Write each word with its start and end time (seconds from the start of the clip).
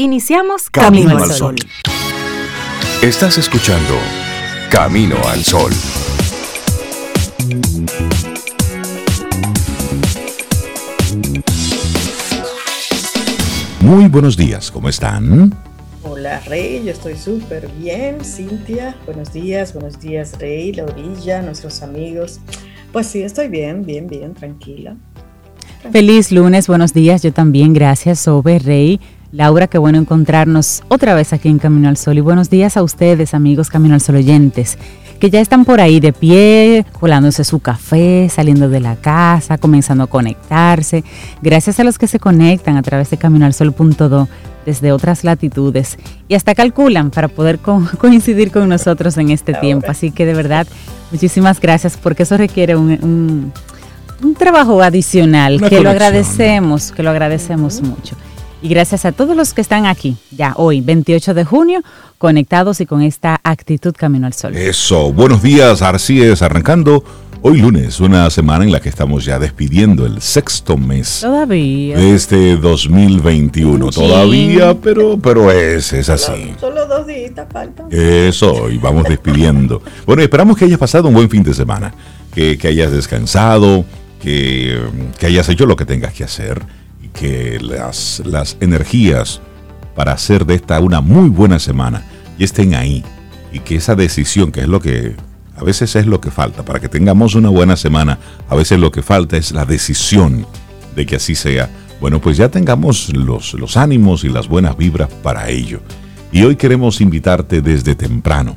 Iniciamos 0.00 0.70
Camino, 0.70 1.18
al 1.18 1.28
Sol. 1.32 1.56
Estás 3.02 3.36
escuchando 3.36 3.94
Camino 4.70 5.16
al 5.26 5.42
Sol. 5.42 5.72
Muy 13.80 14.06
buenos 14.06 14.36
días, 14.36 14.70
¿cómo 14.70 14.88
están? 14.88 15.52
Hola 16.04 16.38
Rey, 16.46 16.84
yo 16.84 16.92
estoy 16.92 17.16
súper 17.16 17.68
bien. 17.80 18.24
Cintia, 18.24 18.96
buenos 19.04 19.32
días, 19.32 19.74
buenos 19.74 19.98
días 19.98 20.38
Rey, 20.38 20.74
la 20.74 20.84
orilla, 20.84 21.42
nuestros 21.42 21.82
amigos. 21.82 22.38
Pues 22.92 23.08
sí, 23.08 23.22
estoy 23.22 23.48
bien, 23.48 23.84
bien, 23.84 24.06
bien, 24.06 24.34
tranquila. 24.34 24.94
Feliz 25.90 26.30
lunes, 26.30 26.68
buenos 26.68 26.92
días, 26.92 27.24
yo 27.24 27.32
también, 27.32 27.72
gracias, 27.72 28.20
Sobe 28.20 28.60
Rey. 28.60 29.00
Laura, 29.30 29.66
qué 29.66 29.76
bueno 29.76 29.98
encontrarnos 29.98 30.82
otra 30.88 31.14
vez 31.14 31.34
aquí 31.34 31.50
en 31.50 31.58
Camino 31.58 31.90
al 31.90 31.98
Sol 31.98 32.16
y 32.16 32.22
buenos 32.22 32.48
días 32.48 32.78
a 32.78 32.82
ustedes, 32.82 33.34
amigos 33.34 33.68
Camino 33.68 33.92
al 33.92 34.00
Sol 34.00 34.16
oyentes, 34.16 34.78
que 35.20 35.28
ya 35.28 35.40
están 35.40 35.66
por 35.66 35.82
ahí 35.82 36.00
de 36.00 36.14
pie, 36.14 36.86
colándose 36.98 37.44
su 37.44 37.58
café, 37.60 38.30
saliendo 38.30 38.70
de 38.70 38.80
la 38.80 38.96
casa, 38.96 39.58
comenzando 39.58 40.04
a 40.04 40.06
conectarse. 40.06 41.04
Gracias 41.42 41.78
a 41.78 41.84
los 41.84 41.98
que 41.98 42.06
se 42.06 42.18
conectan 42.18 42.78
a 42.78 42.82
través 42.82 43.10
de 43.10 43.18
caminoalsol.do 43.18 44.28
desde 44.64 44.92
otras 44.92 45.24
latitudes 45.24 45.98
y 46.26 46.34
hasta 46.34 46.54
calculan 46.54 47.10
para 47.10 47.28
poder 47.28 47.58
coincidir 47.98 48.50
con 48.50 48.66
nosotros 48.66 49.18
en 49.18 49.28
este 49.30 49.52
tiempo. 49.52 49.90
Así 49.90 50.10
que 50.10 50.24
de 50.24 50.32
verdad, 50.32 50.66
muchísimas 51.10 51.60
gracias 51.60 51.98
porque 51.98 52.22
eso 52.22 52.38
requiere 52.38 52.76
un, 52.76 53.52
trabajo 54.38 54.80
adicional 54.80 55.60
que 55.68 55.80
lo 55.80 55.90
agradecemos, 55.90 56.92
que 56.92 57.02
lo 57.02 57.10
agradecemos 57.10 57.82
mucho. 57.82 58.16
Y 58.60 58.68
gracias 58.68 59.04
a 59.04 59.12
todos 59.12 59.36
los 59.36 59.54
que 59.54 59.60
están 59.60 59.86
aquí, 59.86 60.16
ya 60.32 60.52
hoy, 60.56 60.80
28 60.80 61.32
de 61.32 61.44
junio, 61.44 61.80
conectados 62.18 62.80
y 62.80 62.86
con 62.86 63.02
esta 63.02 63.38
actitud 63.44 63.94
Camino 63.96 64.26
al 64.26 64.32
Sol. 64.32 64.56
Eso, 64.56 65.12
buenos 65.12 65.42
días, 65.42 65.80
es 66.08 66.42
arrancando 66.42 67.04
hoy 67.40 67.60
lunes, 67.60 68.00
una 68.00 68.28
semana 68.30 68.64
en 68.64 68.72
la 68.72 68.80
que 68.80 68.88
estamos 68.88 69.24
ya 69.24 69.38
despidiendo 69.38 70.06
el 70.06 70.20
sexto 70.20 70.76
mes. 70.76 71.20
Todavía. 71.20 71.98
De 71.98 72.16
este 72.16 72.56
2021. 72.56 73.90
Todavía, 73.90 74.74
pero, 74.74 75.16
pero 75.18 75.52
es, 75.52 75.92
es 75.92 76.08
así. 76.08 76.52
Solo, 76.58 76.84
dos 76.88 77.06
días 77.06 77.30
faltan. 77.52 77.86
Eso, 77.92 78.68
y 78.70 78.78
vamos 78.78 79.04
despidiendo. 79.04 79.80
bueno, 80.06 80.20
esperamos 80.20 80.56
que 80.56 80.64
hayas 80.64 80.80
pasado 80.80 81.06
un 81.06 81.14
buen 81.14 81.30
fin 81.30 81.44
de 81.44 81.54
semana, 81.54 81.94
que, 82.34 82.58
que 82.58 82.66
hayas 82.66 82.90
descansado, 82.90 83.84
que, 84.20 84.80
que 85.16 85.26
hayas 85.26 85.48
hecho 85.48 85.64
lo 85.64 85.76
que 85.76 85.84
tengas 85.84 86.12
que 86.12 86.24
hacer 86.24 86.60
que 87.18 87.58
las, 87.60 88.22
las 88.24 88.56
energías 88.60 89.40
para 89.94 90.12
hacer 90.12 90.46
de 90.46 90.54
esta 90.54 90.78
una 90.80 91.00
muy 91.00 91.28
buena 91.28 91.58
semana 91.58 92.04
y 92.38 92.44
estén 92.44 92.74
ahí 92.74 93.04
y 93.52 93.60
que 93.60 93.76
esa 93.76 93.94
decisión, 93.94 94.52
que 94.52 94.60
es 94.60 94.68
lo 94.68 94.80
que 94.80 95.16
a 95.56 95.64
veces 95.64 95.96
es 95.96 96.06
lo 96.06 96.20
que 96.20 96.30
falta, 96.30 96.64
para 96.64 96.78
que 96.78 96.88
tengamos 96.88 97.34
una 97.34 97.48
buena 97.48 97.76
semana, 97.76 98.18
a 98.48 98.54
veces 98.54 98.78
lo 98.78 98.92
que 98.92 99.02
falta 99.02 99.36
es 99.36 99.50
la 99.50 99.64
decisión 99.64 100.46
de 100.94 101.04
que 101.04 101.16
así 101.16 101.34
sea. 101.34 101.68
Bueno, 102.00 102.20
pues 102.20 102.36
ya 102.36 102.48
tengamos 102.48 103.12
los, 103.12 103.54
los 103.54 103.76
ánimos 103.76 104.22
y 104.22 104.28
las 104.28 104.46
buenas 104.46 104.76
vibras 104.76 105.08
para 105.22 105.48
ello. 105.48 105.80
Y 106.30 106.44
hoy 106.44 106.54
queremos 106.54 107.00
invitarte 107.00 107.60
desde 107.60 107.96
temprano 107.96 108.54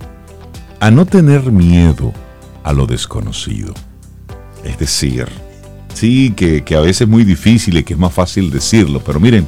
a 0.80 0.92
no 0.92 1.06
tener 1.08 1.52
miedo 1.52 2.14
a 2.64 2.72
lo 2.72 2.86
desconocido. 2.86 3.74
Es 4.64 4.78
decir, 4.78 5.28
Sí, 5.94 6.32
que, 6.32 6.64
a 6.76 6.82
veces 6.82 7.02
es 7.02 7.08
muy 7.08 7.24
difícil 7.24 7.78
y 7.78 7.84
que 7.84 7.94
es 7.94 8.00
más 8.00 8.14
fácil 8.14 8.50
decirlo, 8.50 9.02
pero 9.06 9.20
miren, 9.20 9.48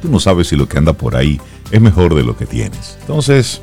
tú 0.00 0.08
no 0.08 0.20
sabes 0.20 0.48
si 0.48 0.56
lo 0.56 0.68
que 0.68 0.78
anda 0.78 0.92
por 0.92 1.16
ahí 1.16 1.40
es 1.70 1.80
mejor 1.80 2.14
de 2.14 2.22
lo 2.22 2.36
que 2.36 2.46
tienes. 2.46 2.98
Entonces, 3.00 3.60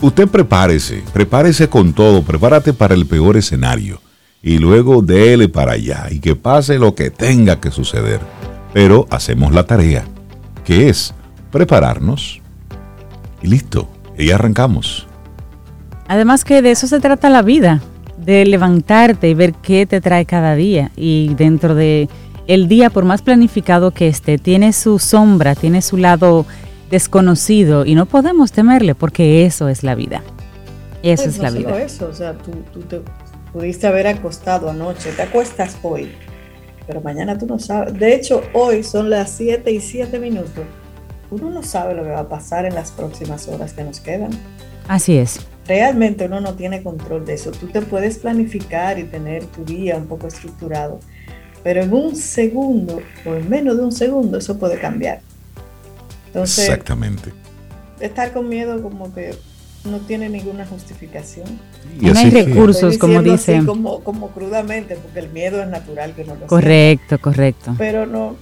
usted 0.00 0.28
prepárese, 0.28 1.02
prepárese 1.12 1.68
con 1.68 1.92
todo, 1.92 2.22
prepárate 2.22 2.72
para 2.72 2.94
el 2.94 3.06
peor 3.06 3.36
escenario 3.36 4.00
y 4.42 4.58
luego 4.58 5.02
déle 5.02 5.48
para 5.48 5.72
allá 5.72 6.08
y 6.10 6.20
que 6.20 6.36
pase 6.36 6.78
lo 6.78 6.94
que 6.94 7.10
tenga 7.10 7.60
que 7.60 7.70
suceder. 7.70 8.20
Pero 8.72 9.06
hacemos 9.10 9.52
la 9.52 9.64
tarea, 9.64 10.04
que 10.64 10.88
es 10.88 11.14
prepararnos 11.50 12.40
y 13.42 13.48
listo, 13.48 13.88
y 14.16 14.30
arrancamos. 14.30 15.06
Además 16.08 16.44
que 16.44 16.62
de 16.62 16.72
eso 16.72 16.86
se 16.86 17.00
trata 17.00 17.30
la 17.30 17.42
vida, 17.42 17.80
de 18.30 18.46
levantarte 18.46 19.28
y 19.28 19.34
ver 19.34 19.54
qué 19.54 19.86
te 19.86 20.00
trae 20.00 20.24
cada 20.24 20.54
día. 20.54 20.92
Y 20.96 21.34
dentro 21.34 21.74
de 21.74 22.08
el 22.46 22.68
día, 22.68 22.88
por 22.90 23.04
más 23.04 23.22
planificado 23.22 23.90
que 23.90 24.08
esté, 24.08 24.38
tiene 24.38 24.72
su 24.72 24.98
sombra, 24.98 25.54
tiene 25.54 25.82
su 25.82 25.96
lado 25.96 26.46
desconocido 26.90 27.84
y 27.84 27.94
no 27.94 28.06
podemos 28.06 28.52
temerle 28.52 28.94
porque 28.94 29.44
eso 29.46 29.68
es 29.68 29.82
la 29.82 29.94
vida. 29.94 30.22
Eso 31.02 31.24
pues 31.24 31.36
es 31.36 31.42
la 31.42 31.50
vida. 31.50 31.82
Eso, 31.82 32.08
o 32.08 32.14
sea, 32.14 32.34
tú, 32.34 32.52
tú 32.72 32.80
te 32.80 33.02
pudiste 33.52 33.86
haber 33.86 34.06
acostado 34.06 34.70
anoche, 34.70 35.10
te 35.12 35.22
acuestas 35.22 35.76
hoy, 35.82 36.12
pero 36.86 37.00
mañana 37.00 37.36
tú 37.36 37.46
no 37.46 37.58
sabes. 37.58 37.98
De 37.98 38.14
hecho, 38.14 38.42
hoy 38.52 38.84
son 38.84 39.10
las 39.10 39.30
7 39.30 39.70
y 39.72 39.80
7 39.80 40.18
minutos. 40.20 40.64
Uno 41.30 41.50
no 41.50 41.62
sabe 41.62 41.94
lo 41.94 42.04
que 42.04 42.10
va 42.10 42.20
a 42.20 42.28
pasar 42.28 42.64
en 42.64 42.74
las 42.74 42.92
próximas 42.92 43.48
horas 43.48 43.72
que 43.72 43.82
nos 43.82 44.00
quedan. 44.00 44.30
Así 44.88 45.16
es 45.16 45.49
realmente 45.66 46.26
uno 46.26 46.40
no 46.40 46.54
tiene 46.54 46.82
control 46.82 47.24
de 47.26 47.34
eso. 47.34 47.50
Tú 47.50 47.68
te 47.68 47.82
puedes 47.82 48.18
planificar 48.18 48.98
y 48.98 49.04
tener 49.04 49.44
tu 49.46 49.64
día 49.64 49.96
un 49.96 50.06
poco 50.06 50.26
estructurado, 50.26 51.00
pero 51.62 51.82
en 51.82 51.92
un 51.92 52.16
segundo 52.16 53.00
o 53.24 53.34
en 53.34 53.48
menos 53.48 53.76
de 53.76 53.84
un 53.84 53.92
segundo 53.92 54.38
eso 54.38 54.58
puede 54.58 54.78
cambiar. 54.78 55.20
Entonces, 56.26 56.68
Exactamente. 56.68 57.32
Estar 58.00 58.32
con 58.32 58.48
miedo 58.48 58.82
como 58.82 59.12
que 59.12 59.34
no 59.84 59.98
tiene 59.98 60.28
ninguna 60.28 60.66
justificación. 60.66 61.46
no 62.00 62.18
hay 62.18 62.30
recursos, 62.30 62.98
como 62.98 63.22
dicen. 63.22 63.66
Como, 63.66 64.00
como 64.00 64.28
crudamente, 64.28 64.96
porque 64.96 65.20
el 65.20 65.30
miedo 65.30 65.62
es 65.62 65.68
natural 65.68 66.14
que 66.14 66.24
no 66.24 66.34
lo 66.34 66.46
Correcto, 66.46 67.18
correcto. 67.20 67.74
Pero 67.78 68.06
no, 68.06 68.36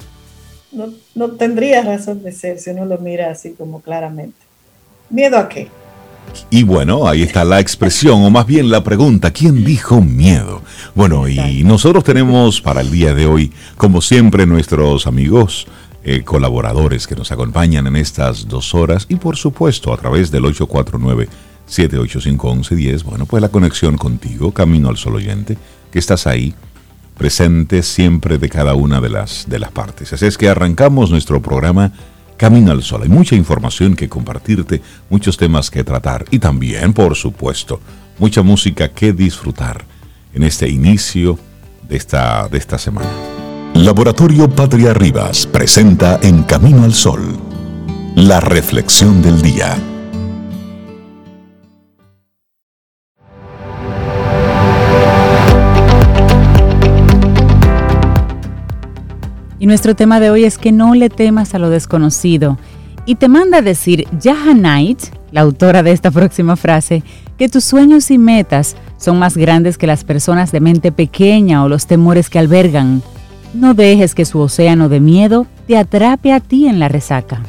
no, 0.73 0.93
no 1.15 1.31
tendría 1.33 1.83
razón 1.83 2.23
de 2.23 2.33
ser 2.33 2.59
si 2.59 2.71
uno 2.71 2.85
lo 2.85 2.99
mira 2.99 3.31
así 3.31 3.53
como 3.53 3.81
claramente. 3.81 4.39
¿Miedo 5.11 5.39
a 5.39 5.49
qué? 5.49 5.69
Y 6.51 6.63
bueno, 6.63 7.07
ahí 7.07 7.23
está 7.23 7.45
la 7.45 7.61
expresión, 7.61 8.23
o 8.23 8.31
más 8.31 8.47
bien 8.47 8.71
la 8.71 8.83
pregunta, 8.83 9.31
¿quién 9.33 9.65
dijo 9.65 10.01
miedo? 10.01 10.63
Bueno, 10.95 11.29
y 11.29 11.63
nosotros 11.65 12.05
tenemos 12.05 12.61
para 12.61 12.81
el 12.81 12.91
día 12.91 13.15
de 13.15 13.27
hoy, 13.27 13.53
como 13.77 14.01
siempre, 14.01 14.47
nuestros 14.47 15.07
amigos, 15.07 15.67
eh, 16.05 16.23
colaboradores 16.25 17.07
que 17.07 17.17
nos 17.17 17.31
acompañan 17.33 17.87
en 17.87 17.97
estas 17.97 18.49
dos 18.49 18.75
horas 18.75 19.05
y 19.11 19.17
por 19.17 19.37
supuesto 19.37 19.93
a 19.93 19.99
través 19.99 20.31
del 20.31 20.45
849-785-1110, 20.45 23.03
bueno, 23.03 23.27
pues 23.27 23.43
la 23.43 23.51
conexión 23.51 23.99
contigo, 23.99 24.53
Camino 24.53 24.89
al 24.89 24.97
Sol 24.97 25.17
Oyente, 25.17 25.59
que 25.93 25.99
estás 25.99 26.27
ahí 26.27 26.55
presente 27.19 27.83
siempre 27.83 28.39
de 28.39 28.49
cada 28.49 28.75
una 28.75 29.03
de 29.03 29.11
las, 29.11 29.47
de 29.49 29.59
las 29.59 29.71
partes. 29.71 30.15
Así 30.15 30.25
es 30.25 30.39
que 30.39 30.49
arrancamos 30.49 31.11
nuestro 31.11 31.43
programa 31.43 31.93
Camino 32.39 32.73
al 32.73 32.83
Sol. 32.83 33.03
Hay 33.03 33.11
mucha 33.11 33.35
información 33.35 33.95
que 33.95 34.09
compartirte, 34.09 34.81
muchos 35.11 35.37
temas 35.37 35.71
que 35.71 35.85
tratar 35.85 36.25
y 36.31 36.39
también, 36.39 36.95
por 36.95 37.15
supuesto, 37.17 37.81
mucha 38.19 38.43
música 38.43 38.89
que 38.89 39.13
disfrutar 39.13 39.85
en 40.33 40.45
este 40.45 40.69
inicio 40.69 41.39
de 41.87 41.97
esta, 41.97 42.49
de 42.49 42.57
esta 42.57 42.79
semana. 42.79 43.11
Laboratorio 43.75 44.49
Patria 44.49 44.95
Rivas 44.95 45.47
presenta 45.47 46.19
En 46.23 46.45
Camino 46.45 46.85
al 46.85 46.95
Sol, 46.95 47.39
la 48.15 48.41
reflexión 48.41 49.21
del 49.21 49.43
día. 49.43 49.77
Y 59.59 59.67
nuestro 59.67 59.97
tema 59.97 60.21
de 60.21 60.31
hoy 60.31 60.45
es 60.45 60.59
que 60.59 60.73
no 60.73 60.95
le 60.95 61.11
temas 61.11 61.55
a 61.55 61.59
lo 61.59 61.71
desconocido. 61.71 62.59
Y 63.07 63.17
te 63.17 63.29
manda 63.29 63.59
a 63.59 63.63
decir 63.63 64.07
Jaha 64.23 64.53
Knight, 64.53 65.01
la 65.33 65.41
autora 65.41 65.83
de 65.83 65.93
esta 65.93 66.11
próxima 66.11 66.57
frase, 66.57 67.03
que 67.39 67.49
tus 67.49 67.65
sueños 67.65 68.11
y 68.11 68.19
metas 68.19 68.77
son 68.99 69.19
más 69.19 69.37
grandes 69.37 69.79
que 69.79 69.87
las 69.87 70.05
personas 70.05 70.53
de 70.53 70.61
mente 70.61 70.93
pequeña 70.93 71.65
o 71.65 71.69
los 71.69 71.87
temores 71.87 72.31
que 72.31 72.39
albergan. 72.39 73.03
No 73.55 73.75
dejes 73.75 74.15
que 74.15 74.25
su 74.25 74.41
océano 74.41 74.89
de 74.89 75.01
miedo 75.01 75.47
te 75.67 75.77
atrape 75.77 76.33
a 76.33 76.41
ti 76.41 76.67
en 76.67 76.79
la 76.79 76.89
resaca. 76.89 77.43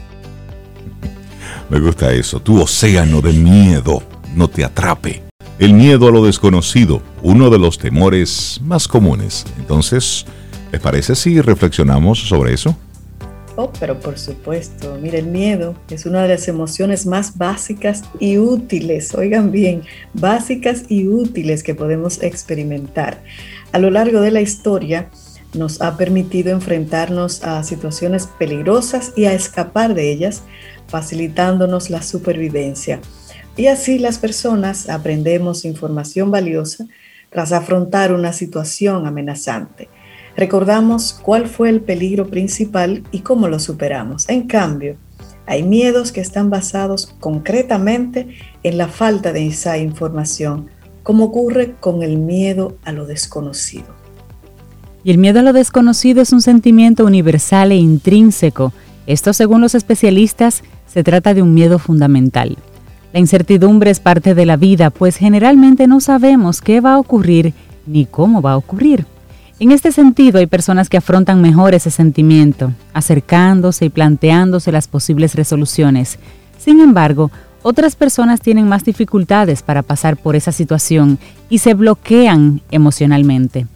Me 1.69 1.79
gusta 1.79 2.12
eso, 2.13 2.39
tu 2.39 2.62
océano 2.62 3.21
de 3.21 3.33
miedo 3.33 4.01
no 4.35 4.47
te 4.47 4.63
atrape. 4.63 5.23
El 5.59 5.73
miedo 5.73 6.07
a 6.07 6.12
lo 6.12 6.23
desconocido, 6.23 7.01
uno 7.21 7.50
de 7.50 7.59
los 7.59 7.77
temores 7.77 8.62
más 8.63 8.88
comunes. 8.88 9.45
Entonces, 9.57 10.25
¿Les 10.71 10.81
parece 10.81 11.16
si 11.16 11.42
reflexionamos 11.42 12.19
sobre 12.19 12.54
eso? 12.54 12.77
Oh, 13.56 13.71
pero 13.80 14.00
por 14.00 14.18
supuesto. 14.18 14.98
Mire, 15.01 15.19
el 15.19 15.25
miedo 15.25 15.75
es 15.89 16.06
una 16.06 16.21
de 16.21 16.30
las 16.30 16.48
emociones 16.48 17.06
más 17.06 17.38
básicas 17.38 18.04
y 18.19 18.38
útiles, 18.38 19.13
oigan 19.16 19.51
bien, 19.51 19.81
básicas 20.13 20.83
y 20.88 21.07
útiles 21.07 21.63
que 21.63 21.75
podemos 21.75 22.24
experimentar. 22.24 23.21
A 23.71 23.80
lo 23.80 23.89
largo 23.89 24.21
de 24.21 24.31
la 24.31 24.42
historia 24.42 25.10
nos 25.54 25.81
ha 25.81 25.98
permitido 25.98 26.51
enfrentarnos 26.51 27.44
a 27.44 27.63
situaciones 27.63 28.27
peligrosas 28.27 29.12
y 29.18 29.25
a 29.25 29.33
escapar 29.33 29.95
de 29.95 30.12
ellas, 30.12 30.44
facilitándonos 30.88 31.89
la 31.89 32.01
supervivencia. 32.01 33.01
Y 33.57 33.68
así 33.68 34.00
las 34.00 34.19
personas 34.19 34.88
aprendemos 34.88 35.65
información 35.65 36.31
valiosa 36.31 36.86
tras 37.30 37.51
afrontar 37.51 38.13
una 38.13 38.31
situación 38.31 39.06
amenazante. 39.06 39.89
Recordamos 40.39 41.19
cuál 41.21 41.50
fue 41.50 41.68
el 41.68 41.81
peligro 41.81 42.30
principal 42.30 43.03
y 43.12 43.19
cómo 43.19 43.50
lo 43.50 43.59
superamos. 43.59 44.30
En 44.30 44.44
cambio, 44.44 44.95
hay 45.45 45.63
miedos 45.63 46.13
que 46.13 46.21
están 46.21 46.50
basados 46.50 47.13
concretamente 47.19 48.30
en 48.63 48.77
la 48.77 48.88
falta 48.88 49.33
de 49.33 49.47
esa 49.47 49.77
información, 49.80 50.68
como 51.03 51.25
ocurre 51.25 51.75
con 51.81 52.03
el 52.03 52.18
miedo 52.19 52.77
a 52.86 52.94
lo 52.94 53.06
desconocido. 53.06 53.88
Y 55.03 55.12
el 55.12 55.18
miedo 55.18 55.41
a 55.41 55.44
lo 55.44 55.51
desconocido 55.51 56.21
es 56.21 56.31
un 56.31 56.39
sentimiento 56.41 57.03
universal 57.03 57.74
e 57.74 57.75
intrínseco. 57.75 58.71
Esto, 59.07 59.33
según 59.33 59.59
los 59.59 59.75
especialistas, 59.75 60.63
se 60.88 61.03
trata 61.03 61.33
de 61.33 61.41
un 61.41 61.53
miedo 61.53 61.80
fundamental. 61.80 62.57
La 63.12 63.19
incertidumbre 63.19 63.91
es 63.91 64.00
parte 64.00 64.36
de 64.36 64.45
la 64.45 64.56
vida, 64.56 64.89
pues 64.89 65.18
generalmente 65.18 65.86
no 65.86 66.00
sabemos 66.00 66.62
qué 66.62 66.80
va 66.80 66.94
a 66.94 67.00
ocurrir 67.00 67.53
ni 67.86 68.06
cómo 68.06 68.41
va 68.41 68.53
a 68.53 68.57
ocurrir. 68.57 69.06
En 69.59 69.73
este 69.73 69.91
sentido, 69.91 70.39
hay 70.39 70.47
personas 70.47 70.88
que 70.88 70.95
afrontan 70.95 71.41
mejor 71.41 71.75
ese 71.75 71.91
sentimiento, 71.91 72.71
acercándose 72.94 73.85
y 73.85 73.89
planteándose 73.89 74.71
las 74.71 74.88
posibles 74.88 75.35
resoluciones. 75.35 76.17
Sin 76.57 76.79
embargo, 76.79 77.29
otras 77.61 77.97
personas 77.97 78.39
tienen 78.39 78.69
más 78.69 78.85
dificultades 78.85 79.61
para 79.61 79.81
pasar 79.81 80.15
por 80.15 80.38
esa 80.38 80.53
situación 80.53 81.19
y 81.50 81.57
se 81.57 81.73
bloquean 81.73 82.61
emocionalmente. 82.71 83.67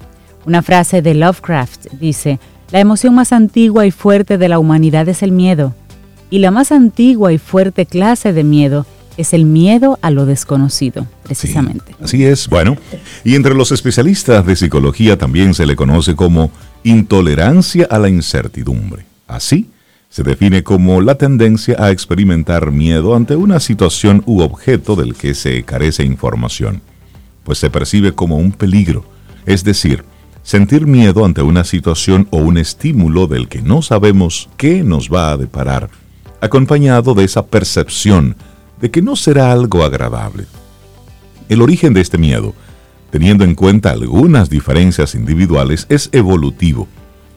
Una 0.46 0.62
frase 0.62 1.02
de 1.02 1.16
Lovecraft 1.16 1.88
dice, 2.00 2.40
la 2.72 2.80
emoción 2.80 3.14
más 3.14 3.34
antigua 3.34 3.86
y 3.86 3.92
fuerte 3.92 4.38
de 4.38 4.48
la 4.48 4.60
humanidad 4.60 5.10
es 5.10 5.22
el 5.22 5.34
miedo, 5.34 5.74
y 6.30 6.40
la 6.40 6.50
más 6.50 6.72
antigua 6.72 7.34
y 7.34 7.38
fuerte 7.38 7.86
clase 7.86 8.32
de 8.32 8.46
miedo 8.46 8.86
es 9.18 9.34
el 9.34 9.46
miedo 9.46 10.00
a 10.02 10.12
lo 10.12 10.26
desconocido, 10.26 11.08
precisamente. 11.24 11.96
así 12.02 12.24
es, 12.24 12.48
bueno, 12.48 12.78
y 13.24 13.36
entre 13.36 13.56
los 13.56 13.72
especialistas 13.72 14.46
de 14.46 14.56
psicología 14.56 15.18
también 15.18 15.54
se 15.54 15.66
le 15.66 15.76
conoce 15.76 16.16
como 16.16 16.52
intolerancia 16.84 17.88
a 17.90 18.00
la 18.00 18.10
incertidumbre. 18.10 19.06
Así, 19.28 19.70
se 20.10 20.22
define 20.22 20.64
como 20.64 21.02
la 21.02 21.16
tendencia 21.16 21.76
a 21.80 21.90
experimentar 21.90 22.72
miedo 22.72 23.16
ante 23.16 23.36
una 23.36 23.60
situación 23.60 24.22
u 24.28 24.42
objeto 24.42 24.96
del 24.96 25.16
que 25.16 25.34
se 25.34 25.64
carece 25.64 26.04
información, 26.04 26.82
pues 27.44 27.58
se 27.58 27.70
percibe 27.70 28.14
como 28.14 28.38
un 28.38 28.52
peligro, 28.52 29.06
es 29.46 29.64
decir, 29.64 30.04
sentir 30.44 30.86
miedo 30.86 31.26
ante 31.26 31.42
una 31.42 31.64
situación 31.64 32.28
o 32.30 32.38
un 32.38 32.58
estímulo 32.58 33.28
del 33.28 33.48
que 33.48 33.62
no 33.62 33.82
sabemos 33.82 34.50
qué 34.58 34.84
nos 34.84 35.10
va 35.10 35.32
a 35.32 35.38
deparar, 35.38 35.90
acompañado 36.42 37.16
de 37.16 37.24
esa 37.24 37.48
percepción 37.48 38.36
de 38.84 38.92
que 38.92 39.02
no 39.02 39.16
será 39.16 39.54
algo 39.54 39.82
agradable. 39.86 40.44
El 41.48 41.62
origen 41.62 41.94
de 41.94 42.02
este 42.02 42.18
miedo, 42.18 42.54
teniendo 43.12 43.46
en 43.46 43.56
cuenta 43.56 43.92
algunas 43.92 44.50
diferencias 44.50 45.16
individuales, 45.16 45.86
es 45.88 46.10
evolutivo. 46.12 46.90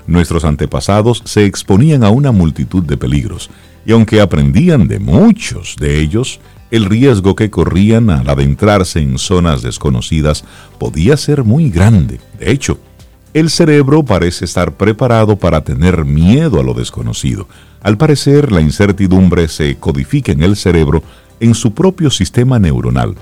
Nuestros 0.08 0.44
antepasados 0.44 1.22
se 1.24 1.44
exponían 1.44 2.02
a 2.02 2.10
una 2.10 2.32
multitud 2.32 2.82
de 2.82 2.96
peligros, 2.96 3.48
y 3.86 3.92
aunque 3.92 4.20
aprendían 4.20 4.88
de 4.88 4.98
muchos 4.98 5.76
de 5.78 6.00
ellos, 6.00 6.40
el 6.72 6.84
riesgo 6.84 7.36
que 7.36 7.48
corrían 7.48 8.10
al 8.10 8.28
adentrarse 8.28 8.98
en 8.98 9.16
zonas 9.16 9.62
desconocidas 9.62 10.42
podía 10.80 11.16
ser 11.16 11.44
muy 11.44 11.70
grande. 11.70 12.18
De 12.40 12.50
hecho, 12.50 12.80
el 13.34 13.50
cerebro 13.50 14.04
parece 14.04 14.46
estar 14.46 14.72
preparado 14.72 15.36
para 15.36 15.62
tener 15.62 16.04
miedo 16.04 16.58
a 16.58 16.64
lo 16.64 16.74
desconocido. 16.74 17.46
Al 17.82 17.98
parecer, 17.98 18.50
la 18.50 18.62
incertidumbre 18.62 19.46
se 19.46 19.76
codifica 19.76 20.32
en 20.32 20.42
el 20.42 20.56
cerebro 20.56 21.04
en 21.40 21.54
su 21.54 21.74
propio 21.74 22.10
sistema 22.10 22.58
neuronal. 22.58 23.14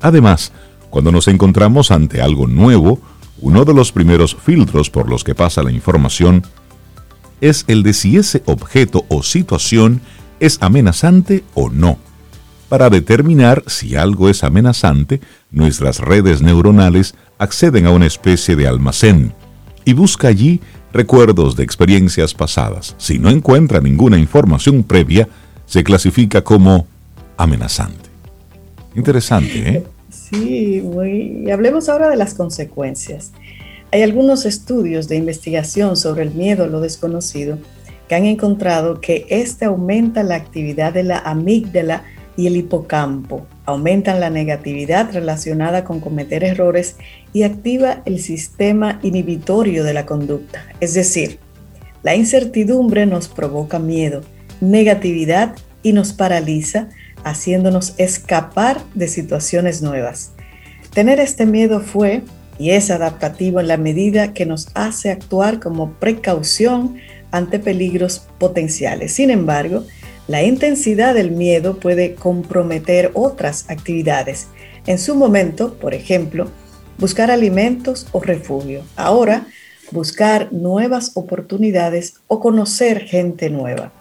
Además, 0.00 0.52
cuando 0.90 1.12
nos 1.12 1.28
encontramos 1.28 1.90
ante 1.90 2.20
algo 2.20 2.46
nuevo, 2.46 3.00
uno 3.40 3.64
de 3.64 3.74
los 3.74 3.92
primeros 3.92 4.34
filtros 4.36 4.90
por 4.90 5.08
los 5.08 5.24
que 5.24 5.34
pasa 5.34 5.62
la 5.62 5.72
información 5.72 6.44
es 7.40 7.64
el 7.68 7.82
de 7.82 7.92
si 7.92 8.16
ese 8.16 8.42
objeto 8.46 9.04
o 9.08 9.22
situación 9.22 10.00
es 10.40 10.58
amenazante 10.60 11.44
o 11.54 11.68
no. 11.68 11.98
Para 12.68 12.90
determinar 12.90 13.62
si 13.66 13.94
algo 13.94 14.28
es 14.28 14.42
amenazante, 14.42 15.20
nuestras 15.50 16.00
redes 16.00 16.42
neuronales 16.42 17.14
acceden 17.38 17.86
a 17.86 17.90
una 17.90 18.06
especie 18.06 18.56
de 18.56 18.66
almacén 18.66 19.34
y 19.84 19.92
busca 19.92 20.28
allí 20.28 20.60
recuerdos 20.92 21.56
de 21.56 21.62
experiencias 21.62 22.34
pasadas. 22.34 22.96
Si 22.98 23.18
no 23.18 23.30
encuentra 23.30 23.80
ninguna 23.80 24.18
información 24.18 24.82
previa, 24.82 25.28
se 25.66 25.84
clasifica 25.84 26.42
como 26.42 26.86
amenazante. 27.36 28.08
Interesante, 28.94 29.58
¿eh? 29.68 29.84
Sí, 30.10 30.80
muy... 30.82 31.50
hablemos 31.50 31.88
ahora 31.88 32.08
de 32.08 32.16
las 32.16 32.34
consecuencias. 32.34 33.32
Hay 33.92 34.02
algunos 34.02 34.46
estudios 34.46 35.08
de 35.08 35.16
investigación 35.16 35.96
sobre 35.96 36.22
el 36.22 36.32
miedo 36.32 36.64
a 36.64 36.68
lo 36.68 36.80
desconocido 36.80 37.58
que 38.08 38.14
han 38.14 38.24
encontrado 38.24 39.00
que 39.00 39.26
este 39.28 39.64
aumenta 39.64 40.22
la 40.22 40.36
actividad 40.36 40.92
de 40.92 41.02
la 41.02 41.18
amígdala 41.18 42.04
y 42.36 42.46
el 42.46 42.56
hipocampo, 42.56 43.46
aumentan 43.64 44.20
la 44.20 44.30
negatividad 44.30 45.12
relacionada 45.12 45.84
con 45.84 46.00
cometer 46.00 46.44
errores 46.44 46.96
y 47.32 47.44
activa 47.44 48.02
el 48.04 48.20
sistema 48.20 49.00
inhibitorio 49.02 49.84
de 49.84 49.94
la 49.94 50.06
conducta. 50.06 50.64
Es 50.80 50.94
decir, 50.94 51.38
la 52.02 52.14
incertidumbre 52.14 53.06
nos 53.06 53.28
provoca 53.28 53.78
miedo, 53.78 54.20
negatividad 54.60 55.54
y 55.82 55.92
nos 55.92 56.12
paraliza 56.12 56.88
haciéndonos 57.26 57.94
escapar 57.98 58.80
de 58.94 59.08
situaciones 59.08 59.82
nuevas. 59.82 60.30
Tener 60.94 61.18
este 61.18 61.44
miedo 61.44 61.80
fue 61.80 62.22
y 62.56 62.70
es 62.70 62.90
adaptativo 62.90 63.58
en 63.58 63.66
la 63.66 63.76
medida 63.76 64.32
que 64.32 64.46
nos 64.46 64.68
hace 64.74 65.10
actuar 65.10 65.58
como 65.58 65.92
precaución 65.94 66.96
ante 67.32 67.58
peligros 67.58 68.28
potenciales. 68.38 69.12
Sin 69.12 69.30
embargo, 69.30 69.84
la 70.28 70.44
intensidad 70.44 71.14
del 71.14 71.32
miedo 71.32 71.78
puede 71.80 72.14
comprometer 72.14 73.10
otras 73.14 73.68
actividades. 73.68 74.46
En 74.86 74.98
su 74.98 75.16
momento, 75.16 75.74
por 75.74 75.94
ejemplo, 75.94 76.48
buscar 76.96 77.32
alimentos 77.32 78.06
o 78.12 78.20
refugio. 78.20 78.82
Ahora, 78.94 79.46
buscar 79.90 80.52
nuevas 80.52 81.10
oportunidades 81.14 82.14
o 82.28 82.38
conocer 82.38 83.00
gente 83.00 83.50
nueva. 83.50 83.92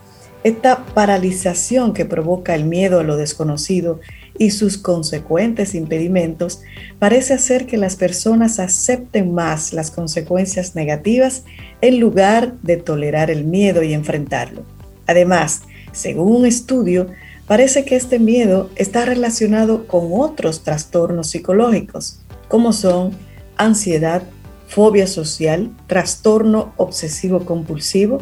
Esta 0.45 0.85
paralización 0.85 1.91
que 1.95 2.05
provoca 2.05 2.53
el 2.53 2.65
miedo 2.65 2.99
a 2.99 3.03
lo 3.03 3.17
desconocido 3.17 3.99
y 4.37 4.51
sus 4.51 4.77
consecuentes 4.77 5.73
impedimentos 5.73 6.61
parece 6.99 7.33
hacer 7.33 7.65
que 7.65 7.77
las 7.77 7.95
personas 7.95 8.59
acepten 8.59 9.33
más 9.33 9.73
las 9.73 9.89
consecuencias 9.89 10.75
negativas 10.75 11.45
en 11.81 11.99
lugar 11.99 12.53
de 12.61 12.77
tolerar 12.77 13.31
el 13.31 13.43
miedo 13.43 13.81
y 13.81 13.93
enfrentarlo. 13.93 14.61
Además, 15.07 15.63
según 15.93 16.35
un 16.35 16.45
estudio, 16.45 17.07
parece 17.47 17.83
que 17.83 17.95
este 17.95 18.19
miedo 18.19 18.69
está 18.75 19.03
relacionado 19.03 19.87
con 19.87 20.09
otros 20.11 20.61
trastornos 20.61 21.31
psicológicos, 21.31 22.19
como 22.49 22.71
son 22.71 23.17
ansiedad, 23.57 24.21
fobia 24.67 25.07
social, 25.07 25.71
trastorno 25.87 26.71
obsesivo 26.77 27.45
compulsivo, 27.45 28.19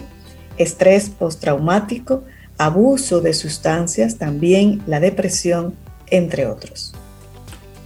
estrés 0.58 1.10
postraumático, 1.10 2.24
abuso 2.58 3.22
de 3.22 3.34
sustancias, 3.34 4.18
también 4.18 4.82
la 4.88 5.00
depresión, 5.00 5.74
entre 6.08 6.48
otros. 6.48 6.94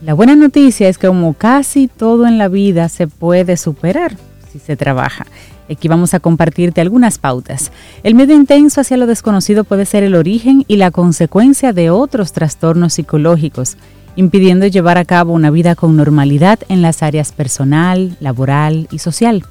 La 0.02 0.14
buena 0.14 0.36
noticia 0.36 0.90
es 0.90 0.98
que 0.98 1.08
como 1.08 1.34
casi 1.34 1.88
todo 1.88 2.28
en 2.28 2.38
la 2.38 2.50
vida 2.50 2.88
se 2.90 3.08
puede 3.08 3.58
superar 3.58 4.16
si 4.52 4.60
se 4.60 4.76
trabaja. 4.76 5.26
Aquí 5.70 5.88
vamos 5.88 6.14
a 6.14 6.20
compartirte 6.20 6.80
algunas 6.82 7.18
pautas. 7.18 7.72
El 8.04 8.16
miedo 8.16 8.34
intenso 8.34 8.80
hacia 8.80 8.96
lo 8.96 9.08
desconocido 9.08 9.64
puede 9.64 9.86
ser 9.86 10.04
el 10.04 10.16
origen 10.16 10.64
y 10.68 10.78
la 10.78 10.92
consecuencia 10.92 11.74
de 11.74 11.90
otros 11.90 12.32
trastornos 12.32 12.94
psicológicos, 12.94 13.76
impidiendo 14.16 14.68
llevar 14.68 14.98
a 14.98 15.06
cabo 15.06 15.34
una 15.34 15.52
vida 15.52 15.76
con 15.76 15.98
normalidad 15.98 16.60
en 16.70 16.82
las 16.82 17.04
áreas 17.04 17.32
personal, 17.32 18.16
laboral 18.20 18.88
y 18.92 19.00
social 19.00 19.44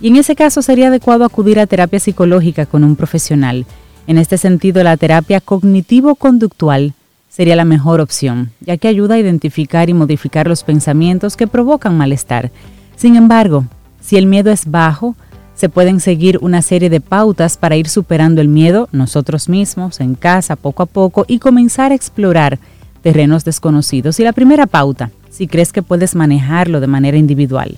y 0.00 0.08
en 0.08 0.16
ese 0.16 0.34
caso 0.34 0.62
sería 0.62 0.88
adecuado 0.88 1.24
acudir 1.24 1.58
a 1.58 1.66
terapia 1.66 2.00
psicológica 2.00 2.66
con 2.66 2.84
un 2.84 2.96
profesional. 2.96 3.66
En 4.06 4.18
este 4.18 4.38
sentido, 4.38 4.82
la 4.82 4.96
terapia 4.96 5.40
cognitivo-conductual 5.40 6.94
sería 7.28 7.56
la 7.56 7.64
mejor 7.64 8.00
opción, 8.00 8.50
ya 8.60 8.76
que 8.76 8.88
ayuda 8.88 9.14
a 9.16 9.18
identificar 9.18 9.88
y 9.88 9.94
modificar 9.94 10.46
los 10.46 10.62
pensamientos 10.62 11.36
que 11.36 11.46
provocan 11.46 11.96
malestar. 11.96 12.50
Sin 12.96 13.16
embargo, 13.16 13.64
si 14.00 14.16
el 14.16 14.26
miedo 14.26 14.50
es 14.50 14.70
bajo, 14.70 15.16
se 15.54 15.68
pueden 15.68 16.00
seguir 16.00 16.38
una 16.42 16.62
serie 16.62 16.90
de 16.90 17.00
pautas 17.00 17.56
para 17.56 17.76
ir 17.76 17.88
superando 17.88 18.40
el 18.40 18.48
miedo 18.48 18.88
nosotros 18.92 19.48
mismos, 19.48 20.00
en 20.00 20.14
casa, 20.14 20.56
poco 20.56 20.82
a 20.82 20.86
poco, 20.86 21.24
y 21.28 21.38
comenzar 21.38 21.92
a 21.92 21.94
explorar 21.94 22.58
terrenos 23.02 23.44
desconocidos. 23.44 24.20
Y 24.20 24.24
la 24.24 24.32
primera 24.32 24.66
pauta, 24.66 25.10
si 25.30 25.46
crees 25.46 25.72
que 25.72 25.82
puedes 25.82 26.14
manejarlo 26.14 26.80
de 26.80 26.86
manera 26.86 27.16
individual, 27.16 27.76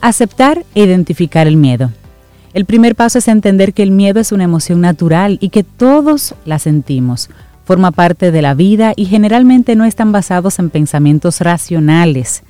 Aceptar 0.00 0.64
e 0.74 0.84
identificar 0.84 1.46
el 1.46 1.56
miedo. 1.56 1.90
El 2.54 2.64
primer 2.64 2.94
paso 2.94 3.18
es 3.18 3.28
entender 3.28 3.74
que 3.74 3.82
el 3.82 3.90
miedo 3.90 4.20
es 4.20 4.32
una 4.32 4.44
emoción 4.44 4.80
natural 4.80 5.36
y 5.40 5.50
que 5.50 5.62
todos 5.62 6.34
la 6.44 6.58
sentimos. 6.58 7.28
Forma 7.64 7.90
parte 7.90 8.30
de 8.30 8.42
la 8.42 8.54
vida 8.54 8.92
y 8.96 9.06
generalmente 9.06 9.76
no 9.76 9.84
están 9.84 10.12
basados 10.12 10.58
en 10.58 10.70
pensamientos 10.70 11.40
racionales. 11.40 12.44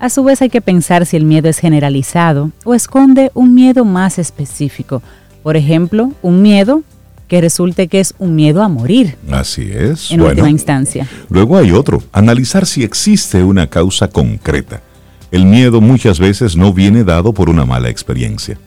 A 0.00 0.10
su 0.10 0.22
vez 0.22 0.42
hay 0.42 0.50
que 0.50 0.60
pensar 0.60 1.06
si 1.06 1.16
el 1.16 1.24
miedo 1.24 1.48
es 1.48 1.58
generalizado 1.58 2.50
o 2.64 2.74
esconde 2.74 3.30
un 3.34 3.54
miedo 3.54 3.84
más 3.84 4.18
específico. 4.18 5.02
Por 5.42 5.56
ejemplo, 5.56 6.12
un 6.22 6.42
miedo 6.42 6.82
que 7.28 7.40
resulte 7.40 7.88
que 7.88 8.00
es 8.00 8.14
un 8.18 8.34
miedo 8.34 8.62
a 8.62 8.68
morir. 8.68 9.16
Así 9.30 9.70
es. 9.72 10.10
En 10.10 10.20
última 10.20 10.50
instancia. 10.50 11.06
Luego 11.28 11.56
hay 11.56 11.72
otro, 11.72 12.02
analizar 12.12 12.66
si 12.66 12.82
existe 12.82 13.42
una 13.44 13.68
causa 13.68 14.08
concreta. 14.08 14.82
El 15.30 15.44
miedo 15.44 15.80
muchas 15.82 16.18
veces 16.18 16.56
no 16.56 16.72
viene 16.72 17.04
dado 17.04 17.34
por 17.34 17.50
una 17.50 17.66
mala 17.66 17.90
experiencia. 17.90 18.58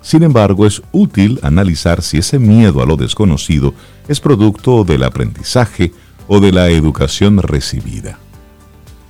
Sin 0.00 0.22
embargo, 0.22 0.66
es 0.66 0.80
útil 0.90 1.38
analizar 1.42 2.02
si 2.02 2.18
ese 2.18 2.38
miedo 2.38 2.82
a 2.82 2.86
lo 2.86 2.96
desconocido 2.96 3.74
es 4.08 4.20
producto 4.20 4.84
del 4.84 5.02
aprendizaje 5.02 5.92
o 6.26 6.40
de 6.40 6.52
la 6.52 6.70
educación 6.70 7.38
recibida. 7.38 8.18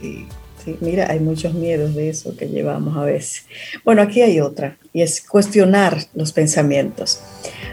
Sí, 0.01 0.27
mira, 0.81 1.09
hay 1.09 1.21
muchos 1.21 1.55
miedos 1.55 1.95
de 1.95 2.11
eso 2.11 2.37
que 2.37 2.49
llevamos 2.49 2.97
a 2.97 3.05
veces. 3.05 3.45
Bueno, 3.85 4.03
aquí 4.03 4.23
hay 4.23 4.41
otra, 4.41 4.77
y 4.93 5.03
es 5.03 5.21
cuestionar 5.21 5.99
los 6.15 6.33
pensamientos. 6.33 7.21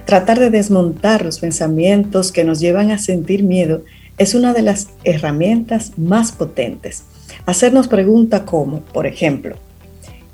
Tratar 0.06 0.40
de 0.40 0.52
desmontar 0.52 1.26
los 1.26 1.40
pensamientos 1.40 2.32
que 2.32 2.44
nos 2.44 2.60
llevan 2.60 2.92
a 2.92 3.00
sentir 3.00 3.44
miedo 3.44 3.84
es 4.20 4.36
una 4.36 4.54
de 4.54 4.62
las 4.62 4.90
herramientas 5.04 5.94
más 5.98 6.32
potentes. 6.32 7.06
Hacernos 7.46 7.88
preguntas 7.88 8.42
como, 8.42 8.82
por 8.82 9.06
ejemplo, 9.06 9.56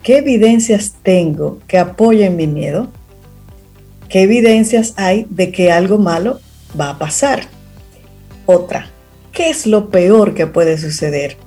¿Qué 0.03 0.17
evidencias 0.17 0.95
tengo 1.03 1.59
que 1.67 1.77
apoyen 1.77 2.35
mi 2.35 2.47
miedo? 2.47 2.87
¿Qué 4.09 4.23
evidencias 4.23 4.95
hay 4.97 5.27
de 5.29 5.51
que 5.51 5.71
algo 5.71 5.99
malo 5.99 6.39
va 6.79 6.89
a 6.89 6.97
pasar? 6.97 7.43
Otra, 8.47 8.89
¿qué 9.31 9.51
es 9.51 9.67
lo 9.67 9.91
peor 9.91 10.33
que 10.33 10.47
puede 10.47 10.79
suceder? 10.79 11.37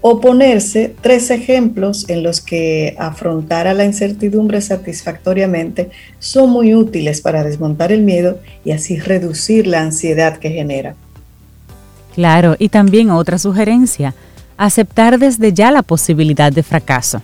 O 0.00 0.20
ponerse 0.20 0.96
tres 1.00 1.30
ejemplos 1.30 2.08
en 2.08 2.24
los 2.24 2.40
que 2.40 2.96
afrontar 2.98 3.68
a 3.68 3.74
la 3.74 3.84
incertidumbre 3.84 4.60
satisfactoriamente 4.60 5.90
son 6.18 6.50
muy 6.50 6.74
útiles 6.74 7.20
para 7.20 7.44
desmontar 7.44 7.92
el 7.92 8.02
miedo 8.02 8.40
y 8.64 8.72
así 8.72 8.98
reducir 8.98 9.68
la 9.68 9.80
ansiedad 9.80 10.38
que 10.38 10.50
genera. 10.50 10.96
Claro, 12.14 12.56
y 12.58 12.68
también 12.68 13.10
otra 13.10 13.38
sugerencia, 13.38 14.14
aceptar 14.56 15.18
desde 15.18 15.52
ya 15.52 15.70
la 15.70 15.82
posibilidad 15.82 16.52
de 16.52 16.62
fracaso. 16.62 17.22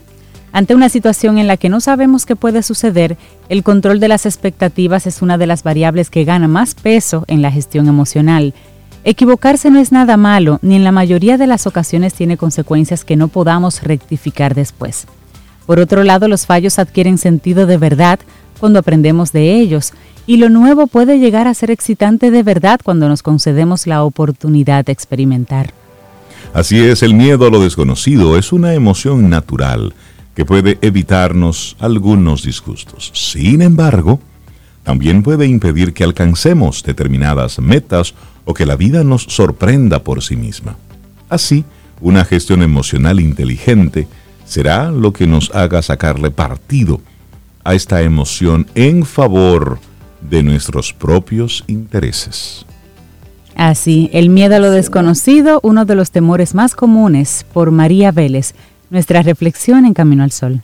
Ante 0.52 0.74
una 0.74 0.90
situación 0.90 1.38
en 1.38 1.46
la 1.46 1.56
que 1.56 1.70
no 1.70 1.80
sabemos 1.80 2.26
qué 2.26 2.36
puede 2.36 2.62
suceder, 2.62 3.16
el 3.48 3.62
control 3.62 4.00
de 4.00 4.08
las 4.08 4.26
expectativas 4.26 5.06
es 5.06 5.22
una 5.22 5.38
de 5.38 5.46
las 5.46 5.62
variables 5.62 6.10
que 6.10 6.24
gana 6.24 6.46
más 6.46 6.74
peso 6.74 7.24
en 7.26 7.40
la 7.40 7.50
gestión 7.50 7.88
emocional. 7.88 8.52
Equivocarse 9.04 9.70
no 9.70 9.78
es 9.78 9.92
nada 9.92 10.18
malo, 10.18 10.58
ni 10.60 10.76
en 10.76 10.84
la 10.84 10.92
mayoría 10.92 11.38
de 11.38 11.46
las 11.46 11.66
ocasiones 11.66 12.12
tiene 12.12 12.36
consecuencias 12.36 13.04
que 13.04 13.16
no 13.16 13.28
podamos 13.28 13.82
rectificar 13.82 14.54
después. 14.54 15.06
Por 15.66 15.80
otro 15.80 16.04
lado, 16.04 16.28
los 16.28 16.44
fallos 16.44 16.78
adquieren 16.78 17.16
sentido 17.16 17.66
de 17.66 17.78
verdad 17.78 18.20
cuando 18.60 18.78
aprendemos 18.78 19.32
de 19.32 19.54
ellos, 19.54 19.92
y 20.26 20.36
lo 20.36 20.50
nuevo 20.50 20.86
puede 20.86 21.18
llegar 21.18 21.48
a 21.48 21.54
ser 21.54 21.70
excitante 21.70 22.30
de 22.30 22.42
verdad 22.42 22.78
cuando 22.84 23.08
nos 23.08 23.22
concedemos 23.22 23.86
la 23.86 24.04
oportunidad 24.04 24.84
de 24.84 24.92
experimentar. 24.92 25.72
Así 26.54 26.78
es, 26.78 27.02
el 27.02 27.14
miedo 27.14 27.46
a 27.46 27.50
lo 27.50 27.62
desconocido 27.62 28.36
es 28.36 28.52
una 28.52 28.74
emoción 28.74 29.30
natural 29.30 29.94
que 30.34 30.44
puede 30.44 30.78
evitarnos 30.82 31.76
algunos 31.80 32.42
disgustos. 32.42 33.10
Sin 33.14 33.62
embargo, 33.62 34.20
también 34.82 35.22
puede 35.22 35.46
impedir 35.46 35.94
que 35.94 36.04
alcancemos 36.04 36.82
determinadas 36.82 37.58
metas 37.58 38.14
o 38.44 38.52
que 38.52 38.66
la 38.66 38.76
vida 38.76 39.02
nos 39.02 39.22
sorprenda 39.22 40.02
por 40.02 40.22
sí 40.22 40.36
misma. 40.36 40.76
Así, 41.30 41.64
una 42.02 42.24
gestión 42.26 42.62
emocional 42.62 43.18
inteligente 43.18 44.06
será 44.44 44.90
lo 44.90 45.14
que 45.14 45.26
nos 45.26 45.54
haga 45.54 45.80
sacarle 45.80 46.30
partido 46.30 47.00
a 47.64 47.74
esta 47.74 48.02
emoción 48.02 48.66
en 48.74 49.06
favor 49.06 49.78
de 50.20 50.42
nuestros 50.42 50.92
propios 50.92 51.64
intereses. 51.66 52.66
Así, 53.56 54.10
el 54.12 54.28
miedo 54.28 54.56
a 54.56 54.58
lo 54.58 54.70
desconocido, 54.70 55.60
uno 55.62 55.84
de 55.84 55.94
los 55.94 56.10
temores 56.10 56.54
más 56.54 56.74
comunes 56.74 57.44
por 57.52 57.70
María 57.70 58.10
Vélez, 58.10 58.54
nuestra 58.90 59.22
reflexión 59.22 59.84
en 59.84 59.94
Camino 59.94 60.24
al 60.24 60.32
Sol. 60.32 60.62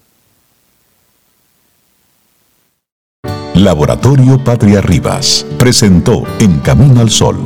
Laboratorio 3.55 4.43
Patria 4.45 4.81
Rivas 4.81 5.45
presentó 5.59 6.23
En 6.39 6.61
Camino 6.61 7.01
al 7.01 7.11
Sol, 7.11 7.37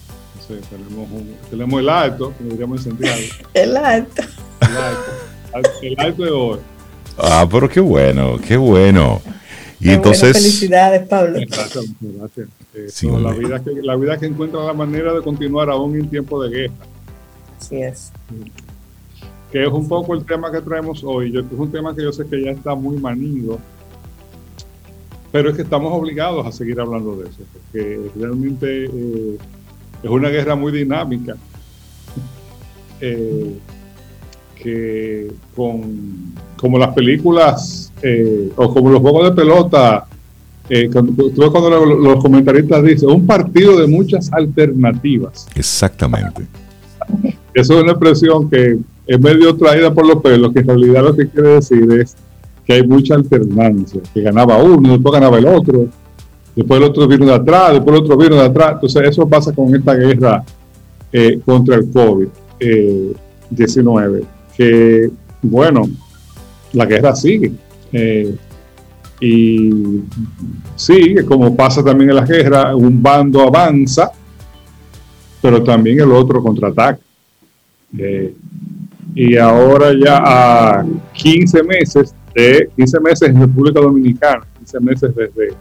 tenemos, 0.69 1.09
tenemos 1.49 1.81
el 1.81 1.89
alto, 1.91 2.33
como 2.37 2.51
diríamos 2.51 2.85
en 2.85 2.91
Santiago. 2.91 3.23
El 3.55 3.77
alto. 3.77 4.23
El 4.63 4.77
alto. 4.77 5.71
El 5.81 6.01
alto 6.01 6.23
de 6.25 6.31
hoy. 6.33 6.59
Ah, 7.19 7.47
pero 7.49 7.69
qué 7.69 7.79
bueno, 7.79 8.37
qué 8.45 8.57
bueno. 8.57 9.23
Y 9.81 9.91
entonces. 9.91 10.33
felicidades, 10.33 11.07
Pablo. 11.07 11.39
Gracias, 11.47 11.85
gracias. 12.01 12.49
Eh, 12.75 13.21
la, 13.21 13.33
vida 13.33 13.63
que, 13.63 13.71
la 13.83 13.97
vida 13.97 14.19
que 14.19 14.27
encuentra 14.27 14.65
la 14.65 14.73
manera 14.73 15.13
de 15.13 15.23
continuar 15.23 15.71
aún 15.71 15.97
en 15.97 16.09
tiempo 16.09 16.43
de 16.43 16.51
guerra. 16.51 16.75
Así 17.59 17.83
es. 17.83 18.13
Que 19.53 19.65
es 19.65 19.73
un 19.73 19.89
poco 19.89 20.15
el 20.15 20.25
tema 20.25 20.51
que 20.51 20.61
traemos 20.61 21.03
hoy. 21.05 21.33
Yo, 21.33 21.41
es 21.41 21.47
un 21.53 21.71
tema 21.71 21.95
que 21.95 22.03
yo 22.03 22.13
sé 22.13 22.27
que 22.27 22.43
ya 22.43 22.51
está 22.51 22.75
muy 22.75 22.97
manido 22.99 23.59
pero 25.37 25.51
es 25.51 25.57
que 25.57 25.63
estamos 25.63 25.93
obligados 25.93 26.47
a 26.47 26.51
seguir 26.51 26.81
hablando 26.81 27.15
de 27.17 27.29
eso, 27.29 27.43
porque 27.53 28.11
realmente 28.17 28.87
eh, 28.87 29.39
es 30.03 30.09
una 30.11 30.31
guerra 30.31 30.57
muy 30.57 30.73
dinámica. 30.73 31.37
Eh, 32.99 33.59
que 34.61 35.31
con, 35.55 36.35
como 36.57 36.79
las 36.79 36.95
películas 36.95 37.93
eh, 38.03 38.51
o 38.57 38.73
como 38.73 38.91
los 38.91 39.01
juegos 39.01 39.31
de 39.31 39.33
pelota, 39.33 40.07
eh, 40.69 40.91
cuando, 40.93 41.31
cuando 41.53 41.71
los, 41.71 41.99
los 41.99 42.23
comentaristas 42.23 42.83
dicen, 42.83 43.11
un 43.11 43.27
partido 43.27 43.79
de 43.79 43.87
muchas 43.87 44.33
alternativas. 44.33 45.47
Exactamente. 45.55 46.43
Eso 47.55 47.75
es 47.75 47.83
una 47.83 47.93
expresión 47.93 48.51
que 48.51 48.79
es 49.07 49.21
medio 49.21 49.55
traída 49.57 49.95
por 49.95 50.07
los 50.07 50.21
pelos, 50.21 50.53
que 50.53 50.61
en 50.61 50.67
realidad 50.67 51.05
lo 51.05 51.17
que 51.17 51.29
quiere 51.29 51.49
decir 51.51 51.91
es 51.93 52.17
que 52.67 52.75
hay 52.75 52.87
mucha 52.87 53.15
alternancia, 53.15 54.03
que 54.13 54.21
ganaba 54.21 54.59
uno, 54.59 54.93
después 54.93 55.13
ganaba 55.13 55.39
el 55.39 55.47
otro, 55.47 55.87
después 56.57 56.79
el 56.79 56.85
otro 56.89 57.07
vino 57.07 57.27
de 57.27 57.35
atrás, 57.35 57.75
después 57.75 57.97
el 57.97 58.03
otro 58.03 58.17
vino 58.17 58.35
de 58.35 58.43
atrás. 58.43 58.73
Entonces 58.75 59.09
eso 59.09 59.29
pasa 59.29 59.55
con 59.55 59.73
esta 59.75 59.95
guerra 59.95 60.45
eh, 61.13 61.39
contra 61.45 61.77
el 61.77 61.93
COVID-19, 61.93 64.25
que 64.57 65.11
bueno, 65.43 65.89
la 66.73 66.87
guerra 66.87 67.15
sigue. 67.15 67.53
Eh, 67.93 68.35
y 69.21 70.03
sigue, 70.75 71.25
como 71.25 71.57
pasa 71.57 71.83
también 71.83 72.11
en 72.11 72.17
la 72.17 72.25
guerra, 72.25 72.77
un 72.77 73.03
bando 73.03 73.41
avanza, 73.41 74.11
pero 75.41 75.63
también 75.63 76.01
el 76.01 76.13
otro 76.13 76.43
contraataca. 76.43 76.99
Eh, 77.97 78.35
y 79.15 79.37
ahora 79.37 79.93
ya 79.95 80.21
a 80.23 80.85
15 81.15 81.63
meses 81.63 82.15
de 82.35 82.69
15 82.77 83.01
meses 83.01 83.29
en 83.31 83.41
República 83.41 83.81
Dominicana, 83.81 84.47
15 84.59 84.81
meses 84.81 85.15
desde, 85.15 85.55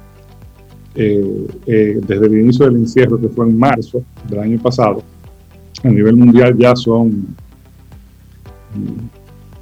eh, 0.96 2.02
desde 2.06 2.25
el 2.25 2.40
inicio 2.40 2.66
del 2.66 2.75
encierro, 2.78 3.18
que 3.18 3.30
fue 3.30 3.46
en 3.46 3.58
marzo 3.58 4.04
del 4.28 4.40
año 4.40 4.60
pasado, 4.62 5.02
a 5.82 5.88
nivel 5.88 6.18
mundial 6.18 6.58
ya 6.58 6.75
son 6.75 7.28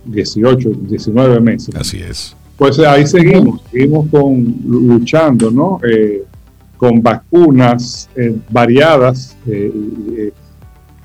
18, 0.05 0.69
19 0.89 1.39
meses. 1.39 1.75
Así 1.75 1.97
es. 1.97 2.35
Pues 2.57 2.79
ahí 2.79 3.05
seguimos, 3.07 3.61
seguimos 3.71 4.07
con, 4.09 4.55
luchando, 4.65 5.49
¿no? 5.49 5.79
Eh, 5.87 6.23
con 6.77 7.01
vacunas 7.01 8.09
variadas, 8.49 9.37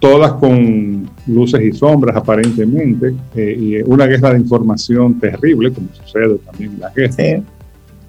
todas 0.00 0.32
con 0.34 1.08
luces 1.26 1.60
y 1.62 1.72
sombras 1.72 2.16
aparentemente, 2.16 3.14
eh, 3.34 3.56
y 3.58 3.76
una 3.82 4.06
guerra 4.06 4.32
de 4.32 4.40
información 4.40 5.18
terrible, 5.18 5.72
como 5.72 5.88
sucede 5.92 6.38
también 6.38 6.72
en 6.74 6.80
la 6.80 6.90
guerra. 6.90 7.42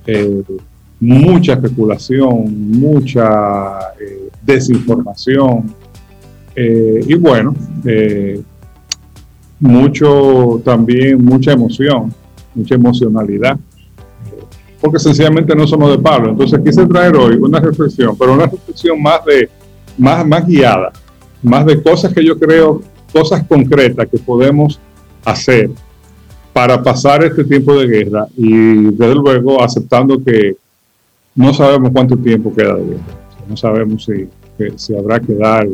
Eh, 0.06 0.44
mucha 1.00 1.54
especulación, 1.54 2.72
mucha 2.80 3.80
eh, 4.00 4.30
desinformación, 4.44 5.74
y 6.56 7.14
bueno, 7.14 7.56
mucho 9.60 10.62
también, 10.64 11.24
mucha 11.24 11.52
emoción, 11.52 12.14
mucha 12.56 12.76
emocionalidad, 12.76 13.58
porque 14.82 15.00
sencillamente 15.00 15.56
no 15.56 15.68
somos 15.68 15.92
de 15.92 15.98
Pablo. 15.98 16.32
Entonces 16.32 16.60
quise 16.64 16.86
traer 16.86 17.16
hoy 17.16 17.36
una 17.36 17.60
reflexión, 17.60 18.16
pero 18.18 18.34
una 18.34 18.46
reflexión 18.46 19.02
más 19.02 19.24
de, 19.26 19.50
más, 19.98 20.26
más 20.26 20.46
guiada, 20.46 20.92
más 21.44 21.66
de 21.66 21.82
cosas 21.82 22.14
que 22.14 22.24
yo 22.24 22.40
creo, 22.40 22.82
cosas 23.12 23.44
concretas 23.46 24.08
que 24.08 24.18
podemos 24.18 24.80
hacer 25.26 25.70
para 26.54 26.82
pasar 26.82 27.24
este 27.24 27.44
tiempo 27.44 27.76
de 27.76 27.88
guerra 27.88 28.28
y 28.36 28.92
desde 28.92 29.16
luego 29.16 29.62
aceptando 29.62 30.22
que 30.24 30.56
no 31.36 31.54
sabemos 31.54 31.92
cuánto 31.94 32.18
tiempo 32.18 32.54
queda 32.54 32.76
de 32.76 32.86
guerra. 32.86 33.04
No 33.48 33.58
sabemos 33.58 34.06
si, 34.06 34.28
si 34.76 34.96
habrá 34.96 35.20
que 35.20 35.34
dar 35.34 35.68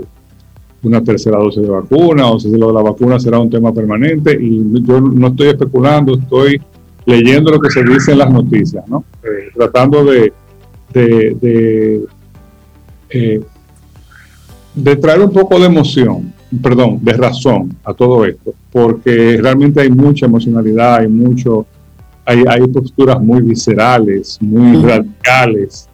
una 0.88 1.04
tercera 1.04 1.38
dosis 1.38 1.63
de 1.63 1.70
vacuna 1.70 2.30
o 2.30 2.39
si 2.39 2.50
lo 2.56 2.68
de 2.68 2.74
la 2.74 2.82
vacuna 2.82 3.20
será 3.20 3.39
un 3.39 3.50
tema 3.50 3.74
permanente 3.74 4.38
y 4.39 4.82
yo 4.84 5.01
no 5.01 5.27
estoy 5.27 5.48
especulando, 5.48 6.18
estoy 6.18 6.62
leyendo 7.06 7.51
lo 7.51 7.60
que 7.60 7.70
se 7.70 7.84
dice 7.84 8.12
en 8.12 8.20
las 8.20 8.32
noticias, 8.32 8.88
¿no? 8.88 9.04
Eh, 9.24 9.50
tratando 9.54 10.04
de, 10.04 10.34
de, 10.94 12.06
eh, 13.10 13.42
de 14.75 14.96
traer 14.98 15.22
un 15.22 15.32
poco 15.32 15.60
de 15.60 15.65
emoción, 15.65 16.34
perdón, 16.62 17.00
de 17.01 17.13
razón 17.13 17.75
a 17.84 17.94
todo 17.94 18.25
esto, 18.25 18.53
porque 18.72 19.40
realmente 19.42 19.81
hay 19.81 19.90
mucha 19.90 20.25
emocionalidad, 20.25 20.96
hay 20.96 21.07
mucho, 21.07 21.66
hay, 22.25 22.44
hay 22.48 22.68
posturas 22.68 23.22
muy 23.22 23.42
viscerales, 23.42 24.38
muy 24.42 24.81
radicales, 24.81 25.90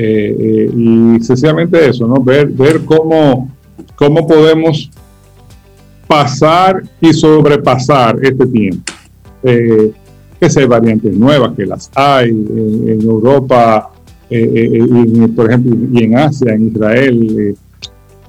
eh, 0.00 0.36
eh, 0.38 0.70
y 0.76 1.20
sencillamente 1.24 1.88
eso, 1.88 2.06
¿no? 2.06 2.22
Ver, 2.22 2.46
ver 2.48 2.84
cómo, 2.84 3.50
cómo 3.96 4.26
podemos 4.26 4.90
pasar 6.06 6.82
y 7.00 7.12
sobrepasar 7.12 8.18
este 8.22 8.46
tiempo. 8.46 8.92
Eh, 9.42 9.92
que 10.40 10.46
hay 10.56 10.66
variantes 10.66 11.16
nuevas, 11.16 11.52
que 11.56 11.66
las 11.66 11.90
hay 11.94 12.30
en 12.30 13.00
Europa, 13.02 13.90
por 15.34 15.50
ejemplo, 15.50 15.76
y 15.92 16.04
en 16.04 16.16
Asia, 16.16 16.54
en 16.54 16.68
Israel 16.68 17.56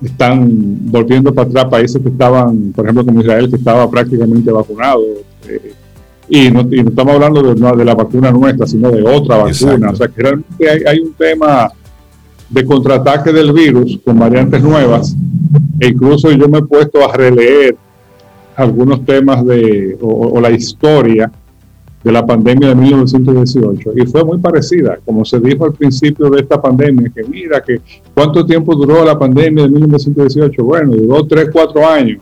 están 0.01 0.77
volviendo 0.91 1.33
para 1.33 1.49
atrás 1.49 1.65
países 1.65 2.01
que 2.01 2.09
estaban, 2.09 2.71
por 2.71 2.85
ejemplo, 2.85 3.05
como 3.05 3.21
Israel, 3.21 3.49
que 3.49 3.57
estaba 3.57 3.89
prácticamente 3.89 4.51
vacunado. 4.51 5.01
Eh, 5.47 5.73
y, 6.29 6.51
no, 6.51 6.62
estamos 6.71 7.15
hablando 7.15 7.41
de, 7.41 7.55
de, 7.55 7.85
la 7.85 7.95
vacuna 7.95 8.31
nuestra, 8.31 8.67
sino 8.67 8.91
de 8.91 9.01
otra 9.03 9.38
vacuna. 9.38 9.91
O 9.91 9.95
sea, 9.95 10.07
que 10.07 10.21
realmente 10.21 10.88
hay, 10.88 10.99
un 10.99 11.13
tema 11.13 11.71
de 12.49 12.65
contraataque 12.65 13.31
del 13.33 13.51
virus 13.51 13.99
con 14.05 14.19
variantes 14.19 14.62
nuevas. 14.62 15.15
E 15.79 15.88
incluso 15.88 16.31
yo 16.31 16.47
me 16.47 16.59
he 16.59 16.63
puesto 16.63 17.07
a 17.07 17.15
releer 17.15 17.75
algunos 18.55 19.05
temas 19.05 19.45
de, 19.45 19.97
o 20.01 20.39
la 20.41 20.51
historia 20.51 21.31
de 22.03 22.12
la 22.12 22.25
pandemia 22.25 22.69
de 22.69 22.75
1918 22.75 23.91
y 23.95 24.05
fue 24.05 24.23
muy 24.23 24.38
parecida, 24.38 24.99
como 25.03 25.25
se 25.25 25.39
dijo 25.39 25.65
al 25.65 25.73
principio 25.73 26.29
de 26.29 26.41
esta 26.41 26.62
pandemia, 26.62 27.12
que 27.13 27.23
mira 27.23 27.62
que 27.62 27.81
cuánto 28.13 28.45
tiempo 28.45 28.73
duró 28.75 29.03
la 29.03 29.19
pandemia 29.19 29.63
de 29.63 29.69
1918, 29.69 30.63
bueno, 30.63 30.95
duró 30.95 31.25
3, 31.25 31.49
4 31.51 31.88
años, 31.88 32.21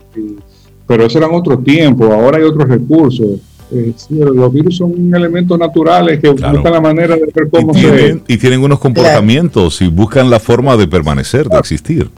pero 0.86 1.04
eso 1.04 1.18
eran 1.18 1.30
otro 1.32 1.58
tiempo, 1.58 2.06
ahora 2.06 2.38
hay 2.38 2.44
otros 2.44 2.68
recursos. 2.68 3.40
Eh, 3.70 3.92
los 4.08 4.50
virus 4.50 4.78
son 4.78 5.14
elementos 5.14 5.58
naturales 5.58 6.18
que 6.18 6.30
buscan 6.30 6.72
la 6.72 6.80
manera 6.80 7.14
de 7.16 7.30
ver 7.32 7.50
cómo 7.50 7.72
y 7.72 7.80
tienen, 7.80 8.22
se... 8.26 8.32
Y 8.32 8.38
tienen 8.38 8.62
unos 8.62 8.78
comportamientos 8.78 9.82
y 9.82 9.88
buscan 9.88 10.30
la 10.30 10.40
forma 10.40 10.74
de 10.78 10.88
permanecer, 10.88 11.46
de 11.48 11.58
existir. 11.58 12.10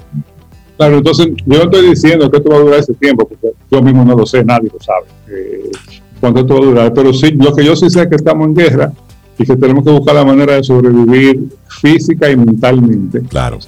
Claro, 0.80 0.96
entonces 0.96 1.26
yo 1.44 1.58
no 1.58 1.64
estoy 1.64 1.90
diciendo 1.90 2.30
que 2.30 2.38
esto 2.38 2.48
va 2.48 2.56
a 2.56 2.60
durar 2.60 2.80
ese 2.80 2.94
tiempo, 2.94 3.28
porque 3.28 3.52
yo 3.70 3.82
mismo 3.82 4.02
no 4.02 4.16
lo 4.16 4.24
sé, 4.24 4.42
nadie 4.42 4.70
lo 4.72 4.80
sabe. 4.80 5.04
Eh, 5.28 5.70
cuánto 6.18 6.40
esto 6.40 6.54
va 6.54 6.60
a 6.60 6.64
durar. 6.64 6.94
Pero 6.94 7.12
sí, 7.12 7.32
lo 7.32 7.54
que 7.54 7.62
yo 7.62 7.76
sí 7.76 7.90
sé 7.90 8.00
es 8.00 8.06
que 8.06 8.16
estamos 8.16 8.46
en 8.46 8.54
guerra 8.54 8.90
y 9.36 9.44
que 9.44 9.56
tenemos 9.56 9.84
que 9.84 9.90
buscar 9.90 10.14
la 10.14 10.24
manera 10.24 10.54
de 10.54 10.64
sobrevivir 10.64 11.50
física 11.82 12.30
y 12.30 12.36
mentalmente 12.38 13.20
claro. 13.28 13.58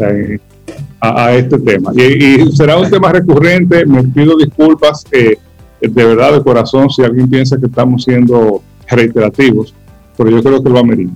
a, 1.00 1.34
este 1.34 1.58
tema. 1.58 1.92
Y, 1.94 2.50
será 2.56 2.78
un 2.78 2.88
tema 2.88 3.12
recurrente, 3.12 3.84
me 3.84 4.04
pido 4.04 4.34
disculpas 4.38 5.04
eh, 5.12 5.36
de 5.82 6.04
verdad, 6.06 6.32
de 6.32 6.42
corazón, 6.42 6.88
si 6.88 7.02
alguien 7.02 7.28
piensa 7.28 7.58
que 7.58 7.66
estamos 7.66 8.04
siendo 8.04 8.62
reiterativos, 8.88 9.74
pero 10.16 10.30
yo 10.30 10.42
creo 10.42 10.64
que 10.64 10.70
lo 10.70 10.78
amerita. 10.78 11.12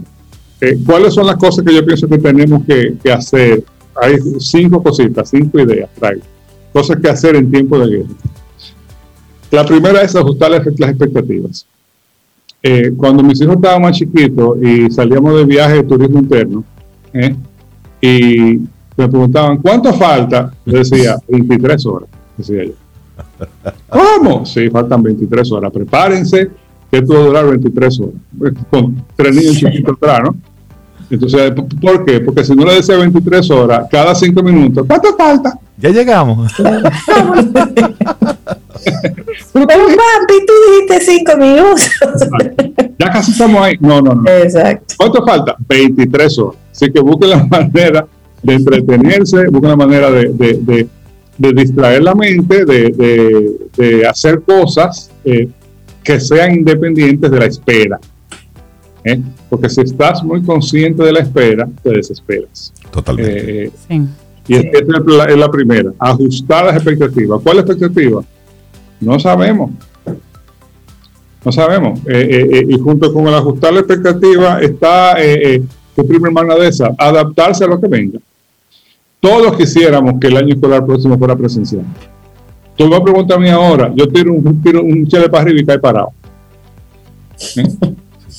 Eh, 0.61 0.77
¿Cuáles 0.85 1.15
son 1.15 1.27
las 1.27 1.37
cosas 1.37 1.65
que 1.65 1.75
yo 1.75 1.83
pienso 1.87 2.07
que 2.07 2.19
tenemos 2.19 2.67
que, 2.67 2.99
que 3.03 3.11
hacer? 3.11 3.65
Hay 4.01 4.17
cinco 4.39 4.83
cositas, 4.83 5.31
cinco 5.31 5.61
ideas, 5.61 5.89
traigo. 5.99 6.23
Cosas 6.73 6.99
que 7.01 7.09
hacer 7.09 7.37
en 7.37 7.51
tiempo 7.51 7.79
de 7.79 7.99
guerra. 7.99 8.09
La 9.51 9.65
primera 9.65 10.03
es 10.03 10.15
ajustar 10.15 10.51
las, 10.51 10.67
expectativas. 10.67 11.67
Eh, 12.63 12.93
cuando 12.97 13.23
mis 13.23 13.41
hijos 13.41 13.57
estaban 13.57 13.83
más 13.83 13.97
chiquitos 13.97 14.59
y 14.63 14.91
salíamos 14.91 15.37
de 15.37 15.45
viaje 15.45 15.75
de 15.77 15.83
turismo 15.85 16.19
interno, 16.19 16.65
eh, 17.13 17.35
y 18.01 18.61
me 18.97 19.09
preguntaban, 19.09 19.59
¿cuánto 19.59 19.93
falta? 19.95 20.53
Yo 20.65 20.79
decía, 20.79 21.17
23 21.29 21.87
horas, 21.87 22.09
decía 22.37 22.65
yo. 22.65 22.73
¿Cómo? 23.89 24.45
Sí, 24.45 24.69
faltan 24.69 25.03
23 25.03 25.53
horas. 25.53 25.73
Prepárense, 25.73 26.51
que 26.91 26.99
esto 26.99 27.15
va 27.15 27.21
a 27.21 27.25
durar 27.25 27.49
23 27.49 28.01
horas. 28.01 28.15
Con 28.71 29.05
tres 29.15 29.35
niños 29.35 29.57
chiquitos 29.57 29.97
atrás, 29.97 30.21
¿no? 30.25 30.37
Entonces, 31.09 31.53
¿por 31.81 32.05
qué? 32.05 32.21
Porque 32.21 32.45
si 32.45 32.55
no 32.55 32.65
le 32.65 32.75
decía 32.75 32.97
23 32.97 33.51
horas, 33.51 33.87
cada 33.91 34.15
5 34.15 34.43
minutos, 34.43 34.85
¿cuánto 34.87 35.17
falta? 35.17 35.59
Ya 35.79 35.91
llegamos. 35.91 36.53
Pero 39.53 39.67
papi, 39.67 40.35
tú 40.47 40.53
dijiste 40.71 41.01
5 41.01 41.37
minutos. 41.37 41.91
ya 42.99 43.11
casi 43.11 43.31
estamos 43.33 43.63
ahí. 43.63 43.77
No, 43.81 44.01
no, 44.01 44.15
no. 44.15 44.31
Exacto. 44.31 44.95
¿Cuánto 44.97 45.25
falta? 45.25 45.57
23 45.69 46.39
horas. 46.39 46.61
Así 46.73 46.93
que 46.93 47.01
busquen 47.01 47.31
la 47.31 47.45
manera 47.51 48.07
de 48.43 48.55
entretenerse, 48.55 49.49
busquen 49.49 49.71
la 49.71 49.77
manera 49.77 50.11
de, 50.11 50.29
de, 50.29 50.89
de, 51.39 51.53
distraer 51.53 52.03
la 52.03 52.15
mente, 52.15 52.65
de, 52.65 54.07
hacer 54.09 54.43
cosas 54.43 55.11
eh, 55.25 55.49
que 56.03 56.21
sean 56.21 56.53
independientes 56.55 57.31
de 57.31 57.39
la 57.39 57.47
espera. 57.47 57.99
¿eh? 59.05 59.21
Porque 59.49 59.69
si 59.69 59.81
estás 59.81 60.23
muy 60.25 60.43
consciente 60.43 61.03
de 61.03 61.13
la 61.13 61.21
espera, 61.21 61.69
te 61.83 61.91
desesperas. 61.91 62.73
Totalmente. 62.91 63.65
Eh, 63.67 63.73
sí. 63.89 64.03
Y 64.49 64.55
esta 64.55 64.79
es 64.79 65.37
la, 65.37 65.51
primera, 65.51 65.93
ajustar 65.99 66.67
las 66.67 66.77
expectativas. 66.77 67.41
¿Cuál 67.43 67.59
es 67.59 67.67
la 67.67 67.73
expectativa? 67.73 68.23
No 69.01 69.19
sabemos. 69.19 69.73
No 71.45 71.53
sabemos. 71.53 72.01
y 72.09 72.79
junto 72.79 73.13
con 73.13 73.27
el 73.27 73.35
ajustar 73.35 73.73
la 73.73 73.81
expectativa 73.81 74.61
está 74.61 75.15
el 75.15 76.07
primer 76.07 76.29
hermana 76.29 76.55
de 76.55 76.69
esa, 76.69 76.95
adaptarse 76.99 77.65
a 77.65 77.67
lo 77.67 77.81
que 77.81 77.89
venga. 77.89 78.19
Todos 79.21 79.57
quisiéramos 79.57 80.21
que 80.21 80.29
el 80.29 80.37
año 80.37 80.55
escolar 80.55 80.85
próximo 80.85 81.19
fuera 81.19 81.35
presencial. 81.35 81.85
Tú 82.77 82.87
me 82.87 83.01
preguntas 83.01 83.37
a 83.37 83.41
mí 83.41 83.49
ahora, 83.49 83.91
yo 83.95 84.07
tiro 84.09 84.33
un, 84.35 84.63
tiro 84.63 84.83
un 84.83 85.07
chile 85.07 85.29
para 85.29 85.43
arriba 85.43 85.61
y 85.61 85.65
cae 85.65 85.79
parado. 85.79 86.11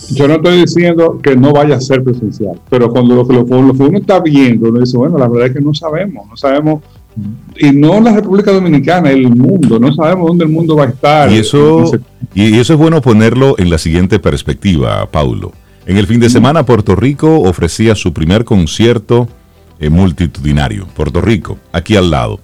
Yo 0.10 0.28
no 0.28 0.36
estoy 0.36 0.62
diciendo 0.62 1.20
que 1.22 1.36
no 1.36 1.52
vaya 1.52 1.76
a 1.76 1.82
ser 1.82 2.04
presencial, 2.04 2.60
pero 2.70 2.90
cuando 2.90 3.16
lo, 3.16 3.24
lo, 3.24 3.62
lo 3.62 3.74
que 3.74 3.84
uno 3.84 3.98
está 3.98 4.20
viendo, 4.20 4.70
uno 4.70 4.80
dice, 4.80 4.98
bueno, 4.98 5.18
la 5.18 5.28
verdad 5.28 5.48
es 5.48 5.54
que 5.54 5.62
no 5.62 5.74
sabemos, 5.74 6.28
no 6.28 6.38
sabemos, 6.38 6.82
y 7.58 7.72
no 7.72 8.00
la 8.00 8.14
República 8.14 8.52
Dominicana, 8.52 9.12
el 9.12 9.30
mundo, 9.30 9.80
no 9.80 9.94
sabemos 9.94 10.28
dónde 10.28 10.46
el 10.46 10.52
mundo 10.52 10.76
va 10.76 10.86
a 10.86 10.90
estar. 10.90 11.32
Y 11.32 11.38
eso, 11.38 11.92
y 12.34 12.58
eso 12.58 12.74
es 12.74 12.80
bueno 12.80 13.02
ponerlo 13.02 13.56
en 13.58 13.70
la 13.70 13.78
siguiente 13.78 14.20
perspectiva, 14.20 15.10
Paulo. 15.12 15.52
En 15.86 15.98
el 15.98 16.06
fin 16.06 16.20
de 16.20 16.30
semana, 16.30 16.66
Puerto 16.66 16.96
Rico 16.96 17.42
ofrecía 17.42 17.96
su 17.96 18.14
primer 18.14 18.46
concierto 18.46 19.28
eh, 19.80 19.90
multitudinario. 19.90 20.86
Puerto 20.96 21.22
Rico, 21.22 21.58
aquí 21.72 21.96
al 21.96 22.12
lado. 22.12 22.40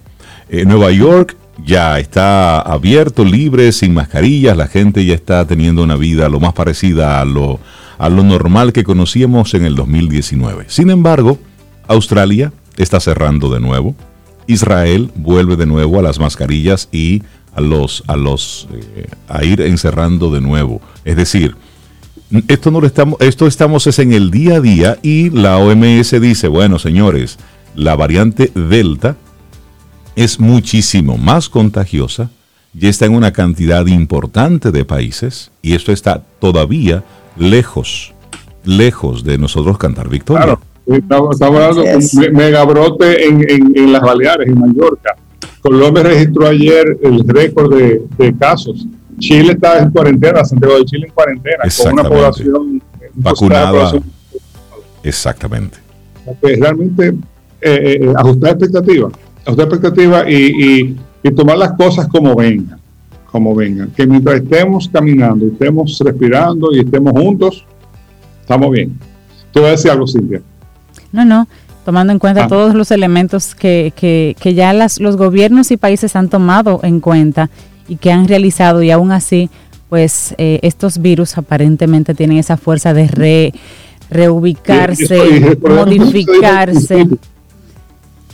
Eh, 0.48 0.64
Nueva 0.64 0.90
York 0.90 1.36
ya 1.62 1.98
está 1.98 2.60
abierto, 2.60 3.24
libre, 3.24 3.72
sin 3.72 3.94
mascarillas, 3.94 4.56
la 4.56 4.66
gente 4.66 5.04
ya 5.04 5.14
está 5.14 5.46
teniendo 5.46 5.82
una 5.82 5.96
vida 5.96 6.28
lo 6.28 6.40
más 6.40 6.52
parecida 6.52 7.20
a 7.20 7.24
lo, 7.24 7.60
a 7.98 8.08
lo 8.08 8.22
normal 8.22 8.72
que 8.72 8.84
conocíamos 8.84 9.54
en 9.54 9.64
el 9.64 9.74
2019. 9.74 10.66
Sin 10.68 10.90
embargo, 10.90 11.38
Australia 11.86 12.52
está 12.76 13.00
cerrando 13.00 13.50
de 13.50 13.60
nuevo, 13.60 13.94
Israel 14.46 15.10
vuelve 15.14 15.56
de 15.56 15.66
nuevo 15.66 15.98
a 15.98 16.02
las 16.02 16.18
mascarillas 16.18 16.88
y 16.92 17.22
a 17.54 17.60
los 17.60 18.02
a 18.08 18.16
los 18.16 18.68
eh, 18.72 19.06
a 19.28 19.44
ir 19.44 19.60
encerrando 19.60 20.30
de 20.30 20.40
nuevo. 20.40 20.80
Es 21.04 21.16
decir, 21.16 21.56
esto 22.48 22.70
no 22.70 22.80
lo 22.80 22.86
estamos 22.86 23.20
esto 23.20 23.46
estamos 23.46 23.86
es 23.86 23.98
en 23.98 24.12
el 24.12 24.30
día 24.30 24.56
a 24.56 24.60
día 24.60 24.98
y 25.02 25.30
la 25.30 25.56
OMS 25.58 26.20
dice, 26.20 26.48
bueno, 26.48 26.78
señores, 26.78 27.38
la 27.74 27.96
variante 27.96 28.50
Delta 28.54 29.16
es 30.16 30.38
muchísimo 30.38 31.16
más 31.16 31.48
contagiosa, 31.48 32.30
ya 32.72 32.88
está 32.88 33.06
en 33.06 33.14
una 33.14 33.32
cantidad 33.32 33.86
importante 33.86 34.70
de 34.70 34.84
países 34.84 35.50
y 35.62 35.74
esto 35.74 35.92
está 35.92 36.22
todavía 36.40 37.04
lejos, 37.36 38.14
lejos 38.64 39.24
de 39.24 39.38
nosotros 39.38 39.78
cantar 39.78 40.08
victoria. 40.08 40.44
Claro, 40.44 40.60
estamos, 40.86 41.40
hablando 41.42 41.82
de 41.82 41.96
un 41.96 42.32
megabrote 42.32 43.26
en, 43.26 43.72
en, 43.76 43.92
las 43.92 44.02
Baleares, 44.02 44.48
en 44.48 44.58
Mallorca. 44.58 45.16
Colombia 45.60 46.02
registró 46.02 46.48
ayer 46.48 46.98
el 47.02 47.26
récord 47.26 47.74
de, 47.74 48.34
casos. 48.38 48.86
Chile 49.18 49.52
está 49.52 49.78
en 49.78 49.90
cuarentena, 49.90 50.44
Santiago 50.44 50.78
de 50.78 50.84
Chile 50.84 51.06
en 51.06 51.12
cuarentena, 51.12 51.64
con 51.82 51.92
una 51.92 52.02
población 52.02 52.82
vacunada. 53.14 53.92
Exactamente. 55.02 55.78
Realmente 56.42 57.08
eh, 57.08 57.14
eh, 57.60 57.98
eh, 58.02 58.12
ajustar 58.16 58.50
expectativas 58.50 59.12
a 59.46 59.50
expectativa 59.52 60.30
y, 60.30 60.96
tomar 61.34 61.56
las 61.56 61.72
cosas 61.72 62.06
como 62.08 62.34
vengan, 62.34 62.78
como 63.30 63.54
vengan. 63.54 63.90
Que 63.96 64.06
mientras 64.06 64.36
estemos 64.36 64.88
caminando, 64.88 65.46
estemos 65.46 65.98
respirando 66.04 66.72
y 66.72 66.80
estemos 66.80 67.12
juntos, 67.12 67.64
estamos 68.40 68.70
bien. 68.70 68.98
Te 69.52 69.60
voy 69.60 69.68
a 69.68 69.72
decir 69.72 69.90
algo, 69.90 70.06
Silvia. 70.06 70.42
No, 71.12 71.24
no, 71.24 71.48
tomando 71.84 72.12
en 72.12 72.18
cuenta 72.18 72.44
ah. 72.44 72.48
todos 72.48 72.74
los 72.74 72.90
elementos 72.90 73.54
que, 73.54 73.92
que, 73.96 74.54
ya 74.54 74.72
las, 74.72 75.00
los 75.00 75.16
gobiernos 75.16 75.70
y 75.70 75.76
países 75.76 76.16
han 76.16 76.28
tomado 76.28 76.80
en 76.82 77.00
cuenta 77.00 77.50
y 77.88 77.96
que 77.96 78.12
han 78.12 78.28
realizado 78.28 78.82
y 78.82 78.90
aún 78.90 79.12
así, 79.12 79.50
pues 79.88 80.34
eh, 80.38 80.58
estos 80.62 80.98
virus 80.98 81.38
aparentemente 81.38 82.14
tienen 82.14 82.38
esa 82.38 82.56
fuerza 82.56 82.94
de 82.94 83.06
re, 83.08 83.54
reubicarse, 84.10 85.58
modificarse. 85.60 87.06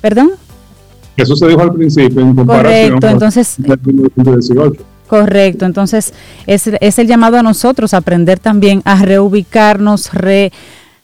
¿Perdón? 0.01 0.31
Eso 1.21 1.37
se 1.37 1.49
dijo 1.49 1.61
al 1.61 1.73
principio 1.73 2.21
en 2.21 2.35
comparación 2.35 3.01
Correcto, 3.01 3.09
entonces, 3.09 3.57
Correcto, 5.07 5.67
entonces 5.67 6.15
es, 6.47 6.69
es, 6.81 6.99
el 7.01 7.09
llamado 7.09 7.37
a 7.37 7.43
nosotros 7.43 7.95
a 7.95 7.97
aprender 7.97 8.39
también 8.39 8.81
a 8.85 9.03
reubicarnos, 9.03 10.11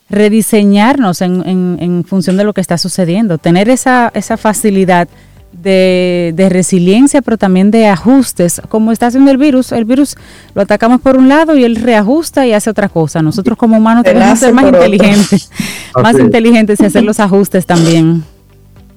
rediseñarnos 0.08 1.22
en, 1.22 1.42
en, 1.80 2.04
función 2.04 2.36
de 2.36 2.44
lo 2.44 2.54
que 2.54 2.60
está 2.60 2.78
sucediendo, 2.78 3.38
tener 3.38 3.68
esa, 3.68 4.12
esa 4.14 4.36
facilidad 4.36 5.08
de, 5.52 6.32
de, 6.36 6.48
resiliencia, 6.48 7.20
pero 7.20 7.36
también 7.36 7.72
de 7.72 7.88
ajustes, 7.88 8.62
como 8.68 8.92
está 8.92 9.08
haciendo 9.08 9.32
el 9.32 9.38
virus. 9.38 9.72
El 9.72 9.84
virus 9.84 10.14
lo 10.54 10.62
atacamos 10.62 11.00
por 11.00 11.16
un 11.16 11.28
lado 11.28 11.56
y 11.56 11.64
él 11.64 11.74
reajusta 11.74 12.46
y 12.46 12.52
hace 12.52 12.70
otra 12.70 12.88
cosa. 12.88 13.22
Nosotros 13.22 13.58
como 13.58 13.76
humanos 13.76 14.04
tenemos 14.04 14.30
que 14.30 14.36
ser 14.36 14.54
más 14.54 14.66
inteligentes, 14.66 15.50
más 16.00 16.16
inteligentes 16.16 16.78
y 16.78 16.84
hacer 16.84 17.02
los 17.02 17.18
ajustes 17.18 17.66
también 17.66 18.22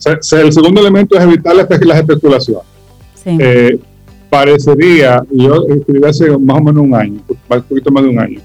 el 0.05 0.53
segundo 0.53 0.81
elemento 0.81 1.17
es 1.17 1.23
evitar 1.23 1.55
las, 1.55 1.69
especulaciones. 1.69 2.63
Eh, 3.25 3.79
parecería, 4.29 5.23
yo 5.31 5.65
escribí 5.67 6.05
hace 6.07 6.37
más 6.37 6.57
o 6.57 6.63
menos 6.63 6.83
un 6.83 6.95
año, 6.95 7.19
un 7.27 7.61
poquito 7.61 7.91
más 7.91 8.03
de 8.03 8.09
un 8.09 8.19
año, 8.19 8.39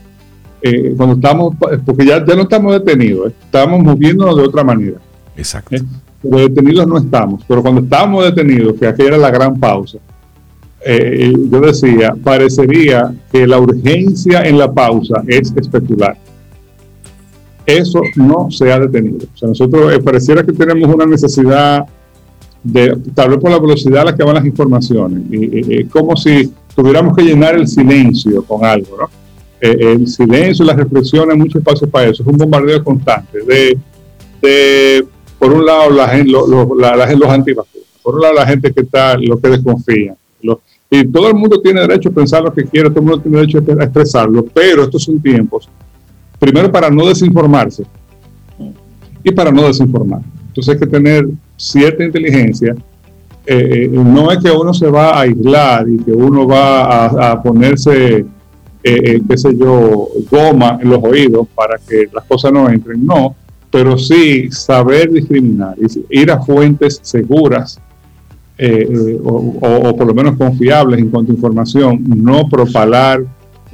eh, 0.63 0.95
cuando 0.97 1.15
estamos, 1.15 1.55
porque 1.85 2.07
ya, 2.07 2.25
ya 2.25 2.35
no 2.35 2.43
estamos 2.43 2.73
detenidos, 2.73 3.33
estamos 3.45 3.83
moviéndonos 3.83 4.37
de 4.37 4.43
otra 4.43 4.65
manera. 4.65 4.99
Exacto. 5.37 5.77
pero 6.23 6.37
detenidos 6.39 6.87
no 6.87 6.99
estamos, 6.99 7.45
pero 7.47 7.63
cuando 7.63 7.83
estábamos 7.83 8.25
detenidos, 8.25 8.79
que 8.79 8.87
aquella 8.87 9.09
era 9.11 9.19
la 9.19 9.31
gran 9.31 9.59
pausa, 9.59 9.99
yo 10.87 11.61
decía, 11.61 12.15
parecería 12.23 13.15
que 13.33 13.47
la 13.47 13.59
urgencia 13.59 14.43
en 14.43 14.59
la 14.59 14.71
pausa 14.71 15.23
es 15.27 15.53
especular 15.57 16.17
eso 17.67 18.01
no 18.17 18.51
se 18.51 18.73
ha 18.73 18.79
detenido. 18.79 19.27
O 19.35 19.37
sea, 19.37 19.49
nosotros 19.49 19.93
eh, 19.93 20.01
pareciera 20.01 20.43
que 20.45 20.53
tenemos 20.53 20.93
una 20.95 21.07
necesidad 21.07 21.87
de, 22.63 22.97
tal 23.15 23.31
vez 23.31 23.39
por 23.39 23.51
la 23.51 23.59
velocidad 23.59 24.03
a 24.03 24.05
la 24.07 24.17
que 24.17 24.25
van 24.25 24.35
las 24.37 24.47
informaciones, 24.47 25.23
y, 25.31 25.85
como 25.85 26.17
si 26.17 26.51
tuviéramos 26.75 27.15
que 27.17 27.23
llenar 27.23 27.55
el 27.55 27.69
silencio 27.69 28.43
con 28.45 28.65
algo, 28.65 28.97
¿no? 28.99 29.11
Eh, 29.61 29.93
el 29.93 30.07
silencio, 30.09 30.65
las 30.65 30.77
reflexiones, 30.77 31.37
mucho 31.37 31.59
espacio 31.59 31.89
para 31.89 32.09
eso, 32.09 32.23
es 32.23 32.29
un 32.29 32.39
bombardeo 32.39 32.83
constante 32.83 33.39
de, 34.41 35.07
por 35.39 35.53
un 35.53 35.65
lado, 35.65 35.91
la 35.91 36.09
gente, 36.09 36.31
los 36.31 36.45
por 36.47 36.77
un 36.77 36.81
lado, 36.81 38.35
la 38.35 38.47
gente 38.47 38.73
que 38.73 38.81
está, 38.81 39.17
lo 39.19 39.39
que 39.39 39.49
desconfía, 39.49 40.17
y 40.91 41.07
todo 41.09 41.29
el 41.29 41.35
mundo 41.35 41.61
tiene 41.61 41.81
derecho 41.81 42.11
a 42.11 42.13
pensar 42.13 42.43
lo 42.43 42.53
que 42.53 42.65
quiere, 42.65 42.89
todo 42.89 43.01
el 43.01 43.07
mundo 43.07 43.21
tiene 43.21 43.39
derecho 43.39 43.59
a 43.59 43.85
expresarlo, 43.85 44.45
pero 44.45 44.85
estos 44.85 45.03
son 45.03 45.21
tiempos 45.21 45.69
primero 46.39 46.71
para 46.71 46.91
no 46.91 47.07
desinformarse 47.07 47.85
y 49.23 49.33
para 49.33 49.51
no 49.51 49.67
desinformar. 49.67 50.21
Entonces 50.49 50.75
hay 50.75 50.81
que 50.81 50.87
tener 50.87 51.27
cierta 51.57 52.05
inteligencia. 52.05 52.75
Eh, 53.47 53.85
eh, 53.85 53.89
no 53.93 54.31
es 54.31 54.39
que 54.39 54.51
uno 54.51 54.73
se 54.73 54.89
va 54.89 55.11
a 55.11 55.21
aislar 55.23 55.89
y 55.89 55.99
que 55.99 56.13
uno 56.13 56.47
va 56.47 57.31
a, 57.33 57.43
ponerse, 57.43 58.25
eh, 58.83 59.21
qué 59.29 59.37
sé 59.37 59.57
yo, 59.57 60.09
goma 60.31 60.79
en 60.81 60.91
los 60.91 61.03
oídos 61.03 61.49
para 61.55 61.77
que 61.79 62.09
las 62.13 62.25
cosas 62.25 62.53
no 62.53 62.69
entren. 62.69 63.05
No, 63.05 63.35
pero 63.71 63.99
sí 63.99 64.51
saber 64.51 65.11
discriminar, 65.11 65.75
ir 66.11 66.31
a 66.31 66.41
fuentes 66.41 67.01
seguras 67.03 67.81
o, 69.25 69.33
o, 69.61 69.97
por 69.97 70.07
lo 70.07 70.15
menos 70.15 70.37
confiables 70.37 71.01
en 71.01 71.11
cuanto 71.11 71.33
a 71.33 71.35
información, 71.35 72.05
no 72.07 72.49
propalar 72.49 73.25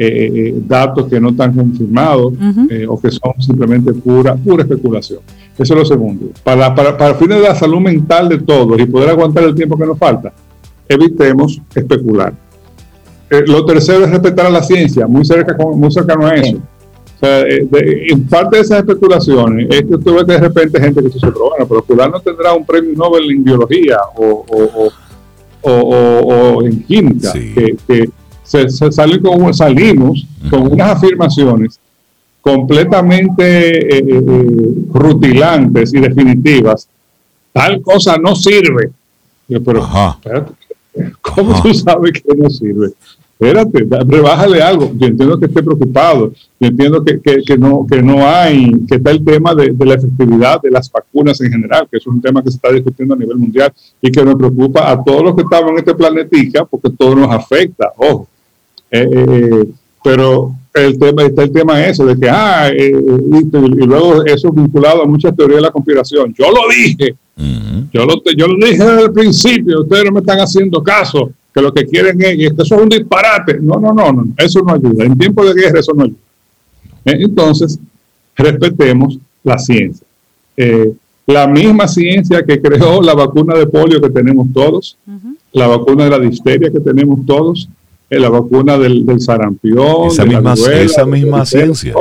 eh, 0.03 0.33
eh, 0.35 0.55
datos 0.67 1.09
que 1.09 1.21
no 1.21 1.29
están 1.29 1.53
confirmados 1.53 2.33
eh, 2.71 2.87
o 2.89 2.99
que 2.99 3.11
son 3.11 3.35
simplemente 3.39 3.93
pura, 3.93 4.35
pura 4.35 4.63
especulación. 4.63 5.21
Eso 5.59 5.75
es 5.75 5.79
lo 5.79 5.85
segundo. 5.85 6.31
Para, 6.43 6.75
para, 6.75 6.97
para 6.97 7.15
fines 7.17 7.37
de 7.37 7.47
la 7.47 7.55
salud 7.55 7.81
mental 7.81 8.27
de 8.31 8.39
todos 8.39 8.81
y 8.81 8.87
poder 8.87 9.11
aguantar 9.11 9.45
el 9.45 9.55
tiempo 9.55 9.77
que 9.77 9.85
nos 9.85 9.99
falta, 9.99 10.33
evitemos 10.89 11.61
especular. 11.75 12.33
lo 13.47 13.63
tercero 13.67 14.05
es 14.05 14.11
respetar 14.11 14.47
a 14.47 14.51
la 14.51 14.63
ciencia, 14.63 15.07
muy, 15.07 15.23
cerca, 15.23 15.55
muy 15.55 15.91
cercano 15.91 16.29
a 16.29 16.35
eso. 16.35 16.57
en 17.21 18.25
parte 18.25 18.57
de 18.57 18.63
esas 18.63 18.79
especulaciones 18.79 19.69
es 19.69 19.83
que 19.83 19.97
usted 19.97 20.13
ve 20.13 20.25
que 20.25 20.33
de 20.33 20.41
repente 20.41 20.81
gente 20.81 21.03
que 21.03 21.09
dice, 21.09 21.27
pero 21.31 21.51
bueno, 21.51 21.67
pero 21.69 21.83
fulano 21.83 22.21
tendrá 22.21 22.55
un 22.55 22.65
premio 22.65 22.95
Nobel 22.97 23.31
en 23.31 23.45
biología 23.45 23.99
o, 24.17 24.47
o, 24.49 25.71
o, 25.71 26.63
en 26.65 26.83
química, 26.85 27.35
que, 27.35 27.77
que, 27.87 28.09
se, 28.51 29.21
con, 29.21 29.55
salimos 29.55 30.27
con 30.51 30.73
unas 30.73 30.97
afirmaciones 30.97 31.79
completamente 32.41 33.97
eh, 33.97 33.99
eh, 33.99 34.23
eh, 34.27 34.75
rutilantes 34.93 35.95
y 35.95 36.01
definitivas. 36.01 36.89
Tal 37.53 37.81
cosa 37.83 38.17
no 38.17 38.35
sirve. 38.35 38.91
pero, 39.65 39.87
¿cómo 41.21 41.63
tú 41.63 41.75
sabes 41.75 42.13
que 42.23 42.35
no 42.35 42.49
sirve? 42.51 42.89
Espérate, 43.39 43.87
rebájale 44.07 44.61
algo. 44.63 44.93
Yo 44.97 45.07
entiendo 45.07 45.39
que 45.39 45.47
esté 45.47 45.63
preocupado. 45.63 46.33
Yo 46.59 46.69
entiendo 46.69 47.03
que, 47.03 47.21
que, 47.21 47.57
no, 47.57 47.87
que 47.89 48.03
no 48.03 48.27
hay, 48.27 48.71
que 48.87 48.97
está 48.97 49.13
el 49.13 49.25
tema 49.25 49.55
de, 49.55 49.71
de, 49.71 49.87
la 49.87 49.95
efectividad 49.95 50.61
de 50.61 50.71
las 50.71 50.91
vacunas 50.93 51.41
en 51.41 51.51
general, 51.51 51.89
que 51.91 51.97
es 51.97 52.07
un 52.07 52.21
tema 52.21 52.43
que 52.43 52.51
se 52.51 52.57
está 52.57 52.71
discutiendo 52.71 53.15
a 53.15 53.17
nivel 53.17 53.39
mundial 53.39 53.73
y 54.03 54.11
que 54.11 54.23
nos 54.23 54.35
preocupa 54.35 54.91
a 54.91 55.03
todos 55.03 55.23
los 55.23 55.35
que 55.35 55.43
estamos 55.43 55.71
en 55.71 55.79
este 55.79 55.95
planetica 55.95 56.67
porque 56.67 56.91
todo 56.91 57.15
nos 57.15 57.31
afecta. 57.35 57.91
Ojo, 57.97 58.29
eh, 58.91 59.09
eh, 59.13 59.65
pero 60.03 60.55
el 60.75 60.99
tema, 60.99 61.23
está 61.25 61.43
el 61.43 61.53
tema 61.53 61.85
eso, 61.85 62.07
de 62.07 62.19
que, 62.19 62.29
ah, 62.29 62.69
eh, 62.69 62.93
eh, 62.93 62.93
y, 62.95 63.87
luego 63.87 64.25
eso 64.25 64.53
vinculado 64.53 65.03
a 65.03 65.07
muchas 65.07 65.35
teorías 65.35 65.57
de 65.57 65.63
la 65.63 65.71
conspiración. 65.71 66.35
Yo 66.39 66.47
lo 66.51 66.61
dije, 66.69 67.15
yo, 67.93 68.05
lo, 68.05 68.23
yo 68.37 68.47
lo 68.47 68.67
dije 68.67 68.85
desde 68.85 69.03
el 69.03 69.13
principio, 69.13 69.81
ustedes 69.81 70.05
no 70.05 70.13
me 70.13 70.21
están 70.21 70.39
haciendo 70.39 70.83
caso, 70.83 71.31
que 71.53 71.61
lo 71.61 71.73
que 71.73 71.85
quieren 71.87 72.21
es, 72.23 72.37
que 72.37 72.63
eso 72.63 72.77
es 72.77 72.83
un 72.83 72.89
disparate. 72.89 73.59
No, 73.61 73.81
no, 73.81 73.93
no, 73.93 74.13
no, 74.13 74.27
eso 74.39 74.61
no 74.63 74.75
ayuda. 74.75 75.05
En 75.05 75.19
tiempo 75.19 75.45
de 75.45 75.61
guerra 75.61 75.81
eso 75.81 75.93
no 75.93 76.05
ayuda. 76.05 76.19
Eh, 77.05 77.17
entonces, 77.21 77.79
respetemos 78.37 79.19
la 79.43 79.59
ciencia. 79.59 80.07
la 81.27 81.47
misma 81.47 81.89
ciencia 81.89 82.45
que 82.45 82.61
creó 82.61 83.03
la 83.03 83.15
vacuna 83.15 83.57
de 83.57 83.67
polio 83.67 84.01
que 84.01 84.11
tenemos 84.11 84.47
todos, 84.53 84.97
la 85.53 85.67
vacuna 85.67 86.05
de 86.05 86.11
la 86.11 86.19
difteria 86.19 86.71
que 86.71 86.81
tenemos 86.81 87.27
todos, 87.27 87.69
la 88.19 88.29
vacuna 88.29 88.77
del, 88.77 89.07
del 89.07 89.21
sarampión. 89.21 90.09
Esa 90.09 90.25
misma, 90.25 90.55
esa 90.55 91.07
misma 91.07 91.47
ciencia. 91.47 91.95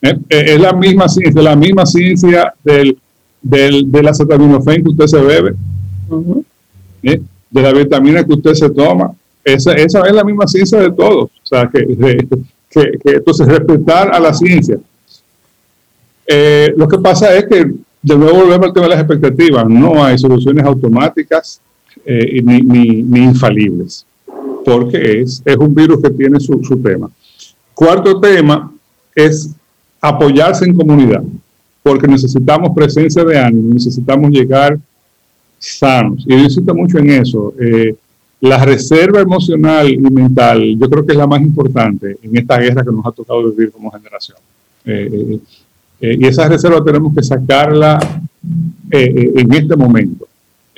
Eh, 0.00 0.16
eh, 0.28 0.44
es, 0.54 0.60
la 0.60 0.72
misma 0.72 1.08
ciencia, 1.08 1.42
la 1.42 1.56
misma 1.56 1.84
ciencia 1.84 2.54
del, 2.62 2.96
del, 3.42 3.90
del 3.90 4.08
acetaminofén 4.08 4.84
que 4.84 4.90
usted 4.90 5.06
se 5.06 5.20
bebe, 5.20 5.54
¿eh? 7.02 7.20
de 7.50 7.62
la 7.62 7.72
vitamina 7.72 8.24
que 8.24 8.34
usted 8.34 8.54
se 8.54 8.70
toma. 8.70 9.12
Esa, 9.44 9.72
esa 9.72 10.02
es 10.02 10.12
la 10.12 10.22
misma 10.22 10.46
ciencia 10.46 10.78
de 10.78 10.92
todos. 10.92 11.24
O 11.24 11.46
sea, 11.46 11.68
que, 11.68 11.84
que, 12.70 12.98
que 13.02 13.10
entonces 13.10 13.48
respetar 13.48 14.14
a 14.14 14.20
la 14.20 14.32
ciencia. 14.32 14.78
lo 16.76 16.86
que 16.86 16.98
pasa 16.98 17.34
es 17.34 17.46
que 17.46 17.64
de 18.00 18.16
nuevo 18.16 18.40
volvemos 18.40 18.66
al 18.66 18.72
tema 18.72 18.86
de 18.86 18.90
las 18.90 19.00
expectativas. 19.00 19.66
No 19.68 20.04
hay 20.04 20.16
soluciones 20.16 20.64
automáticas 20.64 21.60
ni, 22.06 22.60
ni, 22.60 23.02
ni 23.02 23.20
infalibles 23.24 24.06
porque 24.68 25.22
es, 25.22 25.42
es 25.46 25.56
un 25.56 25.74
virus 25.74 26.02
que 26.02 26.10
tiene 26.10 26.38
su, 26.38 26.62
su 26.62 26.76
tema. 26.76 27.10
Cuarto 27.72 28.20
tema 28.20 28.70
es 29.14 29.54
apoyarse 29.98 30.66
en 30.66 30.76
comunidad, 30.76 31.22
porque 31.82 32.06
necesitamos 32.06 32.72
presencia 32.74 33.24
de 33.24 33.38
ánimo, 33.38 33.72
necesitamos 33.72 34.30
llegar 34.30 34.78
sanos. 35.58 36.22
Y 36.26 36.46
yo 36.46 36.74
mucho 36.74 36.98
en 36.98 37.10
eso. 37.12 37.54
Eh, 37.58 37.94
la 38.42 38.62
reserva 38.62 39.20
emocional 39.20 39.88
y 39.90 39.96
mental, 39.96 40.76
yo 40.78 40.90
creo 40.90 41.06
que 41.06 41.12
es 41.12 41.18
la 41.18 41.26
más 41.26 41.40
importante 41.40 42.18
en 42.22 42.36
esta 42.36 42.58
guerra 42.58 42.84
que 42.84 42.92
nos 42.92 43.06
ha 43.06 43.12
tocado 43.12 43.50
vivir 43.50 43.72
como 43.72 43.90
generación. 43.90 44.36
Eh, 44.84 45.40
eh, 46.00 46.16
y 46.20 46.26
esa 46.26 46.46
reserva 46.46 46.84
tenemos 46.84 47.14
que 47.14 47.22
sacarla 47.22 47.98
en 48.90 49.54
este 49.54 49.74
momento. 49.76 50.27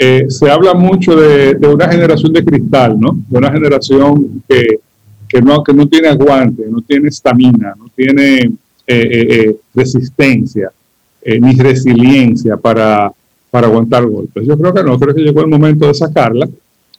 Eh, 0.02 0.30
se 0.30 0.50
habla 0.50 0.72
mucho 0.72 1.14
de, 1.14 1.58
una 1.68 1.86
generación 1.86 2.32
de 2.32 2.42
cristal, 2.42 2.98
¿no? 2.98 3.18
De 3.28 3.36
una 3.36 3.52
generación 3.52 4.42
que, 4.48 5.42
no, 5.42 5.62
que 5.62 5.74
no 5.74 5.86
tiene 5.88 6.08
aguante, 6.08 6.64
no 6.70 6.80
tiene 6.80 7.08
estamina, 7.08 7.74
no 7.78 7.84
tiene 7.94 8.38
eh, 8.38 8.50
eh, 8.86 9.56
resistencia 9.74 10.72
ni 11.38 11.52
resiliencia 11.54 12.56
para, 12.56 13.12
para 13.50 13.66
aguantar 13.66 14.06
golpes. 14.06 14.46
Yo 14.46 14.56
creo 14.56 14.72
que 14.72 14.82
no, 14.82 14.98
creo 14.98 15.14
que 15.14 15.20
llegó 15.20 15.42
el 15.42 15.48
momento 15.48 15.86
de 15.86 15.92
sacarla, 15.92 16.48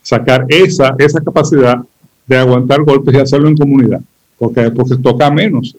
sacar 0.03 0.45
esa, 0.47 0.93
esa 0.99 1.21
capacidad 1.21 1.81
de 2.27 2.37
aguantar 2.37 2.83
golpes 2.83 3.15
y 3.15 3.17
hacerlo 3.17 3.49
en 3.49 3.57
comunidad, 3.57 4.01
porque, 4.37 4.69
porque 4.69 4.97
toca 4.97 5.31
menos. 5.31 5.75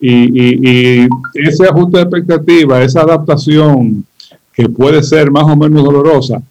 y, 0.00 1.04
y 1.04 1.08
ese 1.34 1.68
ajuste 1.68 1.98
de 1.98 2.02
expectativa, 2.02 2.82
esa 2.82 3.02
adaptación, 3.02 4.04
que 4.52 4.68
puede 4.68 5.02
ser 5.02 5.30
más 5.30 5.44
o 5.44 5.56
menos 5.56 5.84
dolorosa, 5.84 6.42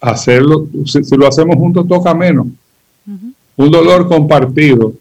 hacerlo, 0.00 0.66
si, 0.84 1.00
lo 1.16 1.26
hacemos 1.26 1.56
juntos 1.56 1.86
toca 1.86 2.14
menos. 2.14 2.46
Un 3.56 3.70
dolor 3.70 4.08
compartido 4.08 4.92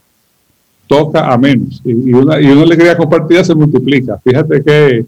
toca 0.88 1.32
a 1.32 1.38
menos. 1.38 1.82
Y, 1.84 2.14
una, 2.14 2.40
y 2.40 2.46
una 2.46 2.62
alegría 2.62 2.96
compartida 2.96 3.44
se 3.44 3.56
multiplica. 3.56 4.20
Fíjate 4.24 4.64
qué 4.64 5.06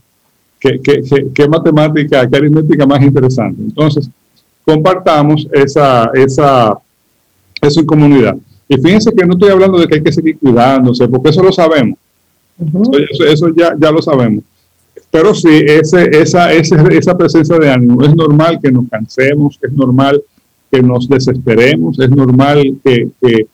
que, 0.59 1.47
matemática, 1.47 2.27
qué 2.27 2.37
aritmética 2.37 2.85
más 2.85 3.01
interesante. 3.01 3.61
Entonces, 3.61 4.09
compartamos 4.63 5.47
esa, 5.51 6.09
esa, 6.13 6.77
eso 7.61 7.79
en 7.79 7.85
comunidad. 7.85 8.35
Y 8.67 8.77
fíjense 8.77 9.13
que 9.13 9.25
no 9.25 9.33
estoy 9.33 9.49
hablando 9.49 9.77
de 9.77 9.87
que 9.87 9.95
hay 9.95 10.03
que 10.03 10.11
seguir 10.11 10.37
cuidándose, 10.37 11.07
porque 11.07 11.29
eso 11.29 11.43
lo 11.43 11.51
sabemos. 11.51 11.97
eso, 13.11 13.25
eso 13.25 13.53
ya, 13.55 13.75
ya 13.77 13.91
lo 13.91 14.01
sabemos. 14.01 14.43
Pero 15.15 15.33
sí, 15.33 15.63
ese, 15.65 16.09
esa, 16.11 16.51
esa 16.51 17.17
presencia 17.17 17.57
de 17.57 17.71
ánimo, 17.71 18.03
es 18.03 18.13
normal 18.13 18.59
que 18.61 18.69
nos 18.69 18.83
cansemos, 18.89 19.57
es 19.61 19.71
normal 19.71 20.21
que 20.69 20.83
nos 20.83 21.07
desesperemos, 21.07 21.97
es 21.97 22.09
normal 22.09 22.75
que, 22.83 23.07
que, 23.21 23.47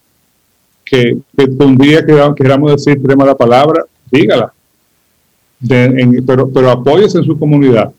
que, 0.83 1.17
un 1.59 1.77
día 1.77 2.03
queramos 2.35 2.71
decir 2.71 2.99
tema 3.05 3.25
la 3.25 3.37
palabra, 3.37 3.85
dígala. 4.11 4.51
pero, 6.25 6.49
pero 6.49 6.71
apóyese 6.71 7.19
en 7.19 7.25
su 7.25 7.37
comunidad 7.37 7.91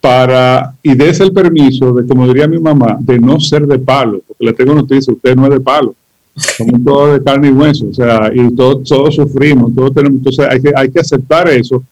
para 0.00 0.74
y 0.82 0.94
dése 0.94 1.24
el 1.24 1.34
permiso 1.34 1.92
de, 1.92 2.06
como 2.06 2.26
diría 2.26 2.48
mi 2.48 2.58
mamá, 2.58 2.96
de 2.98 3.18
no 3.18 3.38
ser 3.40 3.66
de 3.66 3.78
palo, 3.78 4.22
porque 4.26 4.42
le 4.46 4.52
tengo 4.54 4.74
noticia, 4.74 5.12
usted 5.12 5.36
no 5.36 5.44
es 5.44 5.50
de 5.50 5.60
palo, 5.60 5.94
somos 6.34 6.82
todos 6.82 7.12
de 7.12 7.22
carne 7.22 7.48
y 7.48 7.52
hueso, 7.52 7.88
o 7.90 7.92
sea, 7.92 8.30
y 8.34 8.50
todos, 8.54 8.88
todos 8.88 9.16
sufrimos, 9.16 9.74
todos 9.74 9.92
tenemos, 9.92 10.16
entonces 10.16 10.46
hay 10.48 10.62
que, 10.62 10.72
hay 10.74 10.90
que 10.90 11.00
aceptar 11.00 11.46
eso 11.50 11.84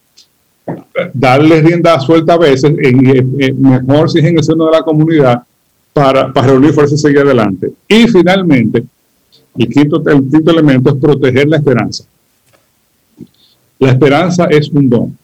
darle 1.12 1.60
rienda 1.60 1.98
suelta 2.00 2.34
a 2.34 2.38
veces, 2.38 2.72
en, 2.78 3.60
mejor 3.60 4.10
si 4.10 4.18
es 4.18 4.24
en 4.24 4.38
el 4.38 4.44
seno 4.44 4.66
de 4.66 4.72
la 4.72 4.82
comunidad, 4.82 5.42
para, 5.92 6.32
para 6.32 6.48
reunir 6.48 6.72
fuerzas 6.72 6.98
y 6.98 7.02
seguir 7.02 7.20
adelante. 7.20 7.72
Y 7.88 8.08
finalmente, 8.08 8.84
el 9.56 9.68
quinto, 9.68 10.02
el 10.08 10.28
quinto 10.28 10.50
elemento 10.50 10.90
es 10.90 10.96
proteger 10.96 11.48
la 11.48 11.56
esperanza. 11.58 12.04
La 13.78 13.90
esperanza 13.90 14.46
es 14.46 14.68
un 14.70 14.88
don. 14.88 15.18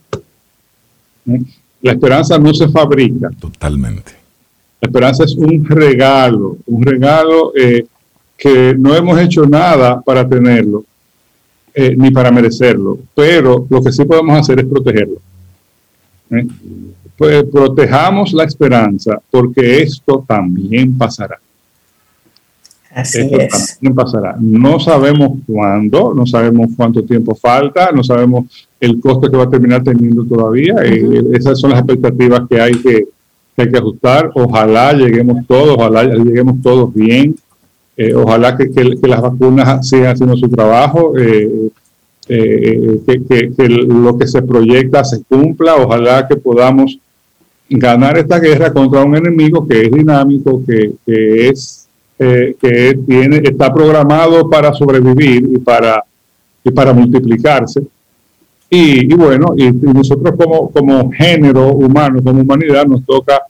¿Eh? 1.26 1.42
La 1.82 1.92
esperanza 1.92 2.38
no 2.38 2.52
se 2.52 2.68
fabrica. 2.68 3.30
Totalmente. 3.40 4.12
La 4.80 4.86
esperanza 4.86 5.24
es 5.24 5.34
un 5.34 5.64
regalo, 5.64 6.58
un 6.66 6.82
regalo 6.82 7.52
eh, 7.56 7.86
que 8.36 8.74
no 8.78 8.94
hemos 8.94 9.18
hecho 9.20 9.44
nada 9.44 10.00
para 10.00 10.26
tenerlo, 10.26 10.84
eh, 11.74 11.94
ni 11.96 12.10
para 12.10 12.30
merecerlo, 12.30 12.98
pero 13.14 13.66
lo 13.68 13.82
que 13.82 13.92
sí 13.92 14.04
podemos 14.04 14.38
hacer 14.38 14.60
es 14.60 14.66
protegerlo. 14.66 15.20
¿Eh? 16.30 16.46
Pues 17.16 17.44
protejamos 17.44 18.32
la 18.32 18.44
esperanza 18.44 19.20
porque 19.30 19.82
esto 19.82 20.24
también 20.26 20.96
pasará. 20.96 21.38
Así 22.92 23.20
es. 23.20 23.78
también 23.78 23.94
pasará. 23.94 24.36
No 24.40 24.80
sabemos 24.80 25.38
cuándo, 25.46 26.12
no 26.14 26.26
sabemos 26.26 26.68
cuánto 26.76 27.04
tiempo 27.04 27.34
falta, 27.34 27.92
no 27.92 28.02
sabemos 28.02 28.46
el 28.80 29.00
costo 29.00 29.30
que 29.30 29.36
va 29.36 29.44
a 29.44 29.50
terminar 29.50 29.84
teniendo 29.84 30.24
todavía. 30.24 30.74
Eh, 30.82 31.22
esas 31.34 31.60
son 31.60 31.70
las 31.70 31.80
expectativas 31.80 32.42
que 32.48 32.60
hay 32.60 32.72
que, 32.72 33.04
hay 33.56 33.70
que 33.70 33.78
ajustar. 33.78 34.30
Ojalá 34.34 34.92
lleguemos 34.92 35.46
todos, 35.46 35.76
ojalá 35.76 36.04
lleguemos 36.04 36.60
todos 36.62 36.92
bien. 36.92 37.36
Eh, 37.96 38.14
ojalá 38.14 38.56
que, 38.56 38.70
las 39.02 39.20
vacunas 39.20 39.86
sigan 39.86 40.12
haciendo 40.12 40.36
su 40.36 40.48
trabajo. 40.48 41.12
Eh, 41.18 41.70
eh, 42.32 43.00
que, 43.56 43.68
lo 43.68 44.16
que 44.16 44.28
se 44.28 44.40
proyecta 44.42 45.02
se 45.02 45.20
cumpla. 45.24 45.74
Ojalá 45.74 46.28
que 46.28 46.36
podamos 46.36 46.96
ganar 47.68 48.18
esta 48.18 48.38
guerra 48.38 48.72
contra 48.72 49.02
un 49.02 49.16
enemigo 49.16 49.66
que 49.66 49.86
es 49.86 49.90
dinámico, 49.90 50.62
que, 50.64 50.92
es 51.04 51.88
eh, 52.20 52.54
que 52.60 52.96
tiene, 53.04 53.38
está 53.38 53.74
programado 53.74 54.48
para 54.48 54.72
sobrevivir 54.72 55.50
y 55.54 55.58
para, 55.58 56.04
y 56.62 56.70
para 56.70 56.92
multiplicarse. 56.92 57.82
Y, 58.72 59.12
bueno, 59.12 59.54
y, 59.56 59.72
nosotros 59.72 60.36
como, 60.38 60.70
como 60.70 61.10
género 61.10 61.72
humano, 61.72 62.22
como 62.22 62.42
humanidad, 62.42 62.86
nos 62.86 63.04
toca 63.04 63.42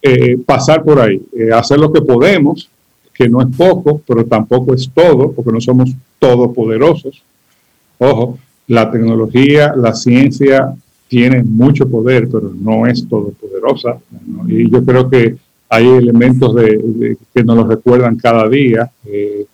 eh, 0.00 0.38
pasar 0.46 0.82
por 0.82 0.98
ahí, 0.98 1.20
hacer 1.54 1.78
lo 1.78 1.92
que 1.92 2.00
podemos, 2.00 2.70
que 3.12 3.28
no 3.28 3.42
es 3.42 3.54
poco, 3.54 4.00
pero 4.06 4.24
tampoco 4.24 4.72
es 4.72 4.90
todo, 4.94 5.30
porque 5.32 5.52
no 5.52 5.60
somos 5.60 5.90
todopoderosos. 6.18 7.22
Ojo, 7.98 8.38
la 8.66 8.90
tecnología, 8.90 9.74
la 9.76 9.94
ciencia 9.94 10.74
tiene 11.08 11.42
mucho 11.42 11.88
poder, 11.88 12.28
pero 12.30 12.52
no 12.58 12.86
es 12.86 13.06
todopoderosa. 13.08 13.98
Y 14.48 14.70
yo 14.70 14.84
creo 14.84 15.08
que 15.08 15.36
hay 15.68 15.86
elementos 15.86 16.54
de, 16.54 17.16
que 17.34 17.44
nos 17.44 17.56
lo 17.56 17.66
recuerdan 17.66 18.16
cada 18.16 18.48
día. 18.48 18.90
Eh, 19.06 19.46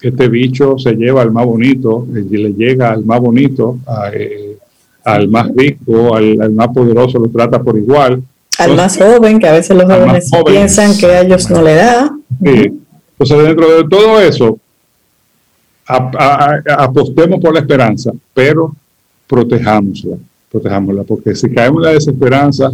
este 0.00 0.28
bicho 0.28 0.78
se 0.78 0.92
lleva 0.94 1.22
al 1.22 1.32
más 1.32 1.46
bonito, 1.46 2.06
y 2.12 2.36
le 2.36 2.52
llega 2.52 2.92
al 2.92 3.04
más 3.04 3.20
bonito, 3.20 3.78
eh, 4.12 4.58
al 5.04 5.28
más 5.28 5.48
rico, 5.54 6.14
al, 6.14 6.52
más 6.52 6.68
poderoso, 6.68 7.18
lo 7.18 7.28
trata 7.28 7.62
por 7.62 7.76
igual. 7.78 8.22
Al 8.58 8.76
más 8.76 8.98
joven, 8.98 9.38
que 9.38 9.48
a 9.48 9.52
veces 9.52 9.76
los 9.76 9.84
jóvenes 9.86 10.30
piensan 10.46 10.96
que 10.96 11.06
a 11.06 11.22
ellos 11.22 11.50
no 11.50 11.62
le 11.62 11.74
da. 11.74 12.16
Sí. 12.42 12.72
Entonces, 13.18 13.46
dentro 13.48 13.76
de 13.76 13.88
todo 13.88 14.20
eso, 14.20 14.58
apostemos 15.86 17.40
por 17.40 17.54
la 17.54 17.60
esperanza, 17.60 18.12
pero 18.32 18.74
protejámosla, 19.26 20.16
protejámosla, 20.50 21.02
porque 21.04 21.34
si 21.34 21.50
caemos 21.50 21.78
en 21.78 21.82
la 21.82 21.92
desesperanza, 21.92 22.72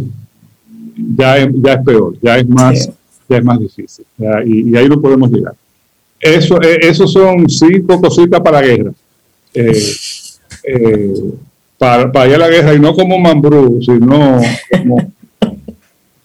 ya 0.95 1.37
es, 1.37 1.49
ya 1.53 1.73
es 1.73 1.83
peor, 1.83 2.15
ya 2.21 2.37
es 2.37 2.47
más, 2.47 2.89
ya 3.27 3.37
es 3.37 3.43
más 3.43 3.59
difícil, 3.59 4.05
y, 4.45 4.75
ahí 4.75 4.87
no 4.87 4.99
podemos 5.01 5.29
llegar. 5.31 5.53
Eso, 6.19 6.61
eh, 6.61 6.77
esos 6.81 7.11
son 7.11 7.49
cinco 7.49 7.99
cositas 7.99 8.39
para 8.41 8.61
la 8.61 8.67
guerra. 8.67 8.91
eh, 9.53 9.93
eh, 10.63 11.13
para, 11.81 12.11
para 12.11 12.27
ir 12.27 12.35
a 12.35 12.37
la 12.37 12.47
guerra 12.47 12.75
y 12.75 12.79
no 12.79 12.93
como 12.93 13.17
Mambrú, 13.17 13.81
sino 13.81 14.39
como, 14.69 15.11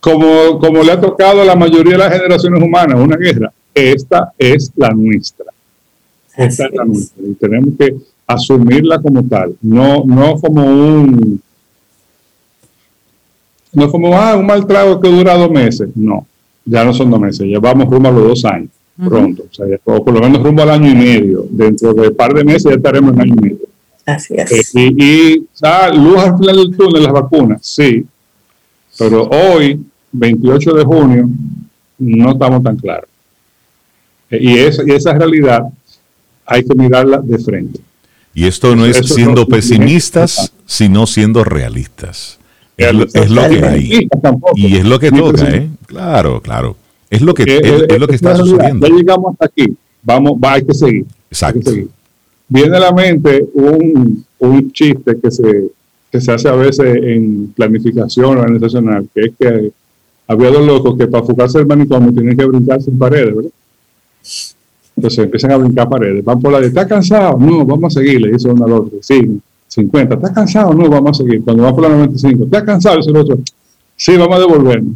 como, 0.01 0.59
como 0.59 0.83
le 0.83 0.93
ha 0.93 1.01
tocado 1.01 1.41
a 1.41 1.47
la 1.47 1.57
mayoría 1.57 1.93
de 1.93 1.99
las 1.99 2.13
generaciones 2.13 2.63
humanas, 2.63 3.01
una 3.01 3.17
guerra. 3.17 3.51
Esta 3.73 4.35
es 4.37 4.71
la 4.77 4.91
nuestra. 4.91 5.47
Nuestra. 6.37 6.69
Y 7.19 7.35
tenemos 7.35 7.75
que 7.79 7.97
asumirla 8.27 9.01
como 9.01 9.25
tal, 9.25 9.57
no, 9.63 10.05
no 10.05 10.39
como 10.41 10.65
un 10.65 11.41
no 13.73 13.91
como 13.91 14.17
ah, 14.17 14.37
un 14.37 14.47
mal 14.47 14.67
trago 14.67 15.01
que 15.01 15.09
dura 15.09 15.37
dos 15.37 15.51
meses, 15.51 15.91
no, 15.95 16.27
ya 16.65 16.85
no 16.85 16.93
son 16.93 17.11
dos 17.11 17.21
meses, 17.21 17.47
ya 17.49 17.59
vamos 17.61 17.89
rumbo 17.89 18.09
a 18.09 18.13
los 18.13 18.29
dos 18.29 18.45
años, 18.47 18.71
pronto, 18.97 19.45
o, 19.49 19.55
sea, 19.55 19.67
por 19.85 20.13
lo 20.13 20.21
menos 20.21 20.43
rumbo 20.43 20.63
al 20.63 20.71
año 20.71 20.91
y 20.91 20.95
medio, 20.95 21.47
dentro 21.51 21.93
de 21.95 22.09
un 22.09 22.17
par 22.17 22.35
de 22.35 22.45
meses 22.45 22.65
ya 22.65 22.77
estaremos 22.77 23.13
en 23.15 23.21
año 23.21 23.35
y 23.37 23.41
medio. 23.41 23.67
Así 24.07 24.35
es. 24.37 24.53
Eh, 24.53 24.63
y, 24.75 25.05
y 25.05 25.35
luz 25.37 26.19
al 26.19 26.39
final 26.39 26.57
del 26.57 26.77
túnel, 26.77 27.03
las 27.03 27.13
vacunas, 27.13 27.61
sí, 27.63 28.05
pero 28.99 29.25
hoy, 29.25 29.81
28 30.13 30.73
de 30.73 30.85
junio, 30.85 31.29
no 31.99 32.31
estamos 32.33 32.63
tan 32.63 32.77
claros. 32.77 33.09
Eh, 34.31 34.39
y, 34.41 34.59
esa, 34.59 34.83
y 34.85 34.91
esa 34.91 35.13
realidad 35.13 35.63
hay 36.47 36.65
que 36.65 36.75
mirarla 36.75 37.21
de 37.21 37.39
frente. 37.39 37.81
Y 38.35 38.47
esto 38.47 38.77
no 38.77 38.87
es 38.87 38.99
siendo 39.09 39.47
pesimistas, 39.47 40.53
sino 40.67 41.07
siendo 41.07 41.43
realistas. 41.43 42.39
Es 42.77 42.93
lo, 42.93 43.07
que 43.49 43.65
hay. 43.65 44.09
Y 44.55 44.77
es 44.77 44.85
lo 44.85 44.99
que 44.99 45.11
toca, 45.11 45.49
¿eh? 45.49 45.71
Claro, 45.87 46.43
claro. 46.43 46.77
Es 47.09 47.23
lo 47.23 47.33
que, 47.33 47.45
es, 47.45 47.99
lo 47.99 48.07
que 48.07 48.15
está 48.15 48.37
sucediendo. 48.37 48.87
Ya 48.87 48.95
llegamos 48.95 49.33
hasta 49.33 49.47
aquí. 49.47 49.75
Vamos, 50.03 50.33
va, 50.33 50.55
hay 50.55 50.65
que 50.67 50.75
seguir. 50.75 51.07
Exacto. 51.31 51.71
Viene 52.49 52.77
a 52.77 52.81
la 52.81 52.93
mente 52.93 53.47
un, 53.55 54.25
un 54.39 54.73
chiste 54.73 55.19
que 55.19 55.31
se, 55.31 55.71
que 56.13 56.21
se 56.21 56.33
hace 56.33 56.49
a 56.49 56.55
veces 56.55 56.97
en 57.03 57.53
planificación 57.57 58.37
organizacional, 58.39 59.09
que 59.15 59.21
es 59.23 59.33
que 59.39 59.73
había 60.29 60.51
dos 60.51 60.67
locos 60.67 60.97
que 60.99 61.07
para 61.07 61.25
fugarse 61.25 61.59
el 61.59 61.67
manicomio 61.67 62.13
tienen 62.13 62.37
que 62.37 62.45
brincarse 62.45 62.91
en 62.91 62.99
paredes, 62.99 63.35
¿verdad? 63.35 63.51
Entonces 64.97 65.25
empiezan 65.25 65.53
a 65.53 65.57
brincar 65.59 65.89
paredes. 65.89 66.25
Van 66.25 66.41
por 66.41 66.53
la 66.53 66.61
de, 66.61 66.69
¿está 66.69 66.87
cansado? 66.87 67.37
No, 67.39 67.65
vamos 67.67 67.95
a 67.95 68.01
seguir, 68.01 68.21
le 68.21 68.33
dice 68.33 68.49
uno 68.49 68.65
al 68.65 68.73
otro. 68.73 68.99
Sí, 69.03 69.41
50. 69.69 70.15
¿Está 70.15 70.33
cansado? 70.33 70.73
No, 70.73 70.89
vamos 70.89 71.21
a 71.21 71.23
seguir. 71.23 71.43
Cuando 71.45 71.65
va 71.65 71.75
por 71.75 71.83
la 71.83 71.91
95, 71.91 72.45
¿está 72.45 72.65
cansado? 72.65 72.97
Dice 72.97 73.11
el 73.11 73.17
otro. 73.17 73.39
Sí, 73.95 74.17
vamos 74.17 74.37
a 74.37 74.41
devolvernos. 74.41 74.95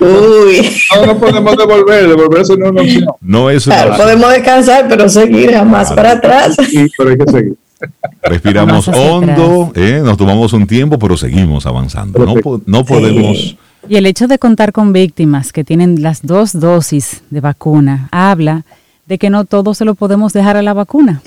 Uy. 0.00 0.70
No, 0.94 1.06
no 1.06 1.18
podemos 1.18 1.56
devolver, 1.56 2.08
devolverse 2.08 2.56
no 2.56 2.66
es 2.66 2.70
una 2.72 2.82
opción. 2.82 3.06
No 3.20 3.50
es 3.50 3.66
una 3.66 3.76
Claro, 3.76 3.96
podemos 3.96 4.30
descansar, 4.30 4.86
pero 4.88 5.08
seguir 5.08 5.52
jamás 5.52 5.92
para 5.92 6.12
atrás. 6.12 6.56
Sí, 6.68 6.86
pero 6.96 7.10
hay 7.10 7.18
que 7.18 7.30
seguir. 7.30 7.54
Respiramos 8.22 8.88
hondo, 8.88 9.72
¿eh? 9.74 10.00
nos 10.02 10.16
tomamos 10.16 10.52
un 10.52 10.66
tiempo, 10.66 10.98
pero 10.98 11.16
seguimos 11.16 11.66
avanzando. 11.66 12.24
No 12.66 12.84
podemos... 12.84 13.56
Y 13.88 13.96
el 13.96 14.06
hecho 14.06 14.26
de 14.28 14.38
contar 14.38 14.72
con 14.72 14.92
víctimas 14.92 15.52
que 15.52 15.64
tienen 15.64 16.02
las 16.02 16.22
dos 16.22 16.58
dosis 16.58 17.22
de 17.30 17.40
vacuna 17.40 18.08
habla 18.12 18.64
de 19.06 19.18
que 19.18 19.28
no 19.30 19.44
todo 19.44 19.74
se 19.74 19.84
lo 19.84 19.94
podemos 19.94 20.32
dejar 20.32 20.56
a 20.56 20.62
la 20.62 20.72
vacuna. 20.72 21.20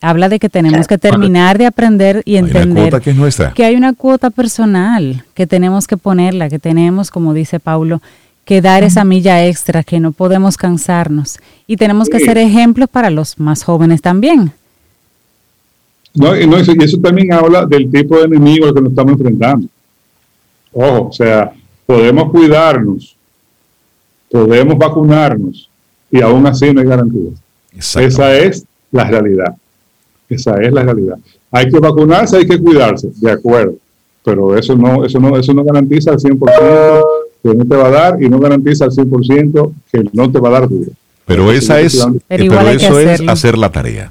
Habla 0.00 0.30
de 0.30 0.38
que 0.38 0.48
tenemos 0.48 0.86
que 0.86 0.96
terminar 0.96 1.58
de 1.58 1.66
aprender 1.66 2.22
y 2.24 2.36
entender 2.36 3.02
que 3.02 3.10
es 3.10 3.16
nuestra. 3.16 3.52
que 3.52 3.66
hay 3.66 3.76
una 3.76 3.92
cuota 3.92 4.30
personal 4.30 5.24
que 5.34 5.46
tenemos 5.46 5.86
que 5.86 5.98
ponerla, 5.98 6.48
que 6.48 6.58
tenemos, 6.58 7.10
como 7.10 7.34
dice 7.34 7.60
Paulo, 7.60 8.00
que 8.46 8.62
dar 8.62 8.82
esa 8.82 9.04
milla 9.04 9.46
extra, 9.46 9.82
que 9.84 10.00
no 10.00 10.12
podemos 10.12 10.56
cansarnos. 10.56 11.38
Y 11.66 11.76
tenemos 11.76 12.08
que 12.08 12.18
ser 12.20 12.38
ejemplos 12.38 12.88
para 12.88 13.10
los 13.10 13.38
más 13.38 13.62
jóvenes 13.62 14.00
también. 14.00 14.52
No, 16.14 16.34
y, 16.34 16.46
no, 16.46 16.56
eso- 16.56 16.72
y 16.74 16.82
eso 16.82 16.98
también 16.98 17.32
habla 17.34 17.66
del 17.66 17.90
tipo 17.90 18.16
de 18.18 18.24
enemigo 18.24 18.66
al 18.68 18.74
que 18.74 18.80
nos 18.80 18.90
estamos 18.90 19.12
enfrentando. 19.12 19.68
Ojo, 20.72 21.08
o 21.08 21.12
sea, 21.12 21.52
podemos 21.90 22.30
cuidarnos, 22.30 23.16
podemos 24.30 24.78
vacunarnos 24.78 25.68
y 26.08 26.20
aún 26.20 26.46
así 26.46 26.72
no 26.72 26.80
hay 26.80 26.86
garantía. 26.86 27.30
Exacto. 27.74 28.06
Esa 28.06 28.36
es 28.36 28.64
la 28.92 29.04
realidad. 29.10 29.56
Esa 30.28 30.54
es 30.62 30.72
la 30.72 30.84
realidad. 30.84 31.18
Hay 31.50 31.68
que 31.68 31.80
vacunarse, 31.80 32.36
hay 32.36 32.46
que 32.46 32.60
cuidarse, 32.60 33.08
de 33.16 33.32
acuerdo. 33.32 33.74
Pero 34.24 34.56
eso 34.56 34.76
no, 34.76 35.04
eso 35.04 35.18
no, 35.18 35.36
eso 35.36 35.52
no 35.52 35.64
garantiza 35.64 36.12
al 36.12 36.18
100% 36.18 37.04
que 37.42 37.54
no 37.54 37.64
te 37.64 37.76
va 37.76 37.86
a 37.86 37.90
dar 37.90 38.22
y 38.22 38.28
no 38.28 38.38
garantiza 38.38 38.84
al 38.84 38.92
100% 38.92 39.72
que 39.90 40.04
no 40.12 40.30
te 40.30 40.38
va 40.38 40.48
a 40.48 40.52
dar 40.52 40.68
duro. 40.68 40.92
Pero 41.26 41.50
esa 41.50 41.80
es, 41.80 42.06
Pero 42.28 42.44
eh, 42.44 42.48
pero 42.48 42.68
eso 42.68 43.00
es 43.00 43.20
hacer 43.26 43.58
la 43.58 43.72
tarea. 43.72 44.08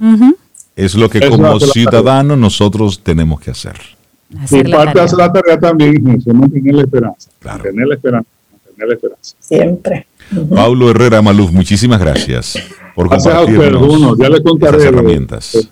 Es 0.76 0.96
lo 0.96 1.10
que 1.10 1.20
Eso 1.20 1.30
como 1.30 1.60
ciudadanos 1.62 2.38
nosotros 2.38 3.00
tenemos 3.02 3.39
que 3.39 3.52
hacer. 3.52 3.98
Hacer 4.42 4.68
Y 4.68 4.70
la 4.72 4.78
parte 4.78 5.02
hacer 5.02 5.18
la 5.18 5.32
tarea 5.34 5.60
también 5.60 6.08
es 6.10 6.22
eso, 6.22 6.34
mantener 6.34 6.76
la 6.76 6.82
esperanza. 6.84 7.30
Claro. 7.39 7.58
Mantener 7.58 7.88
la 7.88 7.96
esperanza. 7.96 8.30
Mantener 8.65 8.88
la 8.88 8.94
esperanza. 8.96 9.36
Siempre. 9.39 10.08
Paulo 10.56 10.92
Herrera 10.92 11.22
Maluf, 11.24 11.52
muchísimas 11.52 12.00
gracias 12.00 12.60
por 12.94 13.10
compartirnos 13.10 13.82
uno. 13.82 14.15
Ya 14.18 14.30
les 14.30 14.42
contaré 14.42 14.78
esas 14.78 14.84
de- 14.84 14.89
herramientas. 14.89 15.70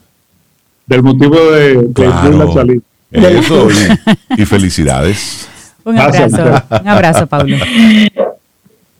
Del 0.87 1.03
motivo 1.03 1.35
de, 1.51 1.75
de 1.83 1.93
Claro. 1.93 2.45
la 2.45 2.53
salida. 2.53 2.81
Eso 3.11 3.67
y, 4.37 4.41
y 4.41 4.45
felicidades. 4.45 5.47
Un 5.83 5.95
Gracias, 5.95 6.33
abrazo, 6.33 6.65
un 6.81 6.87
abrazo, 6.87 7.27
Pablo. 7.27 7.57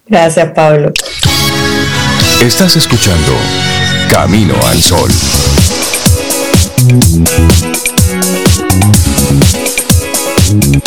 Gracias, 0.08 0.52
Pablo. 0.52 0.92
Estás 2.42 2.76
escuchando 2.78 3.34
Camino 4.10 4.54
al 4.70 4.82
Sol. 4.82 5.10
Hay 10.50 10.82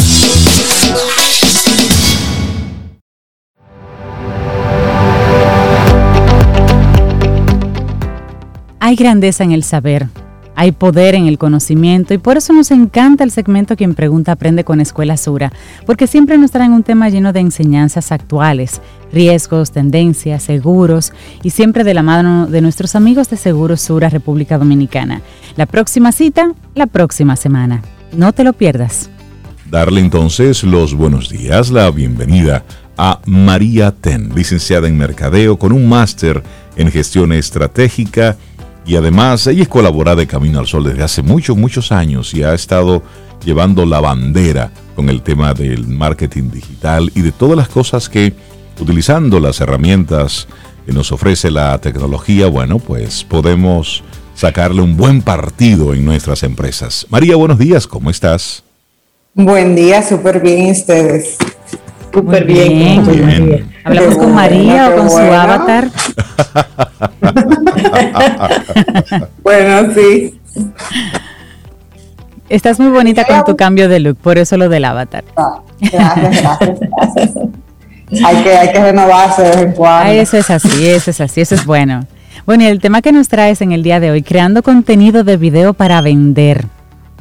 grandeza 8.96 9.44
en 9.44 9.52
el 9.52 9.62
saber, 9.62 10.08
hay 10.56 10.72
poder 10.72 11.14
en 11.14 11.26
el 11.26 11.36
conocimiento 11.36 12.14
y 12.14 12.18
por 12.18 12.38
eso 12.38 12.54
nos 12.54 12.70
encanta 12.70 13.22
el 13.22 13.30
segmento 13.30 13.76
Quien 13.76 13.94
Pregunta 13.94 14.32
Aprende 14.32 14.64
con 14.64 14.80
Escuela 14.80 15.18
Sura, 15.18 15.52
porque 15.84 16.06
siempre 16.06 16.38
nos 16.38 16.52
traen 16.52 16.72
un 16.72 16.82
tema 16.82 17.10
lleno 17.10 17.34
de 17.34 17.40
enseñanzas 17.40 18.12
actuales, 18.12 18.80
riesgos, 19.12 19.72
tendencias, 19.72 20.42
seguros 20.42 21.12
y 21.42 21.50
siempre 21.50 21.84
de 21.84 21.92
la 21.92 22.02
mano 22.02 22.46
de 22.46 22.62
nuestros 22.62 22.94
amigos 22.94 23.28
de 23.28 23.36
Seguros 23.36 23.82
Sura 23.82 24.08
República 24.08 24.56
Dominicana. 24.56 25.20
La 25.56 25.66
próxima 25.66 26.12
cita, 26.12 26.52
la 26.74 26.86
próxima 26.86 27.36
semana. 27.36 27.82
No 28.12 28.32
te 28.32 28.42
lo 28.42 28.54
pierdas. 28.54 29.10
Darle 29.70 30.00
entonces 30.00 30.64
los 30.64 30.94
buenos 30.94 31.28
días, 31.28 31.70
la 31.70 31.88
bienvenida 31.92 32.64
a 32.98 33.20
María 33.24 33.92
Ten, 33.92 34.34
licenciada 34.34 34.88
en 34.88 34.98
Mercadeo 34.98 35.60
con 35.60 35.70
un 35.70 35.88
máster 35.88 36.42
en 36.74 36.90
gestión 36.90 37.32
estratégica 37.32 38.36
y 38.84 38.96
además 38.96 39.46
ella 39.46 39.62
es 39.62 39.68
colaboradora 39.68 40.16
de 40.16 40.26
Camino 40.26 40.58
al 40.58 40.66
Sol 40.66 40.82
desde 40.82 41.04
hace 41.04 41.22
muchos, 41.22 41.56
muchos 41.56 41.92
años 41.92 42.34
y 42.34 42.42
ha 42.42 42.52
estado 42.52 43.04
llevando 43.44 43.86
la 43.86 44.00
bandera 44.00 44.72
con 44.96 45.08
el 45.08 45.22
tema 45.22 45.54
del 45.54 45.86
marketing 45.86 46.50
digital 46.50 47.12
y 47.14 47.20
de 47.20 47.30
todas 47.30 47.56
las 47.56 47.68
cosas 47.68 48.08
que 48.08 48.34
utilizando 48.80 49.38
las 49.38 49.60
herramientas 49.60 50.48
que 50.84 50.92
nos 50.92 51.12
ofrece 51.12 51.48
la 51.48 51.80
tecnología, 51.80 52.48
bueno, 52.48 52.80
pues 52.80 53.22
podemos 53.22 54.02
sacarle 54.34 54.82
un 54.82 54.96
buen 54.96 55.22
partido 55.22 55.94
en 55.94 56.04
nuestras 56.04 56.42
empresas. 56.42 57.06
María, 57.08 57.36
buenos 57.36 57.58
días, 57.58 57.86
¿cómo 57.86 58.10
estás? 58.10 58.64
Buen 59.34 59.76
día, 59.76 60.02
súper 60.02 60.40
bien 60.40 60.66
¿y 60.66 60.72
ustedes. 60.72 61.38
Súper 62.12 62.44
bien. 62.44 63.06
bien. 63.06 63.46
Bien. 63.46 63.70
Hablamos 63.84 64.14
Qué 64.14 64.18
con 64.18 64.34
María 64.34 64.90
bueno, 64.90 64.94
o 64.94 64.98
con 64.98 65.10
su 65.10 65.18
avatar. 65.18 65.90
Bueno, 69.42 69.92
sí. 69.94 70.40
Estás 72.48 72.78
muy 72.80 72.90
bonita 72.90 73.24
con 73.24 73.44
tu 73.44 73.56
cambio 73.56 73.88
de 73.88 74.00
look, 74.00 74.16
por 74.16 74.38
eso 74.38 74.56
lo 74.56 74.68
del 74.68 74.84
avatar. 74.84 75.24
Ah, 75.36 75.60
Gracias, 75.80 76.42
gracias, 76.42 76.80
gracias. 76.80 77.36
Hay 78.24 78.42
que, 78.42 78.56
hay 78.56 78.72
que 78.72 78.80
renovarse 78.80 79.42
de 79.42 79.48
vez 79.50 79.58
en 79.58 79.72
cuando. 79.72 80.10
Ah, 80.10 80.12
eso 80.12 80.36
es 80.36 80.50
así, 80.50 80.88
eso 80.88 81.10
es 81.10 81.20
así, 81.20 81.40
eso 81.40 81.54
es 81.54 81.64
bueno. 81.64 82.06
Bueno, 82.46 82.64
y 82.64 82.66
el 82.66 82.80
tema 82.80 83.02
que 83.02 83.12
nos 83.12 83.28
traes 83.28 83.60
en 83.60 83.72
el 83.72 83.82
día 83.82 84.00
de 84.00 84.10
hoy, 84.10 84.22
creando 84.22 84.62
contenido 84.62 85.22
de 85.24 85.36
video 85.36 85.74
para 85.74 86.00
vender. 86.00 86.66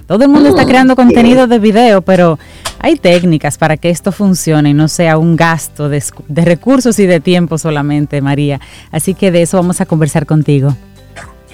Todo 0.10 0.24
el 0.24 0.30
mundo 0.32 0.50
está 0.50 0.66
creando 0.66 0.96
contenido 0.96 1.46
de 1.46 1.60
video, 1.60 2.02
pero 2.02 2.40
hay 2.80 2.96
técnicas 2.96 3.60
para 3.60 3.78
que 3.78 3.92
esto 3.92 4.12
funcione 4.12 4.72
y 4.72 4.74
no 4.74 4.88
sea 4.88 5.20
un 5.20 5.36
gasto 5.36 5.88
de 5.88 6.02
recursos 6.46 6.98
y 6.98 7.06
de 7.06 7.20
tiempo 7.20 7.60
solamente, 7.60 8.20
María. 8.20 8.60
Así 8.92 9.14
que 9.14 9.30
de 9.30 9.44
eso 9.44 9.58
vamos 9.58 9.82
a 9.82 9.86
conversar 9.86 10.26
contigo. 10.26 10.76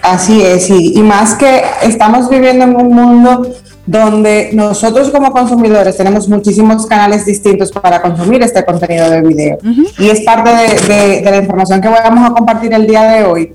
Así 0.02 0.42
es, 0.42 0.70
y, 0.70 0.98
y 0.98 1.02
más 1.02 1.34
que 1.34 1.64
estamos 1.84 2.30
viviendo 2.30 2.64
en 2.64 2.78
un 2.78 2.96
mundo 2.96 3.46
donde 3.86 4.52
nosotros 4.54 5.10
como 5.10 5.34
consumidores 5.34 5.98
tenemos 5.98 6.30
muchísimos 6.30 6.86
canales 6.86 7.26
distintos 7.26 7.74
para 7.74 8.02
consumir 8.02 8.42
este 8.42 8.64
contenido 8.64 9.10
de 9.10 9.22
video. 9.22 9.58
Y 10.00 10.08
es 10.08 10.22
parte 10.22 10.50
de, 10.50 11.22
la 11.30 11.36
información 11.36 11.82
que 11.82 11.90
vamos 11.90 12.32
a 12.32 12.34
compartir 12.34 12.74
el 12.74 12.88
día 12.88 13.04
de 13.04 13.26
hoy. 13.26 13.54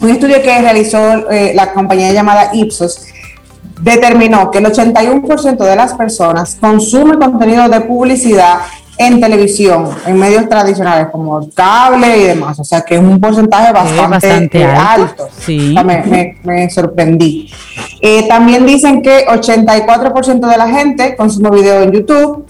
Un 0.00 0.10
estudio 0.10 0.42
que 0.42 0.60
realizó 0.60 1.30
eh, 1.30 1.52
la 1.54 1.72
compañía 1.72 2.12
llamada 2.12 2.50
Ipsos 2.52 3.06
determinó 3.82 4.50
que 4.50 4.58
el 4.58 4.66
81% 4.66 5.56
de 5.56 5.76
las 5.76 5.94
personas 5.94 6.56
consume 6.60 7.18
contenido 7.18 7.68
de 7.68 7.80
publicidad 7.80 8.60
en 8.96 9.20
televisión, 9.20 9.88
en 10.06 10.16
medios 10.18 10.48
tradicionales 10.48 11.08
como 11.10 11.48
cable 11.50 12.18
y 12.18 12.24
demás. 12.24 12.58
O 12.60 12.64
sea 12.64 12.82
que 12.82 12.94
es 12.94 13.00
un 13.00 13.20
porcentaje 13.20 13.72
bastante, 13.72 14.64
alto. 14.64 15.28
Sí. 15.38 15.74
me, 16.44 16.70
sorprendí. 16.70 17.50
Eh, 18.00 18.28
también 18.28 18.64
dicen 18.64 19.02
que 19.02 19.26
84% 19.26 20.48
de 20.48 20.56
la 20.56 20.68
gente 20.68 21.16
consume 21.16 21.50
video 21.50 21.82
en 21.82 21.92
YouTube, 21.92 22.46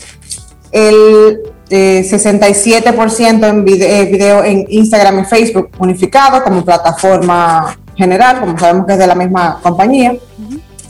el 0.73 1.41
67% 1.71 3.43
eh, 3.43 3.49
en 3.49 3.65
eh, 3.69 4.05
video, 4.11 4.45
en 4.45 4.67
Instagram 4.69 5.21
y 5.21 5.25
Facebook 5.25 5.71
unificado 5.79 6.43
como 6.45 6.65
plataforma 6.65 7.77
general, 7.95 8.41
como 8.41 8.59
sabemos 8.59 8.87
que 8.87 8.93
es 8.93 8.99
de 8.99 9.07
la 9.07 9.15
misma 9.15 9.59
compañía. 9.63 10.15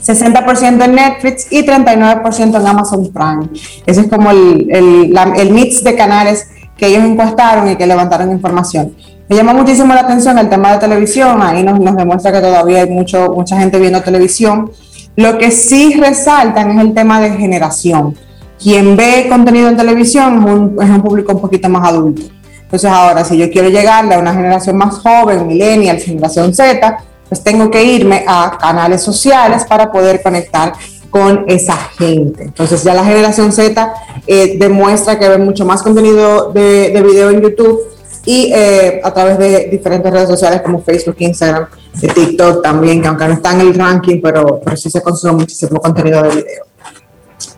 60% 0.05 0.83
en 0.83 0.95
Netflix 0.95 1.47
y 1.49 1.65
39% 1.65 2.59
en 2.59 2.67
Amazon 2.67 3.11
Prime. 3.11 3.49
Ese 3.85 4.01
es 4.01 4.07
como 4.07 4.31
el, 4.31 4.67
el, 4.69 5.51
mix 5.51 5.83
de 5.83 5.95
canales 5.95 6.47
que 6.77 6.87
ellos 6.87 7.03
encuestaron 7.03 7.69
y 7.69 7.75
que 7.75 7.87
levantaron 7.87 8.31
información. 8.31 8.95
Me 9.29 9.37
llama 9.37 9.53
muchísimo 9.53 9.93
la 9.93 10.01
atención 10.01 10.37
el 10.37 10.49
tema 10.49 10.73
de 10.73 10.79
televisión, 10.79 11.41
ahí 11.41 11.63
nos, 11.63 11.79
nos 11.79 11.95
demuestra 11.95 12.31
que 12.31 12.41
todavía 12.41 12.81
hay 12.81 12.89
mucho, 12.89 13.31
mucha 13.33 13.57
gente 13.57 13.79
viendo 13.79 14.01
televisión. 14.01 14.71
Lo 15.15 15.37
que 15.37 15.51
sí 15.51 15.93
resaltan 15.93 16.71
es 16.71 16.85
el 16.85 16.93
tema 16.93 17.21
de 17.21 17.31
generación. 17.31 18.15
Quien 18.61 18.97
ve 18.97 19.27
contenido 19.29 19.69
en 19.69 19.77
televisión 19.77 20.39
es 20.39 20.45
un, 20.45 20.77
es 20.81 20.89
un 20.89 21.01
público 21.01 21.33
un 21.33 21.41
poquito 21.41 21.69
más 21.69 21.87
adulto. 21.87 22.23
Entonces 22.63 22.89
ahora, 22.89 23.23
si 23.23 23.37
yo 23.37 23.51
quiero 23.51 23.69
llegarle 23.69 24.15
a 24.15 24.19
una 24.19 24.33
generación 24.33 24.77
más 24.77 24.95
joven, 24.95 25.45
millennial, 25.45 25.99
generación 25.99 26.53
Z, 26.53 26.97
pues 27.33 27.43
tengo 27.43 27.71
que 27.71 27.83
irme 27.83 28.23
a 28.27 28.59
canales 28.61 29.01
sociales 29.01 29.65
para 29.67 29.91
poder 29.91 30.21
conectar 30.21 30.73
con 31.09 31.45
esa 31.47 31.73
gente. 31.73 32.43
Entonces 32.43 32.83
ya 32.83 32.93
la 32.93 33.03
generación 33.03 33.51
Z 33.51 33.91
eh, 34.27 34.55
demuestra 34.59 35.17
que 35.17 35.27
ve 35.27 35.39
mucho 35.39 35.65
más 35.65 35.81
contenido 35.81 36.51
de, 36.51 37.01
video 37.03 37.31
en 37.31 37.41
YouTube 37.41 37.79
y 38.23 38.51
eh, 38.53 39.01
a 39.03 39.11
través 39.11 39.39
de 39.39 39.67
diferentes 39.71 40.11
redes 40.11 40.29
sociales 40.29 40.61
como 40.61 40.83
Facebook, 40.83 41.15
Instagram, 41.17 41.65
TikTok 41.99 42.61
también, 42.61 43.01
que 43.01 43.07
aunque 43.07 43.27
no 43.27 43.33
está 43.33 43.53
en 43.53 43.61
el 43.61 43.73
ranking, 43.73 44.21
pero, 44.21 44.61
pero 44.63 44.77
sí 44.77 44.91
se 44.91 45.01
consume 45.01 45.33
muchísimo 45.33 45.79
contenido 45.79 46.21
de 46.21 46.29
video. 46.29 46.65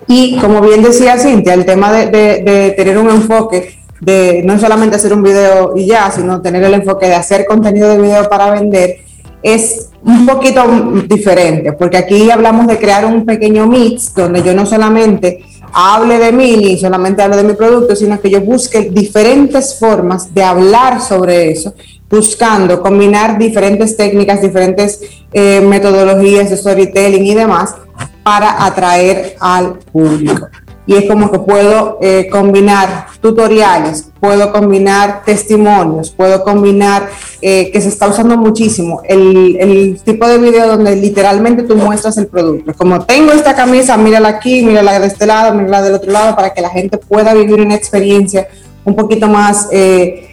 Y 0.08 0.38
como 0.40 0.62
bien 0.62 0.84
decía 0.84 1.18
Cintia, 1.18 1.54
el 1.54 1.66
tema 1.66 1.92
de, 1.92 2.08
de 2.08 2.74
tener 2.78 2.98
un 2.98 3.10
enfoque 3.10 3.78
de 4.00 4.42
no 4.46 4.58
solamente 4.58 4.96
hacer 4.96 5.14
un 5.14 5.24
video 5.24 5.74
y 5.76 5.86
ya, 5.88 6.12
sino 6.12 6.42
tener 6.42 6.64
el 6.64 6.76
enfoque 6.76 7.08
de 7.08 7.16
hacer 7.16 7.46
contenido 7.46 7.90
de 7.90 7.98
video 8.02 8.30
para 8.30 8.52
vender, 8.52 9.05
es 9.46 9.90
un 10.04 10.26
poquito 10.26 10.64
diferente, 11.08 11.72
porque 11.74 11.98
aquí 11.98 12.32
hablamos 12.32 12.66
de 12.66 12.80
crear 12.80 13.06
un 13.06 13.24
pequeño 13.26 13.68
mix 13.68 14.12
donde 14.16 14.42
yo 14.42 14.56
no 14.56 14.66
solamente 14.66 15.46
hable 15.72 16.18
de 16.18 16.32
mí 16.32 16.58
ni 16.58 16.80
solamente 16.80 17.22
hable 17.22 17.38
de 17.38 17.44
mi 17.44 17.54
producto, 17.54 17.96
sino 17.96 18.20
que 18.20 18.32
yo 18.32 18.42
busque 18.42 18.90
diferentes 18.90 19.78
formas 19.78 20.34
de 20.34 20.42
hablar 20.42 21.00
sobre 21.00 21.52
eso, 21.52 21.76
buscando 22.10 22.82
combinar 22.82 23.38
diferentes 23.38 23.96
técnicas, 23.96 24.42
diferentes 24.42 25.00
eh, 25.32 25.62
metodologías 25.62 26.50
de 26.50 26.58
storytelling 26.58 27.26
y 27.28 27.36
demás 27.36 27.76
para 28.24 28.66
atraer 28.66 29.36
al 29.40 29.74
público 29.92 30.48
y 30.88 30.96
es 30.96 31.06
como 31.06 31.32
que 31.32 31.40
puedo 31.40 31.98
eh, 32.02 32.28
combinar 32.32 33.08
tutoriales, 33.22 34.10
puedo 34.20 34.52
combinar 34.52 35.24
testimonios, 35.26 36.12
puedo 36.12 36.44
combinar, 36.44 37.10
eh, 37.42 37.72
que 37.72 37.82
se 37.82 37.90
está 37.90 38.08
usando 38.08 38.38
muchísimo, 38.38 39.02
el, 39.04 39.58
el, 39.60 40.00
tipo 40.04 40.28
de 40.28 40.38
video 40.38 40.68
donde 40.68 40.96
literalmente 40.96 41.64
tú 41.64 41.76
muestras 41.76 42.18
el 42.18 42.28
producto. 42.28 42.74
Como 42.74 43.04
tengo 43.06 43.32
esta 43.32 43.56
camisa, 43.56 43.98
mírala 43.98 44.30
aquí, 44.30 44.64
mírala 44.64 45.00
de 45.00 45.08
este 45.08 45.26
lado, 45.26 45.54
mírala 45.56 45.82
del 45.82 45.96
otro 45.96 46.12
lado, 46.12 46.36
para 46.36 46.54
que 46.54 46.62
la 46.62 46.70
gente 46.70 46.98
pueda 46.98 47.34
vivir 47.34 47.60
una 47.62 47.76
experiencia 47.76 48.48
un 48.84 48.96
poquito 48.96 49.28
más... 49.28 49.68
Eh, 49.72 50.32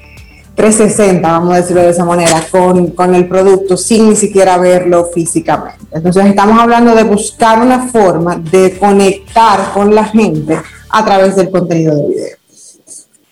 360, 0.54 1.30
vamos 1.30 1.54
a 1.54 1.56
decirlo 1.58 1.82
de 1.82 1.90
esa 1.90 2.04
manera, 2.04 2.44
con, 2.50 2.88
con, 2.88 3.14
el 3.14 3.26
producto 3.26 3.76
sin 3.76 4.10
ni 4.10 4.16
siquiera 4.16 4.58
verlo 4.58 5.10
físicamente. 5.12 5.86
Entonces 5.90 6.26
estamos 6.26 6.60
hablando 6.60 6.94
de 6.94 7.04
buscar 7.04 7.60
una 7.60 7.88
forma 7.88 8.36
de 8.36 8.76
conectar 8.78 9.72
con 9.72 9.94
la 9.94 10.04
gente 10.04 10.58
a 10.90 11.04
través 11.04 11.36
del 11.36 11.50
contenido 11.50 11.96
de 11.96 12.08
video 12.08 12.36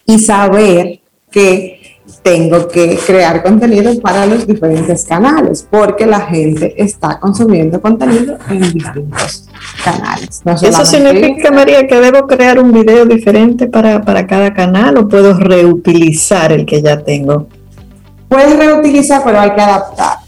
y 0.07 0.19
saber 0.19 1.01
que 1.31 1.80
tengo 2.23 2.69
que 2.69 2.99
crear 3.07 3.43
contenido 3.43 3.99
para 4.01 4.27
los 4.27 4.47
diferentes 4.47 5.05
canales, 5.05 5.67
porque 5.69 6.07
la 6.07 6.21
gente 6.21 6.75
está 6.83 7.19
consumiendo 7.19 7.81
contenido 7.81 8.39
en 8.49 8.61
distintos 8.73 9.49
canales. 9.85 10.43
¿Eso 10.63 10.85
significa, 10.85 11.51
María, 11.51 11.87
que 11.87 12.01
debo 12.01 12.27
crear 12.27 12.59
un 12.59 12.73
video 12.73 13.05
diferente 13.07 13.69
para, 13.69 14.01
cada 14.27 14.53
canal 14.53 14.99
o 14.99 15.09
puedo 15.09 15.35
reutilizar 15.35 16.53
el 16.53 16.67
que 16.67 16.83
ya 16.83 17.03
tengo? 17.03 17.47
Puedes 18.29 18.57
reutilizar, 18.57 19.23
pero 19.25 19.41
hay 19.41 19.55
que 19.55 19.61
adaptar. 19.61 20.19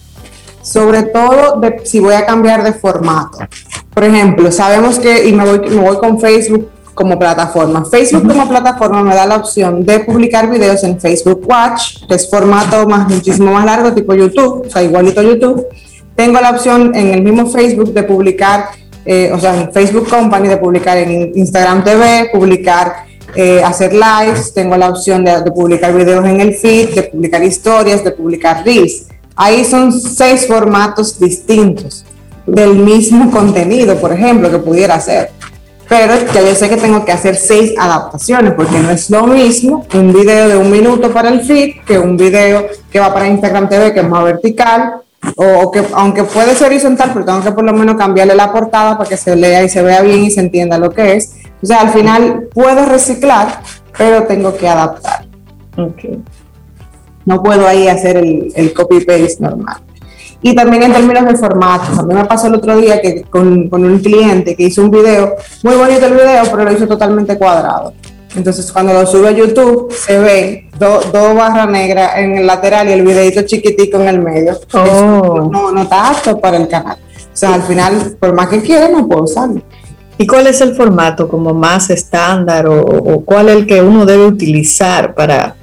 Sobre 0.63 1.03
todo 1.05 1.61
si 1.85 2.01
voy 2.01 2.15
a 2.15 2.25
cambiar 2.25 2.63
de 2.63 2.73
formato. 2.73 3.39
Por 3.93 4.05
ejemplo, 4.05 4.51
sabemos 4.51 4.99
que, 4.99 5.29
y 5.29 5.33
me 5.33 5.45
voy, 5.45 5.71
me 5.71 5.81
voy 5.81 5.97
con 5.99 6.21
Facebook, 6.21 6.69
como 6.95 7.19
plataforma. 7.19 7.85
Facebook 7.85 8.27
como 8.27 8.49
plataforma 8.49 9.03
me 9.03 9.15
da 9.15 9.27
la 9.27 9.37
opción 9.37 9.85
de 9.85 10.01
publicar 10.01 10.51
videos 10.51 10.83
en 10.85 11.01
Facebook 11.01 11.43
Watch, 11.47 12.07
que 12.07 12.15
es 12.15 12.29
formato 12.29 12.87
más, 12.87 13.09
muchísimo 13.09 13.53
más 13.53 13.65
largo, 13.65 13.93
tipo 13.93 14.15
YouTube, 14.15 14.67
o 14.67 14.71
sea, 14.71 14.83
igualito 14.83 15.23
YouTube. 15.23 15.67
Tengo 16.15 16.41
la 16.41 16.51
opción 16.51 16.95
en 16.95 17.09
el 17.09 17.23
mismo 17.23 17.47
Facebook 17.47 17.93
de 17.93 18.03
publicar, 18.03 18.67
eh, 19.05 19.31
o 19.33 19.39
sea, 19.39 19.59
en 19.59 19.73
Facebook 19.73 20.09
Company, 20.09 20.49
de 20.49 20.59
publicar 20.59 20.99
en 20.99 21.33
Instagram 21.35 21.83
TV, 21.83 22.31
publicar, 22.33 23.07
eh, 23.35 23.63
hacer 23.65 23.93
lives. 23.95 24.53
Tengo 24.53 24.77
la 24.77 24.91
opción 24.91 25.25
de, 25.25 25.43
de 25.43 25.51
publicar 25.51 25.95
videos 25.95 26.25
en 26.27 26.41
el 26.41 26.55
feed, 26.55 26.95
de 26.95 27.03
publicar 27.05 27.43
historias, 27.43 28.05
de 28.05 28.11
publicar 28.11 28.63
reels. 28.65 29.07
Ahí 29.35 29.65
son 29.65 29.93
seis 29.93 30.47
formatos 30.47 31.19
distintos 31.19 32.05
del 32.47 32.75
mismo 32.75 33.31
contenido, 33.31 33.97
por 33.97 34.13
ejemplo, 34.13 34.51
que 34.51 34.59
pudiera 34.59 34.97
hacer 34.97 35.31
pero 35.93 36.15
ya 36.33 36.41
yo 36.41 36.55
sé 36.55 36.71
que 36.71 36.79
tengo 36.79 37.05
que 37.05 37.13
hacer 37.13 37.37
seis 37.37 37.75
adaptaciones 37.79 38.55
porque 38.55 38.79
no 38.79 38.91
es 38.91 39.11
lo 39.11 39.27
mismo 39.27 39.85
un 39.93 40.11
video 40.11 40.49
de 40.49 40.57
un 40.57 40.71
minuto 40.71 41.13
para 41.13 41.29
el 41.29 41.43
feed 41.43 41.85
que 41.87 41.99
un 41.99 42.17
video 42.17 42.67
que 42.91 42.99
va 42.99 43.13
para 43.13 43.29
Instagram 43.29 43.69
TV 43.69 43.93
que 43.93 44.01
es 44.01 44.09
más 44.09 44.25
vertical 44.25 45.03
o 45.37 45.71
que 45.71 45.83
aunque 45.93 46.25
puede 46.25 46.55
ser 46.55 46.69
horizontal 46.69 47.11
pero 47.13 47.27
tengo 47.27 47.43
que 47.43 47.53
por 47.53 47.65
lo 47.65 47.75
menos 47.75 47.97
cambiarle 47.97 48.35
la 48.35 48.51
portada 48.51 48.97
para 48.97 49.07
que 49.07 49.19
se 49.19 49.37
lea 49.37 49.65
y 49.65 49.69
se 49.69 49.83
vea 49.83 50.01
bien 50.01 50.25
y 50.25 50.31
se 50.31 50.41
entienda 50.41 50.79
lo 50.79 50.89
que 50.91 51.17
es. 51.17 51.35
O 51.63 51.67
sea, 51.67 51.83
al 51.83 51.91
final 51.91 52.49
puedo 52.55 52.87
reciclar, 52.87 53.61
pero 53.97 54.25
tengo 54.25 54.57
que 54.57 54.67
adaptar. 54.67 55.27
Okay. 55.77 56.23
No 57.27 57.43
puedo 57.43 57.69
ahí 57.69 57.87
hacer 57.87 58.17
el, 58.17 58.51
el 58.57 58.73
copy-paste 58.73 59.37
normal. 59.41 59.77
Y 60.43 60.55
también 60.55 60.83
en 60.83 60.93
términos 60.93 61.25
de 61.25 61.37
formatos. 61.37 61.99
A 61.99 62.03
mí 62.03 62.15
me 62.15 62.25
pasó 62.25 62.49
el 62.49 62.57
otro 62.57 62.77
día 62.77 63.01
que 63.01 63.23
con, 63.23 63.69
con 63.69 63.85
un 63.85 64.01
cliente 64.01 64.57
que 64.57 64.65
hizo 64.65 64.83
un 64.83 64.91
video, 64.91 65.37
muy 65.63 65.77
bonito 65.77 66.07
el 66.07 66.15
video, 66.15 66.43
pero 66.51 66.65
lo 66.65 66.73
hizo 66.73 66.89
totalmente 66.89 67.39
cuadrado. 67.39 67.95
Entonces, 68.35 68.73
cuando 68.73 68.95
lo 68.95 69.07
sube 69.07 69.29
a 69.29 69.33
YouTube, 69.33 69.93
se 69.93 70.19
ve 70.19 70.69
dos 70.79 71.13
barras 71.13 71.69
negras 71.69 72.13
en 72.17 72.39
el 72.39 72.47
lateral 72.47 72.89
y 72.89 72.93
el 72.93 73.03
videito 73.03 73.43
chiquitico 73.43 73.99
en 73.99 74.09
el 74.09 74.21
medio. 74.21 74.59
Oh. 74.73 75.49
no, 75.53 75.71
no 75.71 75.83
está 75.83 76.09
apto 76.09 76.41
para 76.41 76.57
el 76.57 76.67
canal. 76.67 76.97
O 76.97 77.37
sea, 77.37 77.55
al 77.55 77.63
final, 77.63 78.17
por 78.19 78.35
más 78.35 78.49
que 78.49 78.63
quiera, 78.63 78.89
no 78.89 79.07
puedo 79.07 79.25
usarlo. 79.25 79.63
¿Y 80.19 80.27
cuál 80.27 80.47
es 80.47 80.61
el 80.61 80.75
formato 80.75 81.29
como 81.29 81.53
más 81.53 81.91
estándar 81.91 82.67
o, 82.67 82.81
o 82.81 83.25
cuál 83.25 83.49
es 83.49 83.57
el 83.57 83.67
que 83.67 83.83
uno 83.83 84.07
debe 84.07 84.27
utilizar 84.27 85.15
para, 85.15 85.57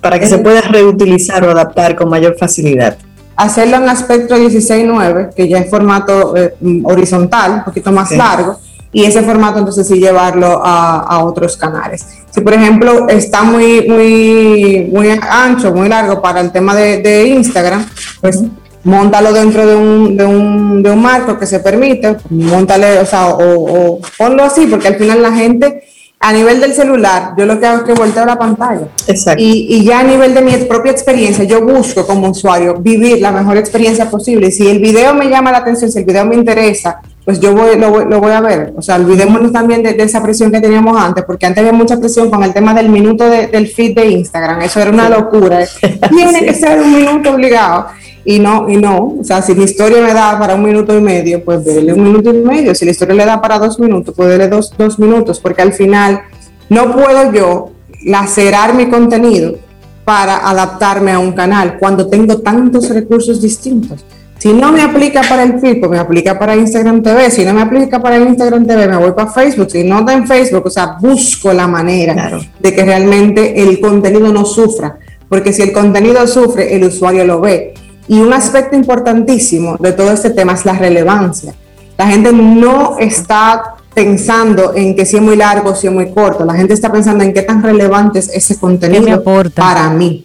para 0.00 0.18
que 0.18 0.26
se 0.26 0.38
pueda 0.38 0.60
reutilizar 0.60 1.44
o 1.44 1.50
adaptar 1.50 1.96
con 1.96 2.08
mayor 2.08 2.36
facilidad? 2.38 2.96
Hacerlo 3.36 3.76
en 3.76 3.88
aspecto 3.88 4.36
16.9, 4.36 5.34
que 5.34 5.48
ya 5.48 5.58
es 5.58 5.70
formato 5.70 6.36
eh, 6.36 6.54
horizontal, 6.84 7.52
un 7.52 7.64
poquito 7.64 7.92
más 7.92 8.10
largo, 8.12 8.58
y 8.92 9.04
ese 9.04 9.22
formato 9.22 9.58
entonces 9.58 9.86
sí 9.88 9.98
llevarlo 9.98 10.62
a, 10.64 11.24
otros 11.24 11.56
canales. 11.56 12.06
Si 12.30 12.40
por 12.40 12.54
ejemplo 12.54 13.08
está 13.08 13.42
muy, 13.42 13.86
muy, 13.88 14.88
muy 14.92 15.08
ancho, 15.10 15.72
muy 15.72 15.88
largo 15.88 16.22
para 16.22 16.40
el 16.40 16.52
tema 16.52 16.74
de, 16.76 17.26
Instagram, 17.26 17.84
pues 18.20 18.40
montalo 18.84 19.32
dentro 19.32 19.66
de 19.66 19.74
un, 19.74 20.16
de, 20.16 20.24
un, 20.24 20.82
de 20.82 20.90
un 20.90 21.02
marco 21.02 21.38
que 21.38 21.46
se 21.46 21.58
permite, 21.58 22.16
montale, 22.30 23.00
o 23.00 23.06
sea, 23.06 23.28
o, 23.28 23.96
o 23.96 24.00
ponlo 24.16 24.44
así, 24.44 24.66
porque 24.66 24.88
al 24.88 24.96
final 24.96 25.22
la 25.22 25.32
gente 25.32 25.82
a 26.26 26.32
nivel 26.32 26.58
del 26.58 26.72
celular, 26.72 27.34
yo 27.36 27.44
lo 27.44 27.60
que 27.60 27.66
hago 27.66 27.80
es 27.80 27.84
que 27.84 27.92
volteo 27.92 28.24
la 28.24 28.38
pantalla. 28.38 28.88
Exacto. 29.06 29.42
Y, 29.42 29.66
y, 29.68 29.84
ya 29.84 30.00
a 30.00 30.02
nivel 30.02 30.32
de 30.32 30.40
mi 30.40 30.52
propia 30.64 30.90
experiencia, 30.90 31.44
yo 31.44 31.60
busco 31.60 32.06
como 32.06 32.30
usuario 32.30 32.76
vivir 32.76 33.20
la 33.20 33.30
mejor 33.30 33.58
experiencia 33.58 34.08
posible. 34.08 34.50
Si 34.50 34.66
el 34.66 34.78
video 34.78 35.12
me 35.12 35.28
llama 35.28 35.52
la 35.52 35.58
atención, 35.58 35.92
si 35.92 35.98
el 35.98 36.06
video 36.06 36.24
me 36.24 36.34
interesa, 36.34 37.02
pues 37.26 37.40
yo 37.40 37.54
voy, 37.54 37.76
lo, 37.78 37.90
voy, 37.90 38.06
lo 38.08 38.20
voy 38.20 38.32
a 38.32 38.40
ver. 38.40 38.72
O 38.74 38.80
sea, 38.80 38.96
olvidémonos 38.96 39.52
también 39.52 39.82
de, 39.82 39.90
esa 39.98 40.22
presión 40.22 40.50
que 40.50 40.62
teníamos 40.62 40.96
antes, 40.96 41.24
porque 41.24 41.44
antes 41.44 41.60
había 41.60 41.74
mucha 41.74 41.98
presión 41.98 42.30
con 42.30 42.42
el 42.42 42.54
tema 42.54 42.72
del 42.72 42.88
minuto 42.88 43.28
del 43.28 43.68
feed 43.68 43.94
de 43.94 44.06
Instagram. 44.06 44.62
Eso 44.62 44.80
era 44.80 44.90
una 44.90 45.10
locura. 45.10 45.58
Tiene 46.10 46.42
que 46.42 46.54
ser 46.54 46.80
un 46.80 46.90
minuto 46.90 47.34
obligado. 47.34 47.88
Y 48.24 48.38
no, 48.38 48.68
y 48.68 48.76
no. 48.76 49.16
O 49.20 49.24
sea, 49.24 49.42
si 49.42 49.54
mi 49.54 49.64
historia 49.64 50.02
me 50.02 50.14
da 50.14 50.38
para 50.38 50.54
un 50.54 50.62
minuto 50.62 50.96
y 50.96 51.00
medio, 51.00 51.44
pues 51.44 51.64
déle 51.64 51.92
un 51.92 52.02
minuto 52.02 52.30
y 52.30 52.38
medio. 52.38 52.74
Si 52.74 52.84
la 52.84 52.90
historia 52.90 53.14
le 53.14 53.26
da 53.26 53.40
para 53.40 53.58
dos 53.58 53.78
minutos, 53.78 54.14
pues 54.16 54.28
déle 54.30 54.48
dos, 54.48 54.72
dos 54.76 54.98
minutos, 54.98 55.40
porque 55.40 55.62
al 55.62 55.72
final 55.72 56.22
no 56.70 56.92
puedo 56.92 57.32
yo 57.32 57.72
lacerar 58.04 58.74
mi 58.74 58.88
contenido 58.88 59.56
para 60.04 60.48
adaptarme 60.48 61.12
a 61.12 61.18
un 61.18 61.32
canal 61.32 61.78
cuando 61.78 62.06
tengo 62.08 62.38
tantos 62.38 62.88
recursos 62.90 63.40
distintos. 63.40 64.04
Si 64.38 64.52
no 64.52 64.72
me 64.72 64.82
aplica 64.82 65.22
para 65.22 65.42
el 65.42 65.58
feed, 65.58 65.80
pues 65.80 65.90
me 65.90 65.98
aplica 65.98 66.38
para 66.38 66.54
Instagram 66.54 67.02
TV. 67.02 67.30
Si 67.30 67.44
no 67.44 67.54
me 67.54 67.62
aplica 67.62 68.02
para 68.02 68.16
el 68.16 68.28
Instagram 68.28 68.66
TV, 68.66 68.88
me 68.88 68.96
voy 68.98 69.12
para 69.12 69.30
Facebook. 69.30 69.70
Si 69.70 69.84
no 69.84 70.00
está 70.00 70.12
en 70.12 70.26
Facebook, 70.26 70.66
o 70.66 70.70
sea, 70.70 70.96
busco 71.00 71.52
la 71.52 71.66
manera 71.66 72.38
de 72.60 72.74
que 72.74 72.84
realmente 72.84 73.62
el 73.62 73.80
contenido 73.80 74.30
no 74.32 74.44
sufra. 74.44 74.98
Porque 75.30 75.52
si 75.52 75.62
el 75.62 75.72
contenido 75.72 76.26
sufre, 76.26 76.76
el 76.76 76.84
usuario 76.84 77.24
lo 77.24 77.40
ve. 77.40 77.72
Y 78.06 78.20
un 78.20 78.32
aspecto 78.32 78.76
importantísimo 78.76 79.76
de 79.78 79.92
todo 79.92 80.12
este 80.12 80.30
tema 80.30 80.52
es 80.52 80.64
la 80.64 80.74
relevancia. 80.74 81.54
La 81.96 82.06
gente 82.06 82.32
no 82.32 82.98
está 82.98 83.76
pensando 83.94 84.74
en 84.74 84.94
que 84.96 85.06
si 85.06 85.16
es 85.16 85.22
muy 85.22 85.36
largo, 85.36 85.74
si 85.74 85.86
es 85.86 85.92
muy 85.92 86.10
corto. 86.12 86.44
La 86.44 86.54
gente 86.54 86.74
está 86.74 86.90
pensando 86.90 87.22
en 87.24 87.32
qué 87.32 87.42
tan 87.42 87.62
relevante 87.62 88.18
es 88.18 88.28
ese 88.28 88.58
contenido 88.58 89.22
para 89.54 89.88
mí. 89.90 90.24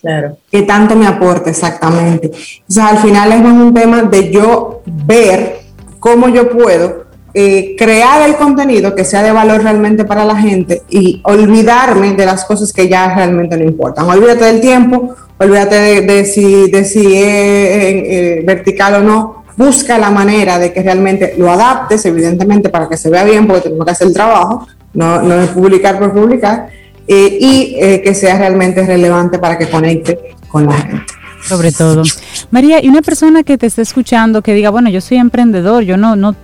Claro. 0.00 0.36
¿Qué 0.50 0.62
tanto 0.62 0.94
me 0.94 1.06
aporta 1.06 1.48
exactamente? 1.48 2.30
O 2.68 2.72
sea, 2.72 2.88
al 2.88 2.98
final 2.98 3.32
es 3.32 3.40
un 3.40 3.72
tema 3.72 4.02
de 4.02 4.30
yo 4.30 4.82
ver 4.84 5.60
cómo 5.98 6.28
yo 6.28 6.50
puedo 6.50 7.04
eh, 7.32 7.74
crear 7.76 8.28
el 8.28 8.36
contenido 8.36 8.94
que 8.94 9.04
sea 9.04 9.22
de 9.22 9.32
valor 9.32 9.62
realmente 9.62 10.04
para 10.04 10.24
la 10.24 10.36
gente 10.36 10.82
y 10.88 11.20
olvidarme 11.24 12.12
de 12.12 12.26
las 12.26 12.44
cosas 12.44 12.72
que 12.72 12.88
ya 12.88 13.14
realmente 13.14 13.56
no 13.56 13.64
importan. 13.64 14.08
Olvídate 14.08 14.44
del 14.44 14.60
tiempo, 14.60 15.16
olvídate 15.38 16.02
de, 16.02 16.24
si, 16.24 16.70
de 16.70 16.84
si 16.84 17.16
es 17.16 17.24
eh, 17.24 18.42
vertical 18.44 18.94
o 18.94 19.00
no. 19.00 19.44
Busca 19.56 19.98
la 19.98 20.10
manera 20.10 20.58
de 20.58 20.72
que 20.72 20.82
realmente 20.82 21.34
lo 21.38 21.50
adaptes, 21.50 22.04
evidentemente, 22.06 22.70
para 22.70 22.88
que 22.88 22.96
se 22.96 23.08
vea 23.08 23.22
bien, 23.22 23.46
porque 23.46 23.62
tenemos 23.62 23.84
que 23.84 23.92
hacer 23.92 24.08
el 24.08 24.14
trabajo, 24.14 24.66
no, 24.94 25.22
no 25.22 25.40
es 25.40 25.50
publicar 25.50 25.98
por 25.98 26.12
publicar 26.12 26.68
eh, 27.06 27.38
y 27.40 27.76
eh, 27.78 28.00
que 28.02 28.14
sea 28.14 28.38
realmente 28.38 28.84
relevante 28.84 29.38
para 29.38 29.58
que 29.58 29.68
conecte 29.68 30.18
con 30.48 30.66
la 30.66 30.72
gente. 30.72 31.12
Sobre 31.42 31.72
todo. 31.72 32.02
María, 32.50 32.82
y 32.82 32.88
una 32.88 33.02
persona 33.02 33.42
que 33.42 33.58
te 33.58 33.66
esté 33.66 33.82
escuchando 33.82 34.40
que 34.40 34.54
diga, 34.54 34.70
bueno, 34.70 34.88
yo 34.88 35.00
soy 35.00 35.18
emprendedor, 35.18 35.82
yo 35.82 35.96
no, 35.98 36.16
no, 36.16 36.34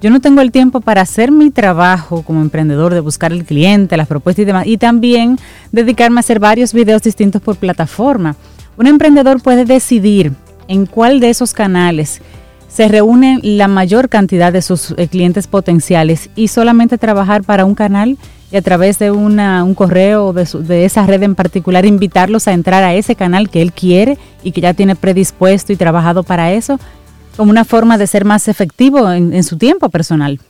yo 0.00 0.10
no 0.10 0.20
tengo 0.20 0.40
el 0.40 0.50
tiempo 0.50 0.80
para 0.80 1.02
hacer 1.02 1.30
mi 1.30 1.50
trabajo 1.50 2.22
como 2.22 2.40
emprendedor, 2.40 2.94
de 2.94 3.00
buscar 3.00 3.32
el 3.32 3.44
cliente, 3.44 3.96
las 3.96 4.08
propuestas 4.08 4.42
y 4.42 4.46
demás, 4.46 4.66
y 4.66 4.78
también 4.78 5.38
dedicarme 5.72 6.18
a 6.18 6.20
hacer 6.20 6.38
varios 6.40 6.72
videos 6.72 7.02
distintos 7.02 7.42
por 7.42 7.56
plataforma. 7.56 8.36
Un 8.78 8.86
emprendedor 8.86 9.42
puede 9.42 9.66
decidir 9.66 10.32
en 10.68 10.86
cuál 10.86 11.20
de 11.20 11.28
esos 11.28 11.52
canales 11.52 12.22
se 12.68 12.88
reúnen 12.88 13.40
la 13.42 13.68
mayor 13.68 14.08
cantidad 14.08 14.52
de 14.52 14.62
sus 14.62 14.94
eh, 14.96 15.08
clientes 15.08 15.48
potenciales 15.48 16.30
y 16.36 16.48
solamente 16.48 16.98
trabajar 16.98 17.42
para 17.42 17.64
un 17.64 17.74
canal 17.74 18.16
y 18.52 18.56
a 18.56 18.62
través 18.62 18.98
de 18.98 19.10
un 19.10 19.74
correo 19.74 20.32
de, 20.32 20.48
de, 20.60 20.84
esa 20.84 21.06
red 21.06 21.22
en 21.22 21.34
particular 21.34 21.84
invitarlos 21.84 22.48
a 22.48 22.52
entrar 22.52 22.82
a 22.82 22.94
ese 22.94 23.14
canal 23.14 23.48
que 23.48 23.62
él 23.62 23.72
quiere 23.72 24.18
y 24.42 24.52
que 24.52 24.60
ya 24.60 24.74
tiene 24.74 24.96
predispuesto 24.96 25.72
y 25.72 25.76
trabajado 25.76 26.22
para 26.22 26.52
eso, 26.52 26.78
como 27.36 27.50
una 27.50 27.64
forma 27.64 27.98
de 27.98 28.06
ser 28.06 28.24
más 28.24 28.48
efectivo 28.48 29.10
en, 29.10 29.42
su 29.42 29.56
tiempo 29.56 29.88
personal. 29.88 30.40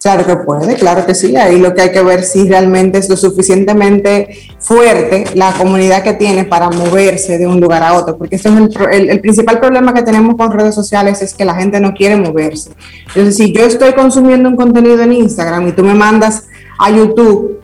Claro 0.00 0.26
que 0.26 0.36
puede, 0.36 0.74
claro 0.74 1.06
que 1.06 1.14
sí. 1.14 1.34
Ahí 1.34 1.58
lo 1.58 1.74
que 1.74 1.80
hay 1.80 1.92
que 1.92 2.02
ver 2.02 2.24
si 2.24 2.46
realmente 2.46 2.98
es 2.98 3.08
lo 3.08 3.16
suficientemente 3.16 4.38
fuerte 4.58 5.24
la 5.34 5.52
comunidad 5.52 6.02
que 6.02 6.12
tiene 6.12 6.44
para 6.44 6.68
moverse 6.68 7.38
de 7.38 7.46
un 7.46 7.58
lugar 7.58 7.82
a 7.82 7.94
otro, 7.94 8.18
porque 8.18 8.36
ese 8.36 8.50
es 8.50 8.54
el, 8.92 9.10
el, 9.10 9.20
principal 9.20 9.60
problema 9.60 9.94
que 9.94 10.02
tenemos 10.02 10.36
con 10.36 10.52
redes 10.52 10.74
sociales 10.74 11.22
es 11.22 11.32
que 11.32 11.46
la 11.46 11.54
gente 11.54 11.80
no 11.80 11.94
quiere 11.94 12.16
moverse. 12.16 12.72
Entonces, 13.08 13.36
si 13.36 13.52
yo 13.52 13.64
estoy 13.64 13.94
consumiendo 13.94 14.48
un 14.48 14.56
contenido 14.56 15.02
en 15.02 15.14
Instagram 15.14 15.68
y 15.68 15.72
tú 15.72 15.82
me 15.82 15.94
mandas 15.94 16.48
a 16.78 16.90
YouTube, 16.90 17.60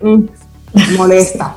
mm, 0.00 0.24
molesta. 0.96 1.56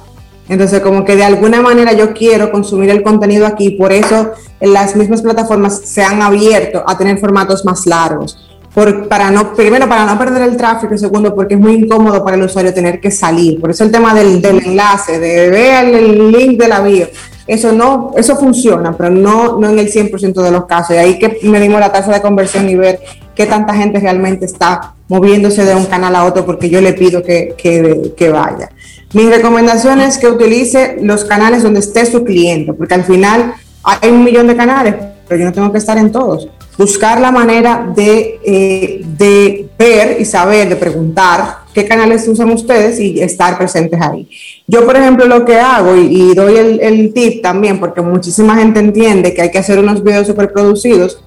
Entonces, 0.50 0.82
como 0.82 1.06
que 1.06 1.16
de 1.16 1.24
alguna 1.24 1.62
manera 1.62 1.93
yo 1.93 2.14
quiero 2.14 2.52
consumir 2.52 2.89
el 2.89 3.04
contenido 3.04 3.45
aquí, 3.45 3.72
por 3.72 3.91
eso 3.93 4.32
las 4.60 4.95
mismas 4.95 5.22
plataformas 5.22 5.82
se 5.86 6.02
han 6.02 6.22
abierto 6.22 6.84
a 6.86 6.97
tener 6.97 7.20
formatos 7.20 7.64
más 7.64 7.86
largos. 7.86 8.38
Por, 8.74 9.08
para 9.08 9.32
no, 9.32 9.54
primero, 9.54 9.88
para 9.88 10.06
no 10.06 10.18
perder 10.18 10.43
el 10.43 10.58
tráfico, 10.58 10.93
y 10.93 10.97
segundo, 10.97 11.34
porque 11.34 11.56
es 11.56 11.60
muy 11.60 11.74
incómodo 11.74 12.24
para 12.24 12.36
el 12.36 12.43
usuario 12.43 12.74
tener 12.74 13.00
que 13.00 13.12
salir. 13.12 13.60
Por 13.60 13.72
eso 13.72 13.84
el 13.84 13.91
tema 13.91 14.14
del, 14.14 14.41
del 14.41 14.64
enlace, 14.64 15.20
de 15.20 15.50
ver 15.50 15.86
el 15.86 16.32
link 16.32 16.60
de 16.60 16.68
la 16.68 16.82
bio, 16.82 17.08
eso 17.50 17.72
no, 17.72 18.12
eso 18.16 18.36
funciona, 18.36 18.95
pero 18.95 19.10
no, 19.10 19.58
no 19.58 19.70
en 19.70 19.80
el 19.80 19.91
100% 19.91 20.39
de 20.39 20.52
los 20.52 20.66
casos. 20.66 20.95
Y 20.95 21.00
ahí 21.00 21.18
que 21.18 21.39
medimos 21.41 21.80
la 21.80 21.91
tasa 21.91 22.12
de 22.12 22.22
conversión 22.22 22.70
y 22.70 22.76
ver 22.76 23.00
qué 23.34 23.47
tanta 23.47 23.74
gente 23.74 24.00
realmente 24.00 24.45
está 24.45 24.93
moviéndose 25.08 25.66
de 25.66 25.74
un 25.74 25.86
canal 25.86 26.16
a 26.16 26.26
otro 26.26 26.45
porque 26.45 26.70
yo 26.70 26.80
le 26.80 26.93
pido 26.93 27.24
que, 27.24 27.56
que, 27.58 28.30
vaya. 28.30 28.70
Mi 29.14 29.28
recomendación 29.28 30.01
es 30.01 30.18
que 30.18 30.28
utilice 30.28 30.97
los 31.01 31.26
canales 31.26 31.64
donde 31.64 31.80
esté 31.80 32.05
su 32.05 32.24
cliente, 32.24 32.74
porque 32.74 32.93
al 32.93 33.03
final 33.03 33.53
hay 33.84 34.12
un 34.12 34.24
millón 34.24 34.47
de 34.47 34.55
canales, 34.55 34.95
pero 35.28 35.39
yo 35.39 35.45
no 35.45 35.53
tengo 35.53 35.72
que 35.72 35.80
estar 35.80 35.97
en 35.97 36.12
todos. 36.12 36.47
Buscar 36.78 37.20
la 37.20 37.32
manera 37.32 37.91
de, 37.95 38.39
eh, 38.45 39.01
de 39.18 39.68
ver 39.78 40.22
y 40.22 40.26
saber, 40.26 40.70
de 40.70 40.76
preguntar 40.76 41.60
qué 41.74 41.88
canales 41.88 42.28
usan 42.28 42.51
ustedes 42.51 42.99
y 42.99 43.20
estar 43.22 43.57
presentes 43.57 43.99
ahí. 43.99 44.30
Yo, 44.68 44.86
por 44.86 44.95
ejemplo, 44.95 45.26
lo 45.26 45.43
que 45.43 45.57
hago, 45.57 45.95
y, 45.95 46.34
doy 46.36 46.57
el, 46.57 47.12
tip 47.14 47.41
también, 47.41 47.80
porque 47.80 48.01
muchísima 48.01 48.55
gente 48.55 48.80
entiende 48.80 49.34
que 49.34 49.41
hay 49.41 49.51
que 49.51 49.60
hacer 49.60 49.80
unos 49.80 50.03
videos 50.03 50.28
super 50.28 50.51
producidos, 50.53 51.24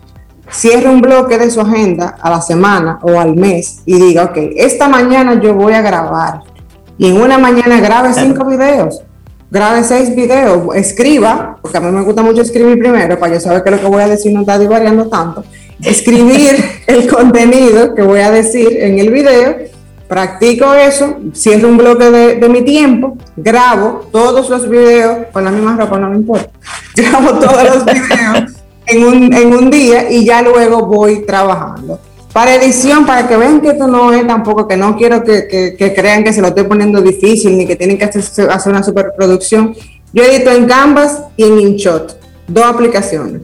cierre 0.50 0.88
un 0.88 1.00
bloque 1.00 1.36
de 1.36 1.50
su 1.50 1.60
agenda 1.60 2.16
a 2.20 2.30
la 2.30 2.40
semana 2.40 2.98
o 3.02 3.18
al 3.18 3.34
mes 3.34 3.82
y 3.86 3.94
diga, 3.94 4.24
ok, 4.24 4.36
esta 4.56 4.88
mañana 4.88 5.40
yo 5.40 5.54
voy 5.54 5.72
a 5.72 5.82
grabar. 5.82 6.51
Y 7.02 7.08
en 7.08 7.20
una 7.20 7.36
mañana 7.36 7.80
grabe 7.80 8.14
cinco 8.14 8.44
videos, 8.44 9.02
grabe 9.50 9.82
seis 9.82 10.14
videos, 10.14 10.72
escriba, 10.76 11.58
porque 11.60 11.78
a 11.78 11.80
mí 11.80 11.90
me 11.90 12.02
gusta 12.02 12.22
mucho 12.22 12.42
escribir 12.42 12.78
primero, 12.78 13.18
para 13.18 13.34
yo 13.34 13.40
saber 13.40 13.64
que 13.64 13.72
lo 13.72 13.80
que 13.80 13.86
voy 13.86 14.02
a 14.04 14.06
decir 14.06 14.32
no 14.32 14.42
está 14.42 14.56
divariando 14.56 15.08
tanto. 15.08 15.42
Escribir 15.82 16.64
el 16.86 17.10
contenido 17.10 17.96
que 17.96 18.02
voy 18.02 18.20
a 18.20 18.30
decir 18.30 18.68
en 18.80 19.00
el 19.00 19.10
video, 19.10 19.56
practico 20.06 20.74
eso, 20.74 21.16
cierro 21.34 21.70
un 21.70 21.76
bloque 21.76 22.08
de, 22.08 22.36
de 22.36 22.48
mi 22.48 22.62
tiempo, 22.62 23.16
grabo 23.36 24.08
todos 24.12 24.48
los 24.48 24.70
videos, 24.70 25.26
con 25.32 25.44
la 25.44 25.50
misma 25.50 25.76
ropa 25.76 25.98
no 25.98 26.08
me 26.08 26.18
importa, 26.18 26.50
grabo 26.94 27.30
todos 27.40 27.64
los 27.64 27.84
videos 27.84 28.52
en 28.86 29.04
un, 29.04 29.34
en 29.34 29.52
un 29.52 29.70
día 29.72 30.08
y 30.08 30.24
ya 30.24 30.40
luego 30.40 30.86
voy 30.86 31.26
trabajando. 31.26 31.98
Para 32.32 32.54
edición, 32.54 33.04
para 33.04 33.28
que 33.28 33.36
vean 33.36 33.60
que 33.60 33.70
esto 33.70 33.86
no 33.86 34.12
es 34.12 34.26
tampoco, 34.26 34.66
que 34.66 34.76
no 34.76 34.96
quiero 34.96 35.22
que, 35.22 35.76
que, 35.78 35.94
crean 35.94 36.24
que 36.24 36.32
se 36.32 36.40
lo 36.40 36.48
estoy 36.48 36.64
poniendo 36.64 37.02
difícil 37.02 37.58
ni 37.58 37.66
que 37.66 37.76
tienen 37.76 37.98
que 37.98 38.04
hacer, 38.04 38.50
hacer 38.50 38.72
una 38.72 38.82
superproducción. 38.82 39.74
Yo 40.14 40.24
edito 40.24 40.50
en 40.50 40.66
Canvas 40.66 41.22
y 41.36 41.44
en 41.44 41.60
InShot, 41.60 42.18
dos 42.48 42.64
aplicaciones. 42.64 43.42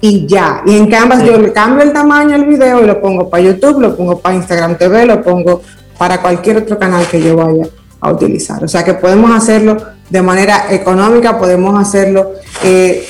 Y 0.00 0.26
ya, 0.26 0.62
y 0.66 0.76
en 0.76 0.88
Canvas 0.88 1.24
yo 1.24 1.38
le 1.38 1.52
cambio 1.52 1.84
el 1.84 1.92
tamaño 1.92 2.30
del 2.30 2.46
video 2.46 2.82
y 2.82 2.86
lo 2.86 3.00
pongo 3.00 3.28
para 3.28 3.42
YouTube, 3.44 3.80
lo 3.80 3.96
pongo 3.96 4.18
para 4.18 4.34
Instagram 4.34 4.76
TV, 4.76 5.06
lo 5.06 5.22
pongo 5.22 5.62
para 5.98 6.20
cualquier 6.20 6.56
otro 6.56 6.78
canal 6.78 7.06
que 7.06 7.22
yo 7.22 7.36
vaya 7.36 7.68
a 8.00 8.10
utilizar. 8.10 8.64
O 8.64 8.68
sea 8.68 8.82
que 8.82 8.94
podemos 8.94 9.30
hacerlo 9.30 9.76
de 10.08 10.22
manera 10.22 10.66
económica, 10.70 11.38
podemos 11.38 11.78
hacerlo 11.78 12.32
eh, 12.64 13.06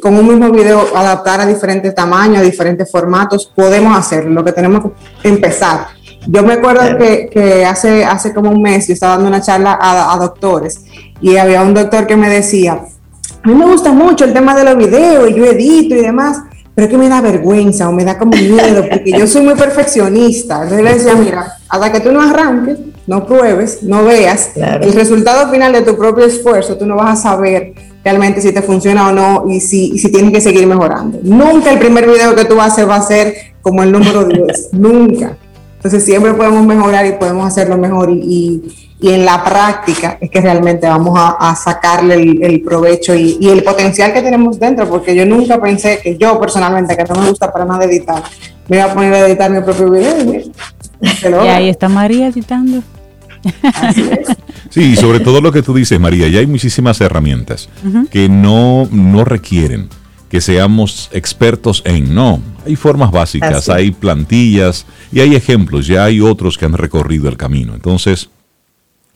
con 0.00 0.14
un 0.14 0.28
mismo 0.28 0.50
video 0.50 0.84
adaptar 0.94 1.40
a 1.40 1.46
diferentes 1.46 1.94
tamaños, 1.94 2.38
a 2.38 2.42
diferentes 2.42 2.90
formatos, 2.90 3.50
podemos 3.54 3.96
hacerlo. 3.96 4.30
Lo 4.32 4.44
que 4.44 4.52
tenemos 4.52 4.92
que 5.22 5.28
empezar. 5.28 5.88
Yo 6.26 6.42
me 6.42 6.54
acuerdo 6.54 6.98
que, 6.98 7.64
hace, 7.64 8.04
hace 8.04 8.34
como 8.34 8.50
un 8.50 8.60
mes 8.60 8.86
yo 8.86 8.94
estaba 8.94 9.14
dando 9.14 9.28
una 9.28 9.40
charla 9.40 9.78
a, 9.80 10.16
doctores 10.18 10.84
y 11.20 11.36
había 11.36 11.62
un 11.62 11.72
doctor 11.72 12.06
que 12.06 12.16
me 12.16 12.28
decía, 12.28 12.84
a 13.42 13.48
mí 13.48 13.54
me 13.54 13.64
gusta 13.64 13.90
mucho 13.92 14.26
el 14.26 14.34
tema 14.34 14.54
de 14.54 14.64
los 14.64 14.76
videos 14.76 15.30
y 15.30 15.34
yo 15.34 15.46
edito 15.46 15.94
y 15.94 16.02
demás, 16.02 16.42
pero 16.74 16.86
es 16.86 16.90
que 16.90 16.98
me 16.98 17.08
da 17.08 17.22
vergüenza 17.22 17.88
o 17.88 17.92
me 17.92 18.04
da 18.04 18.18
como 18.18 18.32
miedo 18.32 18.84
porque 18.88 19.12
yo 19.12 19.26
soy 19.26 19.42
muy 19.42 19.54
perfeccionista. 19.54 20.62
Entonces 20.62 20.84
le 20.84 20.94
decía, 20.94 21.14
mira, 21.14 21.54
hasta 21.68 21.90
que 21.90 22.00
tú 22.00 22.12
no 22.12 22.20
arranques, 22.20 22.78
no 23.06 23.26
pruebes, 23.26 23.82
no 23.82 24.04
veas 24.04 24.50
el 24.56 24.92
resultado 24.92 25.50
final 25.50 25.72
de 25.72 25.82
tu 25.82 25.96
propio 25.96 26.26
esfuerzo, 26.26 26.76
tú 26.76 26.84
no 26.84 26.96
vas 26.96 27.18
a 27.18 27.30
saber 27.30 27.72
realmente 28.04 28.40
si 28.40 28.52
te 28.52 28.62
funciona 28.62 29.08
o 29.08 29.12
no 29.12 29.44
y 29.48 29.60
si, 29.60 29.98
si 29.98 30.10
tienes 30.10 30.32
que 30.32 30.40
seguir 30.40 30.66
mejorando. 30.66 31.18
Nunca 31.22 31.70
el 31.70 31.78
primer 31.78 32.06
video 32.06 32.34
que 32.34 32.44
tú 32.44 32.60
hacer 32.60 32.88
va 32.88 32.96
a 32.96 33.02
ser 33.02 33.34
como 33.62 33.82
el 33.82 33.92
número 33.92 34.24
10, 34.24 34.70
nunca. 34.72 35.36
Entonces 35.76 36.04
siempre 36.04 36.34
podemos 36.34 36.64
mejorar 36.66 37.06
y 37.06 37.12
podemos 37.12 37.46
hacerlo 37.46 37.78
mejor 37.78 38.10
y, 38.10 38.62
y, 39.00 39.08
en 39.08 39.24
la 39.24 39.42
práctica 39.42 40.18
es 40.20 40.28
que 40.28 40.38
realmente 40.42 40.86
vamos 40.86 41.18
a, 41.18 41.54
sacarle 41.56 42.16
el, 42.16 42.60
provecho 42.60 43.14
y, 43.14 43.38
y, 43.40 43.48
el 43.48 43.62
potencial 43.62 44.12
que 44.12 44.20
tenemos 44.20 44.60
dentro, 44.60 44.86
porque 44.90 45.16
yo 45.16 45.24
nunca 45.24 45.58
pensé 45.58 45.98
que 46.02 46.18
yo 46.18 46.38
personalmente, 46.38 46.94
que 46.94 47.04
no 47.04 47.14
me 47.14 47.30
gusta 47.30 47.50
para 47.50 47.64
nada 47.64 47.86
editar, 47.86 48.22
me 48.68 48.76
iba 48.76 48.84
a 48.84 48.94
poner 48.94 49.14
a 49.14 49.26
editar 49.26 49.50
mi 49.50 49.62
propio 49.62 49.90
video. 49.90 50.42
Y, 51.00 51.48
ahí 51.48 51.70
está 51.70 51.88
María 51.88 52.28
editando. 52.28 52.82
Sí, 54.70 54.94
sobre 54.94 55.20
todo 55.20 55.40
lo 55.40 55.50
que 55.50 55.62
tú 55.62 55.74
dices, 55.74 55.98
María, 55.98 56.28
ya 56.28 56.38
hay 56.38 56.46
muchísimas 56.46 57.00
herramientas 57.00 57.68
que 58.10 58.28
no, 58.28 58.88
no 58.92 59.24
requieren 59.24 59.88
que 60.30 60.40
seamos 60.40 61.10
expertos 61.12 61.82
en. 61.84 62.14
No, 62.14 62.40
hay 62.64 62.76
formas 62.76 63.10
básicas, 63.10 63.68
hay 63.68 63.90
plantillas 63.90 64.86
y 65.12 65.20
hay 65.20 65.34
ejemplos, 65.34 65.88
ya 65.88 66.04
hay 66.04 66.20
otros 66.20 66.56
que 66.56 66.66
han 66.66 66.74
recorrido 66.74 67.28
el 67.28 67.36
camino. 67.36 67.74
Entonces, 67.74 68.30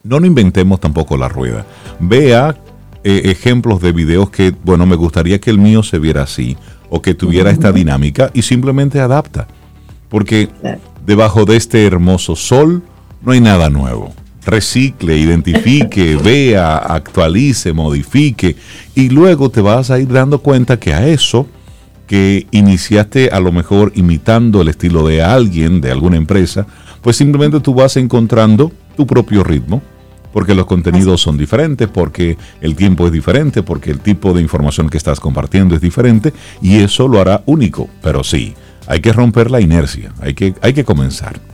no 0.02 0.18
nos 0.18 0.26
inventemos 0.26 0.80
tampoco 0.80 1.16
la 1.16 1.28
rueda. 1.28 1.64
Vea 2.00 2.56
eh, 3.04 3.22
ejemplos 3.26 3.80
de 3.80 3.92
videos 3.92 4.28
que, 4.30 4.52
bueno, 4.64 4.86
me 4.86 4.96
gustaría 4.96 5.40
que 5.40 5.50
el 5.50 5.58
mío 5.58 5.84
se 5.84 6.00
viera 6.00 6.24
así 6.24 6.56
o 6.90 7.00
que 7.00 7.14
tuviera 7.14 7.50
esta 7.50 7.70
dinámica 7.70 8.30
y 8.34 8.42
simplemente 8.42 9.00
adapta. 9.00 9.46
Porque 10.08 10.48
debajo 11.06 11.44
de 11.44 11.56
este 11.56 11.86
hermoso 11.86 12.34
sol 12.34 12.82
no 13.24 13.32
hay 13.32 13.40
nada 13.40 13.70
nuevo 13.70 14.12
recicle, 14.46 15.16
identifique, 15.16 16.16
vea, 16.22 16.76
actualice, 16.76 17.72
modifique 17.72 18.56
y 18.94 19.08
luego 19.08 19.50
te 19.50 19.60
vas 19.60 19.90
a 19.90 19.98
ir 19.98 20.08
dando 20.08 20.40
cuenta 20.40 20.78
que 20.78 20.92
a 20.92 21.06
eso 21.06 21.46
que 22.06 22.46
iniciaste 22.50 23.30
a 23.30 23.40
lo 23.40 23.52
mejor 23.52 23.92
imitando 23.94 24.60
el 24.60 24.68
estilo 24.68 25.06
de 25.06 25.22
alguien, 25.22 25.80
de 25.80 25.90
alguna 25.90 26.16
empresa, 26.16 26.66
pues 27.00 27.16
simplemente 27.16 27.60
tú 27.60 27.74
vas 27.74 27.96
encontrando 27.96 28.72
tu 28.96 29.06
propio 29.06 29.42
ritmo, 29.42 29.82
porque 30.32 30.54
los 30.54 30.66
contenidos 30.66 31.22
son 31.22 31.38
diferentes, 31.38 31.88
porque 31.88 32.36
el 32.60 32.76
tiempo 32.76 33.06
es 33.06 33.12
diferente, 33.12 33.62
porque 33.62 33.90
el 33.90 34.00
tipo 34.00 34.34
de 34.34 34.42
información 34.42 34.90
que 34.90 34.98
estás 34.98 35.18
compartiendo 35.18 35.74
es 35.74 35.80
diferente 35.80 36.34
y 36.60 36.76
eso 36.76 37.08
lo 37.08 37.20
hará 37.20 37.42
único. 37.46 37.88
Pero 38.02 38.22
sí, 38.22 38.54
hay 38.86 39.00
que 39.00 39.12
romper 39.12 39.50
la 39.50 39.60
inercia, 39.60 40.12
hay 40.20 40.34
que, 40.34 40.54
hay 40.60 40.74
que 40.74 40.84
comenzar. 40.84 41.53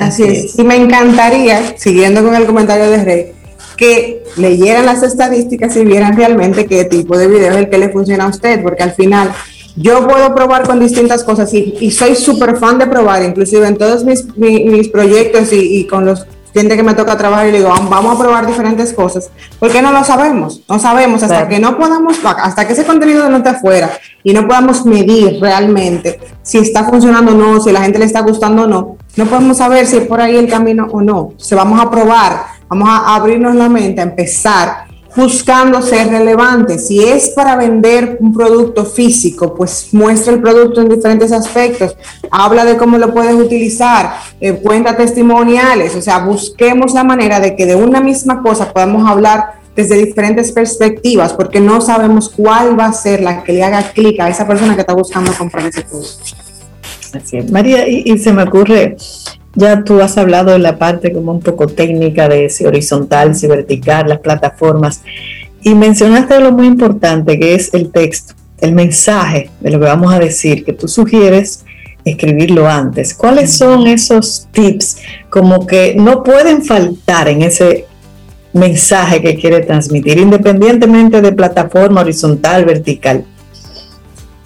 Así 0.00 0.24
es. 0.24 0.58
Y 0.58 0.64
me 0.64 0.76
encantaría, 0.76 1.76
siguiendo 1.76 2.24
con 2.24 2.34
el 2.34 2.46
comentario 2.46 2.90
de 2.90 3.04
Rey, 3.04 3.32
que 3.76 4.24
leyeran 4.36 4.86
las 4.86 5.02
estadísticas 5.02 5.76
y 5.76 5.84
vieran 5.84 6.16
realmente 6.16 6.66
qué 6.66 6.84
tipo 6.84 7.16
de 7.16 7.28
video 7.28 7.52
es 7.52 7.56
el 7.58 7.70
que 7.70 7.78
le 7.78 7.90
funciona 7.90 8.24
a 8.24 8.28
usted, 8.28 8.62
porque 8.62 8.82
al 8.82 8.92
final 8.92 9.30
yo 9.76 10.06
puedo 10.06 10.34
probar 10.34 10.66
con 10.66 10.80
distintas 10.80 11.22
cosas 11.22 11.52
y, 11.54 11.90
soy 11.90 12.16
súper 12.16 12.56
fan 12.56 12.78
de 12.78 12.86
probar, 12.86 13.22
inclusive 13.22 13.66
en 13.66 13.76
todos 13.76 14.04
mis, 14.04 14.26
mis, 14.36 14.88
proyectos 14.88 15.52
y, 15.52 15.78
y, 15.78 15.86
con 15.86 16.04
los 16.04 16.26
gente 16.52 16.76
que 16.76 16.82
me 16.82 16.94
toca 16.94 17.16
trabajar 17.16 17.48
y 17.48 17.52
le 17.52 17.58
digo, 17.58 17.70
vamos 17.88 18.14
a 18.14 18.18
probar 18.18 18.46
diferentes 18.46 18.92
cosas, 18.92 19.30
porque 19.58 19.82
no 19.82 19.92
lo 19.92 20.04
sabemos, 20.04 20.62
no 20.68 20.78
sabemos 20.78 21.22
hasta 21.22 21.48
que 21.48 21.58
no 21.58 21.76
podamos, 21.78 22.18
hasta 22.24 22.66
que 22.66 22.72
ese 22.72 22.84
contenido 22.84 23.28
no 23.28 23.38
esté 23.38 23.50
afuera 23.50 23.90
y 24.24 24.32
no 24.32 24.46
podamos 24.46 24.84
medir 24.84 25.38
realmente 25.40 26.18
si 26.42 26.58
está 26.58 26.84
funcionando 26.84 27.32
o 27.32 27.34
no, 27.34 27.60
si 27.60 27.70
la 27.70 27.82
gente 27.82 27.98
le 27.98 28.04
está 28.04 28.20
gustando 28.20 28.64
o 28.64 28.66
no, 28.66 28.96
no 29.16 29.26
podemos 29.26 29.58
saber 29.58 29.86
si 29.86 29.96
es 29.98 30.06
por 30.06 30.20
ahí 30.20 30.36
el 30.36 30.48
camino 30.48 30.86
o 30.90 31.00
no. 31.00 31.32
Se 31.36 31.54
vamos 31.54 31.80
a 31.80 31.90
probar, 31.90 32.44
vamos 32.68 32.88
a 32.88 33.14
abrirnos 33.14 33.54
la 33.54 33.68
mente, 33.68 34.00
a 34.00 34.04
empezar 34.04 34.90
buscando 35.16 35.82
ser 35.82 36.08
relevante. 36.08 36.78
Si 36.78 37.02
es 37.02 37.30
para 37.30 37.56
vender 37.56 38.18
un 38.20 38.32
producto 38.32 38.84
físico, 38.84 39.54
pues 39.54 39.88
muestra 39.92 40.32
el 40.32 40.40
producto 40.40 40.80
en 40.80 40.88
diferentes 40.88 41.32
aspectos, 41.32 41.96
habla 42.30 42.64
de 42.64 42.76
cómo 42.76 42.98
lo 42.98 43.12
puedes 43.12 43.34
utilizar, 43.34 44.14
eh, 44.40 44.52
cuenta 44.54 44.96
testimoniales, 44.96 45.94
o 45.96 46.02
sea, 46.02 46.18
busquemos 46.18 46.94
la 46.94 47.04
manera 47.04 47.40
de 47.40 47.56
que 47.56 47.66
de 47.66 47.74
una 47.74 48.00
misma 48.00 48.42
cosa 48.42 48.72
podamos 48.72 49.08
hablar 49.08 49.60
desde 49.74 49.96
diferentes 49.96 50.52
perspectivas, 50.52 51.32
porque 51.32 51.60
no 51.60 51.80
sabemos 51.80 52.28
cuál 52.28 52.78
va 52.78 52.86
a 52.86 52.92
ser 52.92 53.20
la 53.20 53.42
que 53.42 53.52
le 53.52 53.62
haga 53.62 53.82
clic 53.92 54.20
a 54.20 54.28
esa 54.28 54.46
persona 54.46 54.74
que 54.74 54.80
está 54.82 54.94
buscando 54.94 55.32
comprar 55.32 55.66
ese 55.66 55.82
producto. 55.82 56.49
Así 57.14 57.38
María, 57.50 57.88
y 57.88 58.18
se 58.18 58.32
me 58.32 58.44
ocurre, 58.44 58.96
ya 59.54 59.82
tú 59.82 60.00
has 60.00 60.16
hablado 60.16 60.52
de 60.52 60.58
la 60.58 60.78
parte 60.78 61.12
como 61.12 61.32
un 61.32 61.40
poco 61.40 61.66
técnica 61.66 62.28
de 62.28 62.48
si 62.48 62.64
horizontal, 62.64 63.34
si 63.34 63.46
vertical, 63.46 64.08
las 64.08 64.20
plataformas, 64.20 65.02
y 65.62 65.74
mencionaste 65.74 66.40
lo 66.40 66.52
muy 66.52 66.66
importante 66.66 67.38
que 67.38 67.54
es 67.54 67.74
el 67.74 67.90
texto, 67.90 68.34
el 68.60 68.72
mensaje 68.72 69.50
de 69.60 69.70
lo 69.70 69.78
que 69.78 69.86
vamos 69.86 70.12
a 70.12 70.18
decir, 70.18 70.64
que 70.64 70.72
tú 70.72 70.88
sugieres 70.88 71.64
escribirlo 72.04 72.68
antes. 72.68 73.14
¿Cuáles 73.14 73.52
son 73.52 73.86
esos 73.86 74.48
tips 74.52 74.98
como 75.28 75.66
que 75.66 75.94
no 75.96 76.22
pueden 76.22 76.64
faltar 76.64 77.28
en 77.28 77.42
ese 77.42 77.86
mensaje 78.52 79.20
que 79.20 79.36
quiere 79.36 79.60
transmitir, 79.60 80.18
independientemente 80.18 81.20
de 81.20 81.32
plataforma 81.32 82.00
horizontal, 82.00 82.64
vertical? 82.64 83.24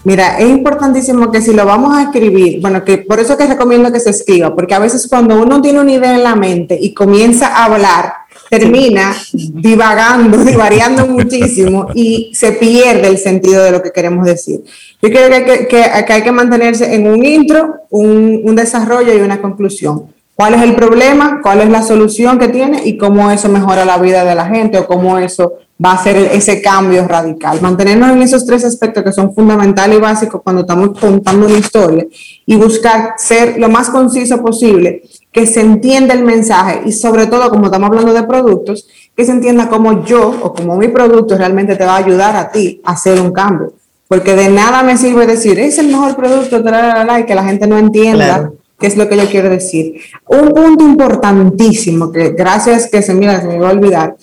Mira, 0.04 0.38
es 0.38 0.48
importantísimo 0.48 1.32
que 1.32 1.40
si 1.40 1.54
lo 1.54 1.64
vamos 1.64 1.96
a 1.96 2.02
escribir, 2.02 2.60
bueno, 2.60 2.84
que 2.84 2.98
por 2.98 3.20
eso 3.20 3.38
que 3.38 3.46
recomiendo 3.46 3.90
que 3.90 4.00
se 4.00 4.10
escriba, 4.10 4.54
porque 4.54 4.74
a 4.74 4.78
veces 4.78 5.06
cuando 5.08 5.40
uno 5.40 5.62
tiene 5.62 5.80
una 5.80 5.92
idea 5.92 6.14
en 6.14 6.22
la 6.22 6.36
mente 6.36 6.78
y 6.78 6.92
comienza 6.92 7.48
a 7.48 7.64
hablar, 7.64 8.12
termina 8.50 9.16
divagando, 9.32 10.36
divariando 10.44 11.06
muchísimo 11.06 11.88
y 11.94 12.30
se 12.34 12.52
pierde 12.52 13.08
el 13.08 13.16
sentido 13.16 13.64
de 13.64 13.70
lo 13.70 13.82
que 13.82 13.92
queremos 13.92 14.26
decir. 14.26 14.62
Yo 15.00 15.08
creo 15.08 15.30
que, 15.68 15.82
hay 15.82 16.22
que 16.22 16.32
mantenerse 16.32 16.94
en 16.94 17.06
un 17.06 17.24
intro, 17.24 17.76
un 17.90 18.54
desarrollo 18.54 19.14
y 19.14 19.20
una 19.20 19.40
conclusión. 19.40 20.14
¿Cuál 20.34 20.54
es 20.54 20.62
el 20.62 20.74
problema? 20.74 21.40
¿Cuál 21.42 21.60
es 21.60 21.68
la 21.68 21.82
solución 21.82 22.38
que 22.38 22.48
tiene? 22.48 22.82
Y 22.84 22.96
cómo 22.96 23.30
eso 23.30 23.48
mejora 23.48 23.84
la 23.84 23.98
vida 23.98 24.24
de 24.24 24.34
la 24.34 24.46
gente 24.46 24.78
o 24.78 24.86
cómo 24.86 25.18
eso 25.18 25.54
va 25.84 25.92
a 25.92 26.02
ser 26.02 26.16
ese 26.16 26.62
cambio 26.62 27.06
radical. 27.06 27.60
Mantenernos 27.60 28.10
en 28.10 28.22
esos 28.22 28.46
tres 28.46 28.64
aspectos 28.64 29.04
que 29.04 29.12
son 29.12 29.34
fundamentales 29.34 29.98
y 29.98 30.00
básicos 30.00 30.40
cuando 30.42 30.62
estamos 30.62 30.98
contando 30.98 31.46
una 31.46 31.58
historia 31.58 32.06
y 32.46 32.56
buscar 32.56 33.14
ser 33.18 33.58
lo 33.58 33.68
más 33.68 33.90
conciso 33.90 34.40
posible, 34.40 35.02
que 35.30 35.46
se 35.46 35.60
entienda 35.60 36.14
el 36.14 36.24
mensaje 36.24 36.82
y 36.86 36.92
sobre 36.92 37.26
todo, 37.26 37.50
como 37.50 37.66
estamos 37.66 37.88
hablando 37.88 38.14
de 38.14 38.22
productos, 38.22 38.86
que 39.16 39.24
se 39.24 39.32
entienda 39.32 39.68
cómo 39.68 40.04
yo 40.04 40.34
o 40.42 40.54
como 40.54 40.76
mi 40.76 40.88
producto 40.88 41.36
realmente 41.36 41.76
te 41.76 41.84
va 41.84 41.96
a 41.96 41.98
ayudar 41.98 42.36
a 42.36 42.50
ti 42.50 42.80
a 42.84 42.92
hacer 42.92 43.20
un 43.20 43.32
cambio. 43.32 43.74
Porque 44.08 44.34
de 44.34 44.48
nada 44.48 44.82
me 44.82 44.96
sirve 44.96 45.26
decir, 45.26 45.58
es 45.58 45.78
el 45.78 45.88
mejor 45.88 46.14
producto, 46.16 46.58
y 46.58 47.24
que 47.24 47.34
la 47.34 47.44
gente 47.44 47.66
no 47.66 47.78
entienda. 47.78 48.52
qué 48.78 48.86
es 48.86 48.96
lo 48.96 49.08
que 49.08 49.16
yo 49.16 49.24
quiero 49.26 49.48
decir. 49.48 50.00
Un 50.26 50.50
punto 50.50 50.84
importantísimo 50.84 52.12
que 52.12 52.30
gracias 52.30 52.88
que 52.88 53.02
se 53.02 53.14
mira, 53.14 53.40
se 53.40 53.48
me 53.48 53.58
va 53.58 53.70
a 53.70 53.72
olvidar, 53.72 54.16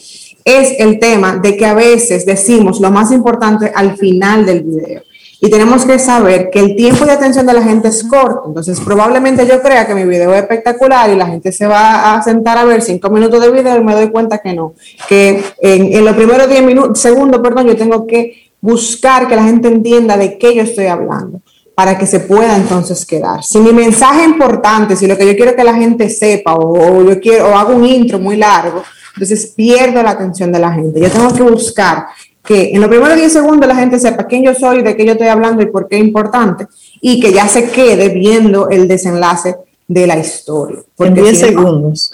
es 0.44 0.80
el 0.80 1.00
tema 1.00 1.38
de 1.38 1.58
que 1.58 1.66
a 1.66 1.74
veces 1.74 2.26
decimos 2.26 2.80
lo 2.80 2.92
más 2.92 3.12
importante 3.12 3.72
al 3.74 3.98
final 3.98 4.46
del 4.46 4.64
video. 4.64 5.04
Y 5.44 5.50
tenemos 5.50 5.86
que 5.86 5.98
saber 5.98 6.52
que 6.52 6.60
el 6.60 6.76
tiempo 6.76 7.04
de 7.04 7.14
atención 7.14 7.48
de 7.48 7.54
la 7.54 7.64
gente 7.64 7.88
es 7.88 8.04
corto. 8.04 8.44
Entonces, 8.46 8.80
probablemente 8.80 9.48
yo 9.48 9.60
crea 9.60 9.88
que 9.88 9.96
mi 9.96 10.04
video 10.06 10.32
es 10.36 10.42
espectacular 10.42 11.10
y 11.10 11.16
la 11.16 11.26
gente 11.26 11.52
se 11.52 11.66
va 11.66 12.14
a 12.14 12.22
sentar 12.22 12.60
a 12.60 12.64
ver 12.64 12.84
cinco 12.84 13.10
minutos 13.10 13.42
de 13.42 13.50
video 13.50 13.76
y 13.76 13.84
me 13.84 13.96
doy 13.96 14.12
cuenta 14.12 14.38
que 14.38 14.54
no. 14.54 14.76
Que 15.10 15.44
en, 15.60 16.06
los 16.06 16.16
primeros 16.16 16.48
diez 16.48 16.64
minutos, 16.64 17.00
segundos, 17.00 17.42
perdón, 17.42 17.66
yo 17.66 17.76
tengo 17.76 18.06
que 18.06 18.52
buscar 18.62 19.28
que 19.28 19.36
la 19.36 19.44
gente 19.44 19.68
entienda 19.68 20.16
de 20.16 20.38
qué 20.38 20.54
yo 20.54 20.62
estoy 20.62 20.86
hablando 20.86 21.42
para 21.74 21.98
que 21.98 22.06
se 22.06 22.20
pueda 22.20 22.56
entonces 22.56 23.04
quedar. 23.04 23.44
Si 23.44 23.58
mi 23.58 23.74
mensaje 23.74 24.22
es 24.22 24.28
importante, 24.28 24.96
si 24.96 25.08
lo 25.08 25.18
que 25.18 25.26
yo 25.26 25.36
quiero 25.36 25.56
que 25.56 25.64
la 25.64 25.74
gente 25.74 26.08
sepa 26.12 26.54
o, 26.54 27.02
yo 27.02 27.20
quiero 27.20 27.48
o 27.48 27.56
hago 27.56 27.74
un 27.76 27.88
intro 27.88 28.20
muy 28.20 28.38
largo, 28.38 28.84
entonces 29.14 29.54
pierdo 29.56 30.02
la 30.02 30.12
atención 30.12 30.52
de 30.52 30.60
la 30.60 30.72
gente. 30.74 31.00
Yo 31.00 31.10
tengo 31.10 31.34
que 31.34 31.44
buscar 31.44 32.08
que 32.44 32.72
en 32.72 32.82
los 32.82 32.90
primeros 32.90 33.16
10 33.18 33.32
segundos 33.32 33.68
la 33.68 33.76
gente 33.76 34.00
sepa 34.00 34.26
quién 34.26 34.44
yo 34.44 34.54
soy, 34.54 34.82
de 34.82 34.96
qué 34.96 35.06
yo 35.06 35.14
estoy 35.14 35.28
hablando 35.28 35.62
y 35.62 35.68
por 35.68 35.88
qué 35.88 35.98
es 35.98 36.04
importante, 36.04 36.68
y 37.00 37.20
que 37.20 37.32
ya 37.32 37.48
se 37.48 37.70
quede 37.70 38.10
viendo 38.10 38.70
el 38.70 38.88
desenlace 38.88 39.56
de 39.88 40.08
la 40.08 40.18
historia. 40.18 40.80
en 41.00 41.14
10 41.14 41.40
segundos. 41.40 42.14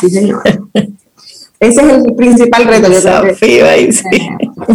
Sí, 0.00 0.08
señor. 0.10 0.42
Ese 1.60 1.82
es 1.82 2.04
el 2.04 2.14
principal 2.14 2.64
reto. 2.64 2.88
Eh, 3.42 3.90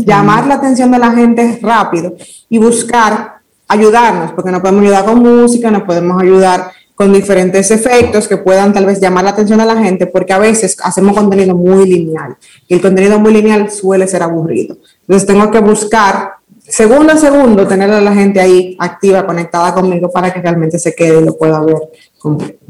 llamar 0.06 0.46
la 0.46 0.56
atención 0.56 0.92
de 0.92 1.00
la 1.00 1.12
gente 1.12 1.58
rápido 1.62 2.16
y 2.48 2.60
buscar 2.60 3.36
ayudarnos, 3.68 4.34
porque 4.34 4.52
no 4.52 4.62
podemos 4.62 4.84
ayudar 4.84 5.06
con 5.06 5.20
música, 5.20 5.72
no 5.72 5.84
podemos 5.84 6.22
ayudar 6.22 6.72
con 6.96 7.12
diferentes 7.12 7.70
efectos 7.72 8.28
que 8.28 8.38
puedan 8.38 8.74
tal 8.74 8.86
vez 8.86 9.02
llamar 9.02 9.26
la 9.26 9.32
atención 9.32 9.60
a 9.60 9.66
la 9.66 9.82
gente, 9.84 10.08
porque 10.08 10.32
a 10.32 10.40
veces 10.40 10.78
hacemos 10.82 11.16
contenido 11.16 11.54
muy 11.56 11.86
lineal 11.90 12.38
y 12.68 12.74
el 12.74 12.82
contenido 12.82 13.20
muy 13.20 13.34
lineal 13.34 13.70
suele 13.70 14.08
ser 14.08 14.24
aburrido. 14.24 14.78
Entonces 15.02 15.28
tengo 15.28 15.52
que 15.52 15.60
buscar 15.60 16.36
segundo 16.68 17.12
a 17.12 17.18
segundo 17.18 17.68
tener 17.68 17.92
a 17.92 18.02
la 18.02 18.14
gente 18.14 18.40
ahí 18.40 18.78
activa, 18.80 19.26
conectada 19.26 19.74
conmigo 19.74 20.10
para 20.10 20.34
que 20.34 20.42
realmente 20.42 20.80
se 20.80 20.96
quede 20.96 21.22
y 21.22 21.26
lo 21.26 21.38
pueda 21.38 21.60
ver 21.60 21.78
completo. 22.18 22.66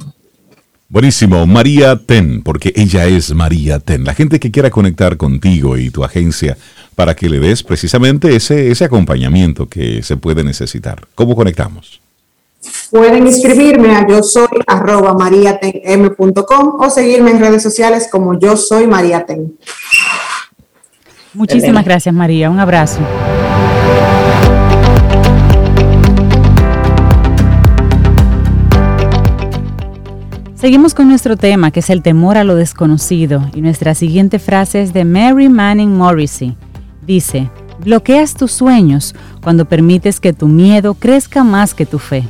Buenísimo, 0.89 1.45
María 1.45 1.95
Ten, 1.95 2.41
porque 2.41 2.71
ella 2.75 3.05
es 3.05 3.33
María 3.33 3.79
Ten. 3.79 4.05
La 4.05 4.13
gente 4.13 4.39
que 4.39 4.51
quiera 4.51 4.69
conectar 4.69 5.17
contigo 5.17 5.77
y 5.77 5.89
tu 5.89 6.03
agencia 6.03 6.57
para 6.95 7.15
que 7.15 7.29
le 7.29 7.39
des 7.39 7.63
precisamente 7.63 8.35
ese, 8.35 8.71
ese 8.71 8.85
acompañamiento 8.85 9.67
que 9.67 10.01
se 10.03 10.17
puede 10.17 10.43
necesitar. 10.43 11.07
¿Cómo 11.13 11.35
conectamos? 11.35 12.01
Pueden 12.91 13.27
inscribirme 13.27 13.95
a 13.95 14.07
yo 14.07 14.23
soy 14.23 14.47
arroba 14.67 15.13
mariatenm.com 15.13 16.77
o 16.79 16.89
seguirme 16.89 17.31
en 17.31 17.39
redes 17.39 17.63
sociales 17.63 18.07
como 18.11 18.39
yo 18.39 18.57
soy 18.57 18.87
mariaten. 18.87 19.57
Muchísimas 21.33 21.83
gracias 21.83 22.15
María, 22.15 22.49
un 22.49 22.59
abrazo. 22.59 22.99
Seguimos 30.65 30.95
con 30.95 31.07
nuestro 31.07 31.37
tema, 31.37 31.69
que 31.69 31.81
es 31.81 31.91
el 31.91 32.01
temor 32.01 32.37
a 32.37 32.43
lo 32.43 32.55
desconocido, 32.55 33.47
y 33.53 33.61
nuestra 33.61 33.93
siguiente 33.93 34.39
frase 34.39 34.81
es 34.81 34.93
de 34.93 35.05
Mary 35.05 35.47
Manning 35.47 35.95
Morrissey. 35.95 36.57
Dice, 37.05 37.51
bloqueas 37.83 38.33
tus 38.33 38.51
sueños 38.51 39.13
cuando 39.43 39.65
permites 39.65 40.19
que 40.19 40.33
tu 40.33 40.47
miedo 40.47 40.95
crezca 40.95 41.43
más 41.43 41.75
que 41.75 41.85
tu 41.85 41.99
fe. 41.99 42.27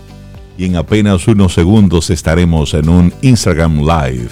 Y 0.57 0.65
en 0.65 0.75
apenas 0.75 1.27
unos 1.27 1.53
segundos 1.53 2.09
estaremos 2.09 2.73
en 2.73 2.89
un 2.89 3.13
Instagram 3.21 3.79
Live 3.79 4.29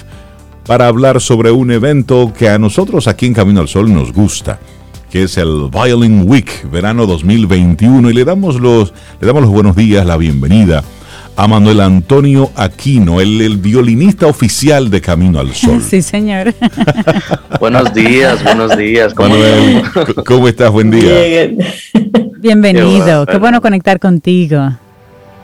para 0.65 0.87
hablar 0.87 1.19
sobre 1.19 1.51
un 1.51 1.71
evento 1.71 2.33
que 2.37 2.49
a 2.49 2.57
nosotros 2.57 3.07
aquí 3.07 3.25
en 3.25 3.33
Camino 3.33 3.59
al 3.59 3.67
Sol 3.67 3.93
nos 3.93 4.13
gusta, 4.13 4.59
que 5.11 5.23
es 5.23 5.37
el 5.37 5.69
Violin 5.69 6.23
Week, 6.25 6.69
verano 6.71 7.05
2021, 7.05 8.09
y 8.09 8.13
le 8.13 8.23
damos 8.23 8.59
los, 8.59 8.93
le 9.19 9.27
damos 9.27 9.41
los 9.41 9.51
buenos 9.51 9.75
días, 9.75 10.05
la 10.05 10.15
bienvenida 10.17 10.83
a 11.35 11.47
Manuel 11.47 11.81
Antonio 11.81 12.51
Aquino, 12.55 13.19
el, 13.19 13.57
violinista 13.57 14.27
oficial 14.27 14.89
de 14.89 15.01
Camino 15.01 15.39
al 15.39 15.53
Sol. 15.53 15.81
Sí, 15.89 16.01
señor. 16.01 16.53
buenos 17.59 17.93
días, 17.93 18.43
buenos 18.43 18.77
días. 18.77 19.13
¿Cómo 19.13 19.29
Manuel, 19.29 19.81
¿cómo 20.25 20.47
estás? 20.47 20.71
Buen 20.71 20.91
día. 20.91 21.49
Bienvenido, 22.39 23.25
qué 23.25 23.37
bueno, 23.37 23.61
conectar 23.61 23.99
contigo. 23.99 24.73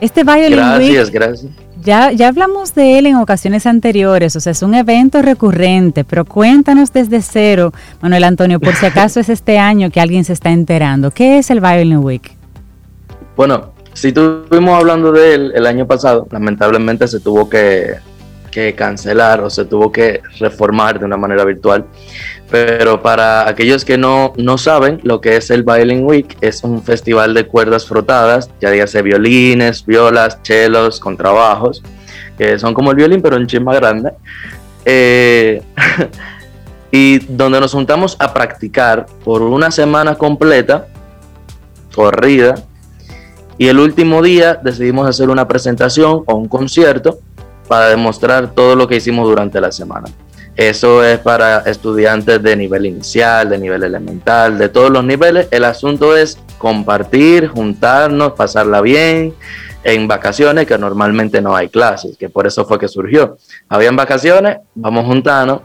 Este 0.02 0.24
Violin 0.24 0.52
gracias, 0.52 1.10
Gracias, 1.12 1.52
Ya, 1.84 2.12
ya 2.12 2.30
hablamos 2.30 2.74
de 2.74 3.00
él 3.00 3.06
en 3.06 3.16
ocasiones 3.16 3.66
anteriores, 3.66 4.36
o 4.36 4.40
sea, 4.40 4.52
es 4.52 4.62
un 4.64 4.74
evento 4.74 5.22
recurrente, 5.22 6.04
pero 6.06 6.24
cuéntanos 6.24 6.94
desde 6.94 7.22
cero, 7.22 7.74
Manuel 8.02 8.24
Antonio, 8.24 8.60
por 8.60 8.76
si 8.76 8.86
acaso 8.86 9.20
es 9.20 9.30
este 9.30 9.58
año 9.58 9.90
que 9.90 10.00
alguien 10.00 10.24
se 10.24 10.34
está 10.34 10.52
enterando. 10.52 11.12
¿Qué 11.12 11.40
es 11.40 11.50
el 11.50 11.60
Violin 11.60 11.98
Week? 11.98 12.32
Bueno, 13.36 13.74
si 13.94 14.10
estuvimos 14.10 14.80
hablando 14.80 15.12
de 15.12 15.34
él 15.34 15.52
el 15.56 15.66
año 15.66 15.86
pasado, 15.86 16.28
lamentablemente 16.32 17.08
se 17.08 17.20
tuvo 17.20 17.50
que, 17.50 17.96
cancelar 18.76 19.42
o 19.42 19.50
se 19.50 19.66
tuvo 19.66 19.92
que 19.92 20.22
reformar 20.40 21.00
de 21.00 21.06
una 21.06 21.18
manera 21.18 21.44
virtual. 21.46 21.86
Pero 22.50 23.02
para 23.02 23.48
aquellos 23.48 23.86
que 23.86 23.98
no, 23.98 24.34
no 24.38 24.58
saben 24.58 25.00
lo 25.04 25.22
que 25.22 25.38
es 25.38 25.52
el 25.52 25.64
Violin 25.64 26.04
Week, 26.06 26.38
es 26.42 26.64
un 26.64 26.82
festival 26.82 27.34
de 27.34 27.46
cuerdas 27.46 27.86
frotadas, 27.86 28.50
ya 28.60 28.72
dígase 28.72 29.02
violines, 29.02 29.86
violas, 29.86 30.42
chelos, 30.42 31.00
contrabajos, 31.00 31.84
que 32.38 32.58
son 32.58 32.74
como 32.74 32.92
el 32.92 32.98
violín, 32.98 33.22
pero 33.22 33.36
un 33.36 33.46
chin 33.46 33.66
grande. 33.66 34.14
Eh, 34.86 35.62
y 36.92 37.20
donde 37.20 37.60
nos 37.60 37.74
juntamos 37.74 38.16
a 38.20 38.34
practicar 38.34 39.06
por 39.24 39.44
una 39.44 39.70
semana 39.70 40.16
completa, 40.16 40.88
corrida, 41.94 42.56
y 43.60 43.68
el 43.68 43.78
último 43.78 44.22
día 44.22 44.56
decidimos 44.56 45.06
hacer 45.08 45.30
una 45.30 45.48
presentación 45.48 46.24
o 46.26 46.36
un 46.36 46.48
concierto 46.48 47.20
para 47.70 47.88
demostrar 47.88 48.52
todo 48.52 48.76
lo 48.76 48.86
que 48.86 48.98
hicimos 48.98 49.26
durante 49.26 49.62
la 49.62 49.72
semana. 49.72 50.10
Eso 50.58 51.06
es 51.06 51.20
para 51.20 51.60
estudiantes 51.60 52.44
de 52.44 52.58
nivel 52.58 52.86
inicial, 52.86 53.50
de 53.50 53.58
nivel 53.58 53.84
elemental, 53.84 54.58
de 54.58 54.68
todos 54.68 54.90
los 54.90 55.06
niveles. 55.06 55.48
El 55.52 55.64
asunto 55.64 56.18
es 56.18 56.38
compartir, 56.58 57.48
juntarnos, 57.48 58.34
pasarla 58.34 58.82
bien 58.82 59.34
en 59.86 60.08
vacaciones, 60.10 60.68
que 60.68 60.78
normalmente 60.78 61.42
no 61.42 61.56
hay 61.56 61.70
clases, 61.70 62.18
que 62.18 62.28
por 62.28 62.46
eso 62.46 62.66
fue 62.66 62.78
que 62.78 62.90
surgió. 62.90 63.38
Habían 63.70 63.96
vacaciones, 63.96 64.58
vamos 64.76 65.06
juntando 65.06 65.64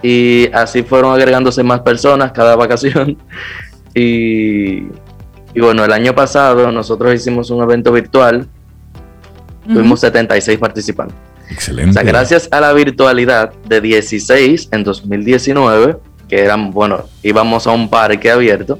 y 0.00 0.48
así 0.52 0.84
fueron 0.84 1.12
agregándose 1.12 1.64
más 1.64 1.80
personas 1.80 2.30
cada 2.30 2.54
vacación. 2.54 3.18
Y 3.98 4.82
y 5.56 5.60
bueno, 5.60 5.82
el 5.86 5.92
año 5.92 6.14
pasado 6.14 6.70
nosotros 6.70 7.14
hicimos 7.14 7.48
un 7.48 7.62
evento 7.62 7.90
virtual, 7.90 8.46
tuvimos 9.66 10.00
76 10.00 10.58
participantes. 10.58 11.16
Excelente. 11.50 11.90
O 11.90 11.92
sea, 11.92 12.02
gracias 12.02 12.48
a 12.50 12.60
la 12.60 12.72
virtualidad 12.72 13.52
de 13.68 13.80
16 13.80 14.68
en 14.72 14.84
2019, 14.84 15.96
que 16.28 16.40
eran, 16.40 16.72
bueno, 16.72 17.04
íbamos 17.22 17.66
a 17.66 17.72
un 17.72 17.88
parque 17.88 18.30
abierto. 18.30 18.78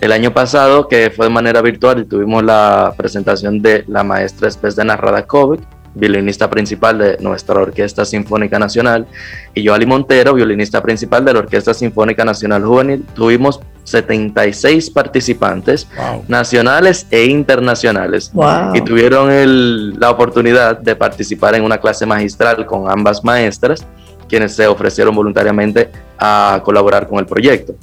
El 0.00 0.12
año 0.12 0.34
pasado, 0.34 0.88
que 0.88 1.12
fue 1.14 1.26
de 1.26 1.30
manera 1.30 1.62
virtual, 1.62 2.00
y 2.00 2.04
tuvimos 2.04 2.42
la 2.42 2.92
presentación 2.96 3.62
de 3.62 3.84
la 3.86 4.02
maestra 4.02 4.50
Narrada 4.84 5.26
COVID 5.26 5.60
violinista 5.94 6.48
principal 6.48 6.98
de 6.98 7.18
nuestra 7.20 7.60
Orquesta 7.60 8.04
Sinfónica 8.04 8.58
Nacional, 8.58 9.06
y 9.54 9.62
yo, 9.62 9.74
Ali 9.74 9.86
Montero, 9.86 10.34
violinista 10.34 10.82
principal 10.82 11.24
de 11.24 11.34
la 11.34 11.40
Orquesta 11.40 11.74
Sinfónica 11.74 12.24
Nacional 12.24 12.64
Juvenil. 12.64 13.04
Tuvimos 13.14 13.60
76 13.84 14.90
participantes 14.90 15.88
nacionales 16.28 17.06
e 17.10 17.24
internacionales 17.24 18.32
y 18.74 18.80
tuvieron 18.80 19.98
la 19.98 20.10
oportunidad 20.10 20.78
de 20.78 20.94
participar 20.96 21.54
en 21.54 21.64
una 21.64 21.78
clase 21.78 22.06
magistral 22.06 22.64
con 22.66 22.90
ambas 22.90 23.24
maestras, 23.24 23.86
quienes 24.28 24.54
se 24.54 24.66
ofrecieron 24.66 25.14
voluntariamente 25.14 25.90
a 26.18 26.60
colaborar 26.64 27.08
con 27.08 27.18
el 27.18 27.26
proyecto. 27.26 27.74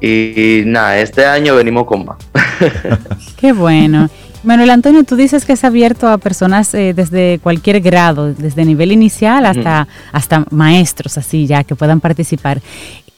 Y, 0.00 0.60
y 0.60 0.64
nada, 0.66 0.98
este 0.98 1.24
año 1.24 1.56
venimos 1.56 1.86
con 1.86 2.04
más. 2.04 2.18
Qué 3.36 3.52
bueno. 3.52 4.08
Manuel 4.46 4.70
Antonio, 4.70 5.02
tú 5.02 5.16
dices 5.16 5.44
que 5.44 5.54
es 5.54 5.64
abierto 5.64 6.08
a 6.08 6.18
personas 6.18 6.72
eh, 6.72 6.94
desde 6.94 7.40
cualquier 7.42 7.80
grado, 7.80 8.32
desde 8.32 8.64
nivel 8.64 8.92
inicial 8.92 9.44
hasta, 9.44 9.88
hasta 10.12 10.44
maestros, 10.50 11.18
así 11.18 11.48
ya, 11.48 11.64
que 11.64 11.74
puedan 11.74 11.98
participar. 11.98 12.60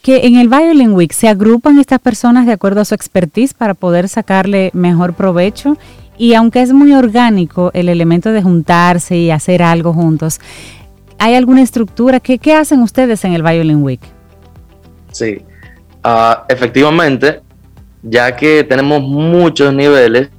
Que 0.08 0.26
en 0.26 0.36
el 0.36 0.48
Violin 0.48 0.94
Week 0.94 1.12
se 1.12 1.28
agrupan 1.28 1.78
estas 1.78 1.98
personas 1.98 2.46
de 2.46 2.52
acuerdo 2.52 2.80
a 2.80 2.86
su 2.86 2.94
expertise 2.94 3.52
para 3.52 3.74
poder 3.74 4.08
sacarle 4.08 4.70
mejor 4.72 5.12
provecho. 5.12 5.76
Y 6.16 6.32
aunque 6.32 6.62
es 6.62 6.72
muy 6.72 6.94
orgánico 6.94 7.70
el 7.74 7.90
elemento 7.90 8.32
de 8.32 8.40
juntarse 8.40 9.18
y 9.18 9.30
hacer 9.30 9.62
algo 9.62 9.92
juntos, 9.92 10.40
¿hay 11.18 11.34
alguna 11.34 11.60
estructura? 11.60 12.20
¿Qué, 12.20 12.38
qué 12.38 12.54
hacen 12.54 12.80
ustedes 12.80 13.22
en 13.26 13.34
el 13.34 13.42
Violin 13.42 13.82
Week? 13.82 14.00
Sí, 15.12 15.42
ah, 16.02 16.46
efectivamente, 16.48 17.42
ya 18.02 18.34
que 18.34 18.64
tenemos 18.64 19.02
muchos 19.02 19.74
niveles, 19.74 20.30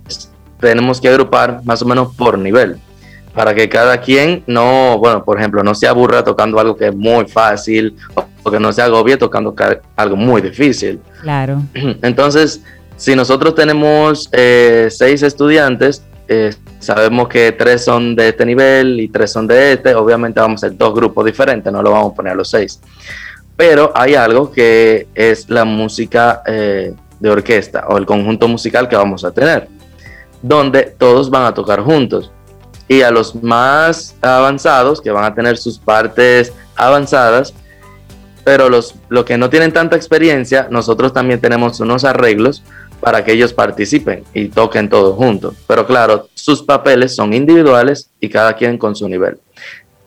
tenemos 0.59 0.99
que 0.99 1.09
agrupar 1.09 1.61
más 1.63 1.79
o 1.83 1.85
menos 1.85 2.15
por 2.15 2.39
nivel, 2.39 2.79
para 3.33 3.53
que 3.53 3.69
cada 3.69 3.99
quien 4.01 4.43
no, 4.47 4.97
bueno, 4.97 5.23
por 5.23 5.37
ejemplo, 5.37 5.63
no 5.63 5.75
se 5.75 5.87
aburra 5.87 6.23
tocando 6.23 6.59
algo 6.59 6.75
que 6.75 6.87
es 6.87 6.95
muy 6.95 7.25
fácil 7.25 7.95
o 8.43 8.51
que 8.51 8.59
no 8.59 8.73
se 8.73 8.81
agobie 8.81 9.17
tocando 9.17 9.55
algo 9.95 10.15
muy 10.15 10.41
difícil. 10.41 10.99
Claro. 11.21 11.61
Entonces, 12.01 12.61
si 12.97 13.15
nosotros 13.15 13.55
tenemos 13.55 14.29
eh, 14.31 14.87
seis 14.89 15.21
estudiantes, 15.23 16.03
eh, 16.27 16.53
sabemos 16.79 17.27
que 17.27 17.51
tres 17.51 17.83
son 17.85 18.15
de 18.15 18.29
este 18.29 18.45
nivel 18.45 18.99
y 18.99 19.07
tres 19.07 19.31
son 19.31 19.47
de 19.47 19.73
este, 19.73 19.95
obviamente 19.95 20.39
vamos 20.39 20.63
a 20.63 20.67
hacer 20.67 20.77
dos 20.77 20.93
grupos 20.93 21.25
diferentes, 21.25 21.71
no 21.71 21.81
lo 21.81 21.91
vamos 21.91 22.13
a 22.13 22.15
poner 22.15 22.33
a 22.33 22.35
los 22.35 22.49
seis. 22.49 22.79
Pero 23.55 23.91
hay 23.93 24.15
algo 24.15 24.51
que 24.51 25.07
es 25.13 25.49
la 25.49 25.65
música 25.65 26.41
eh, 26.45 26.93
de 27.19 27.29
orquesta 27.29 27.85
o 27.89 27.97
el 27.97 28.05
conjunto 28.05 28.47
musical 28.47 28.87
que 28.87 28.95
vamos 28.95 29.25
a 29.25 29.31
tener 29.31 29.67
donde 30.41 30.83
todos 30.97 31.29
van 31.29 31.43
a 31.43 31.53
tocar 31.53 31.81
juntos. 31.81 32.31
Y 32.89 33.03
a 33.03 33.11
los 33.11 33.41
más 33.41 34.17
avanzados, 34.21 34.99
que 34.99 35.11
van 35.11 35.23
a 35.23 35.33
tener 35.33 35.57
sus 35.57 35.79
partes 35.79 36.51
avanzadas, 36.75 37.53
pero 38.43 38.67
los, 38.67 38.95
que 39.25 39.37
no 39.37 39.49
tienen 39.49 39.71
tanta 39.71 39.95
experiencia, 39.95 40.67
nosotros 40.71 41.13
también 41.13 41.39
tenemos 41.39 41.79
unos 41.79 42.03
arreglos 42.03 42.63
para 42.99 43.23
que 43.23 43.33
ellos 43.33 43.53
participen 43.53 44.23
y 44.33 44.49
toquen 44.49 44.89
todos 44.89 45.15
juntos. 45.15 45.55
Pero 45.67 45.85
claro, 45.85 46.27
sus 46.33 46.63
papeles 46.63 47.15
son 47.15 47.33
individuales 47.33 48.09
y 48.19 48.27
cada 48.27 48.53
quien 48.53 48.77
con 48.77 48.95
su 48.95 49.07
nivel. 49.07 49.37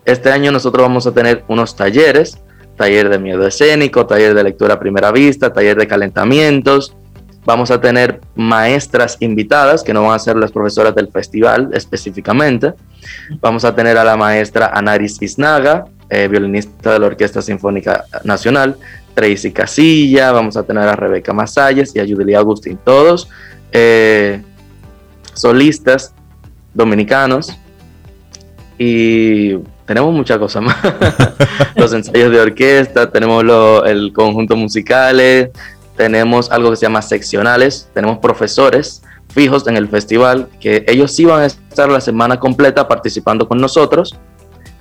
Este 0.05 0.31
año 0.31 0.51
nosotros 0.51 0.83
vamos 0.83 1.07
a 1.07 1.13
tener 1.13 1.45
unos 1.49 1.77
talleres, 1.77 2.39
taller 2.77 3.09
de 3.09 3.19
miedo 3.19 3.47
escénico, 3.47 4.07
taller 4.07 4.35
de 4.35 4.43
lectura 4.43 4.75
a 4.75 4.81
primera 4.81 5.13
vista, 5.13 5.53
taller 5.53 5.79
de 5.79 5.87
calentamientos, 5.87 6.97
Vamos 7.45 7.71
a 7.71 7.81
tener 7.81 8.21
maestras 8.37 9.17
invitadas, 9.21 9.83
que 9.83 9.93
no 9.93 10.03
van 10.03 10.15
a 10.15 10.19
ser 10.19 10.37
las 10.37 10.53
profesoras 10.53 10.95
del 10.95 11.09
festival 11.09 11.71
específicamente. 11.73 12.75
Vamos 13.41 13.65
a 13.65 13.75
tener 13.75 13.99
a 13.99 14.05
la 14.05 14.17
maestra 14.17 14.71
Anaris 14.73 15.21
Isnaga, 15.21 15.87
eh, 16.09 16.29
violinista 16.29 16.93
de 16.93 17.01
la 17.01 17.07
Orquesta 17.07 17.43
Sinfónica 17.43 18.05
Nacional, 18.23 18.77
Tracy 19.15 19.51
Casilla, 19.51 20.31
vamos 20.33 20.57
a 20.57 20.63
tener 20.63 20.85
a 20.85 20.95
Rebeca 20.95 21.33
Masalles 21.33 21.95
y 21.97 22.01
a 22.01 22.07
Judelia 22.07 22.39
Agustín, 22.39 22.79
todos 22.83 23.29
eh, 23.73 24.41
solistas 25.35 26.15
dominicanos. 26.75 27.57
Y 28.79 29.57
tenemos 29.87 30.13
muchas 30.13 30.39
cosas 30.39 30.63
más. 30.63 30.77
los 31.77 31.93
ensayos 31.93 32.31
de 32.31 32.41
orquesta, 32.41 33.11
tenemos 33.11 33.45
el 33.87 34.13
conjunto 34.13 34.57
musicales, 34.57 35.51
tenemos 35.97 36.51
algo 36.51 36.71
que 36.71 36.77
se 36.77 36.87
llama 36.87 37.03
seccionales, 37.03 37.89
tenemos 37.95 38.19
profesores 38.19 39.03
fijos 39.29 39.67
en 39.67 39.77
el 39.77 39.89
festival, 39.89 40.49
que 40.61 40.85
ellos 40.87 41.15
sí 41.15 41.25
van 41.25 41.43
a 41.43 41.47
estar 41.47 41.91
la 41.91 42.01
semana 42.01 42.39
completa 42.39 42.87
participando 42.87 43.49
con 43.49 43.59
nosotros 43.59 44.15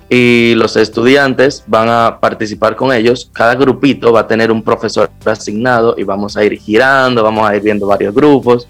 y 0.08 0.54
los 0.56 0.76
estudiantes 0.76 1.64
van 1.66 1.88
a 1.88 2.18
participar 2.20 2.76
con 2.76 2.92
ellos. 2.92 3.30
Cada 3.32 3.54
grupito 3.54 4.12
va 4.12 4.20
a 4.20 4.26
tener 4.26 4.52
un 4.52 4.62
profesor 4.62 5.10
asignado 5.24 5.94
y 5.96 6.04
vamos 6.04 6.36
a 6.36 6.44
ir 6.44 6.58
girando, 6.58 7.22
vamos 7.22 7.48
a 7.48 7.56
ir 7.56 7.62
viendo 7.62 7.86
varios 7.86 8.14
grupos. 8.14 8.68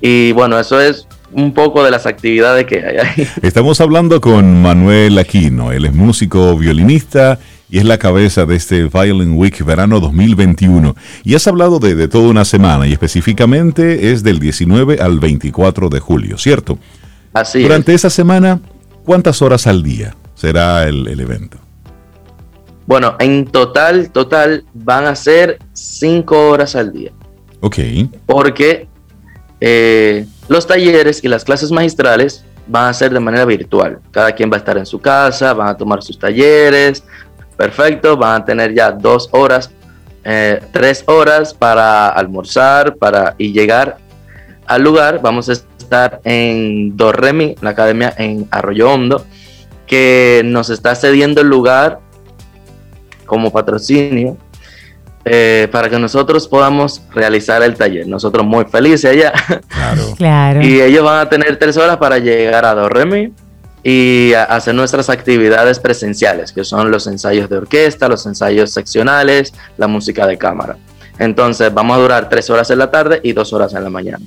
Y 0.00 0.32
bueno, 0.32 0.58
eso 0.58 0.80
es 0.80 1.06
un 1.32 1.54
poco 1.54 1.84
de 1.84 1.92
las 1.92 2.04
actividades 2.06 2.66
que 2.66 2.84
hay 2.84 2.96
ahí. 2.96 3.28
Estamos 3.42 3.80
hablando 3.80 4.20
con 4.20 4.60
Manuel 4.60 5.18
Aquino, 5.18 5.70
él 5.70 5.84
es 5.84 5.94
músico 5.94 6.56
violinista 6.56 7.38
y 7.68 7.78
es 7.78 7.84
la 7.84 7.98
cabeza 7.98 8.46
de 8.46 8.56
este 8.56 8.84
Violin 8.84 9.36
Week 9.36 9.64
verano 9.64 10.00
2021. 10.00 10.94
Y 11.24 11.34
has 11.34 11.46
hablado 11.46 11.78
de, 11.78 11.94
de 11.94 12.08
toda 12.08 12.28
una 12.28 12.44
semana 12.44 12.86
y 12.86 12.92
específicamente 12.92 14.12
es 14.12 14.22
del 14.22 14.38
19 14.38 14.98
al 15.00 15.18
24 15.18 15.88
de 15.88 16.00
julio, 16.00 16.38
¿cierto? 16.38 16.78
Así 17.32 17.62
Durante 17.62 17.92
es. 17.92 18.00
esa 18.02 18.10
semana, 18.10 18.60
¿cuántas 19.04 19.42
horas 19.42 19.66
al 19.66 19.82
día 19.82 20.14
será 20.34 20.84
el, 20.84 21.06
el 21.08 21.20
evento? 21.20 21.58
Bueno, 22.86 23.16
en 23.18 23.46
total, 23.46 24.10
total 24.10 24.64
van 24.72 25.06
a 25.06 25.16
ser 25.16 25.58
cinco 25.72 26.50
horas 26.50 26.76
al 26.76 26.92
día. 26.92 27.10
Ok, 27.60 27.78
porque 28.26 28.86
eh, 29.60 30.26
los 30.48 30.66
talleres 30.66 31.24
y 31.24 31.28
las 31.28 31.44
clases 31.44 31.72
magistrales 31.72 32.44
van 32.68 32.88
a 32.88 32.94
ser 32.94 33.12
de 33.12 33.20
manera 33.20 33.44
virtual. 33.44 34.00
Cada 34.10 34.32
quien 34.32 34.50
va 34.50 34.56
a 34.56 34.58
estar 34.58 34.78
en 34.78 34.86
su 34.86 35.00
casa, 35.00 35.52
van 35.52 35.68
a 35.68 35.76
tomar 35.76 36.02
sus 36.02 36.18
talleres, 36.18 37.04
perfecto, 37.56 38.16
van 38.16 38.42
a 38.42 38.44
tener 38.44 38.74
ya 38.74 38.92
dos 38.92 39.28
horas, 39.32 39.70
eh, 40.24 40.60
tres 40.72 41.04
horas 41.06 41.54
para 41.54 42.08
almorzar 42.08 42.96
para, 42.96 43.34
y 43.38 43.52
llegar 43.52 43.98
al 44.66 44.82
lugar. 44.82 45.20
Vamos 45.22 45.48
a 45.48 45.52
estar 45.52 46.20
en 46.24 46.96
Dorremi, 46.96 47.56
la 47.60 47.70
academia 47.70 48.12
en 48.18 48.46
Arroyo 48.50 48.92
Hondo, 48.92 49.24
que 49.86 50.42
nos 50.44 50.70
está 50.70 50.94
cediendo 50.94 51.40
el 51.40 51.48
lugar 51.48 52.00
como 53.24 53.52
patrocinio 53.52 54.36
eh, 55.24 55.68
para 55.72 55.90
que 55.90 55.98
nosotros 55.98 56.46
podamos 56.46 57.02
realizar 57.12 57.62
el 57.62 57.74
taller. 57.74 58.06
Nosotros 58.06 58.46
muy 58.46 58.64
felices 58.66 59.10
allá. 59.10 59.32
claro. 59.68 60.02
Claro. 60.16 60.62
Y 60.62 60.80
ellos 60.80 61.04
van 61.04 61.26
a 61.26 61.28
tener 61.28 61.56
tres 61.58 61.76
horas 61.76 61.96
para 61.96 62.18
llegar 62.18 62.64
a 62.64 62.74
Doremi 62.74 63.32
y 63.88 64.32
hacer 64.32 64.74
nuestras 64.74 65.08
actividades 65.08 65.78
presenciales, 65.78 66.50
que 66.50 66.64
son 66.64 66.90
los 66.90 67.06
ensayos 67.06 67.48
de 67.48 67.58
orquesta, 67.58 68.08
los 68.08 68.26
ensayos 68.26 68.72
seccionales, 68.72 69.54
la 69.78 69.86
música 69.86 70.26
de 70.26 70.36
cámara. 70.36 70.76
Entonces 71.20 71.72
vamos 71.72 71.96
a 71.96 72.00
durar 72.00 72.28
tres 72.28 72.50
horas 72.50 72.68
en 72.70 72.80
la 72.80 72.90
tarde 72.90 73.20
y 73.22 73.32
dos 73.32 73.52
horas 73.52 73.74
en 73.74 73.84
la 73.84 73.90
mañana. 73.90 74.26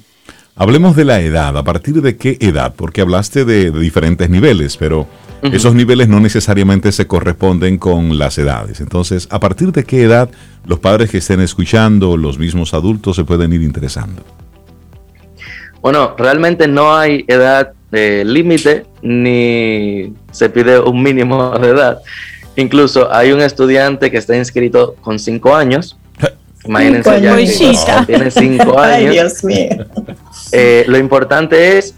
Hablemos 0.56 0.96
de 0.96 1.04
la 1.04 1.20
edad. 1.20 1.58
¿A 1.58 1.64
partir 1.66 2.02
de 2.02 2.16
qué 2.16 2.38
edad? 2.40 2.74
Porque 2.74 3.02
hablaste 3.02 3.44
de, 3.44 3.72
de 3.72 3.80
diferentes 3.82 4.30
niveles, 4.30 4.78
pero 4.78 5.08
esos 5.42 5.76
niveles 5.76 6.08
no 6.08 6.22
necesariamente 6.22 6.94
se 6.94 7.06
corresponden 7.06 7.78
con 7.78 8.18
las 8.18 8.38
edades. 8.38 8.80
Entonces, 8.80 9.28
¿a 9.30 9.42
partir 9.42 9.74
de 9.74 9.84
qué 9.84 10.04
edad 10.04 10.30
los 10.66 10.80
padres 10.80 11.10
que 11.10 11.18
estén 11.18 11.42
escuchando, 11.42 12.16
los 12.16 12.40
mismos 12.40 12.74
adultos, 12.74 13.18
se 13.18 13.26
pueden 13.26 13.52
ir 13.52 13.62
interesando? 13.62 14.24
Bueno, 15.82 16.16
realmente 16.18 16.66
no 16.70 16.96
hay 16.96 17.26
edad 17.28 17.74
eh, 17.92 18.24
límite 18.26 18.86
ni 19.02 20.14
se 20.32 20.50
pide 20.50 20.80
un 20.80 21.02
mínimo 21.02 21.58
de 21.58 21.70
edad. 21.70 22.00
Incluso 22.56 23.12
hay 23.12 23.32
un 23.32 23.42
estudiante 23.42 24.12
que 24.12 24.18
está 24.18 24.36
inscrito 24.36 24.96
con 25.02 25.18
cinco 25.18 25.56
años. 25.56 25.98
Imagínense 26.66 27.22
ya 27.22 28.06
que 28.06 28.06
tiene 28.06 28.32
cinco 28.32 28.76
Ay, 28.78 29.06
años. 29.06 29.14
Dios 29.14 29.44
mío. 29.44 29.86
Eh, 30.52 30.84
lo 30.88 30.98
importante 30.98 31.78
es 31.78 31.96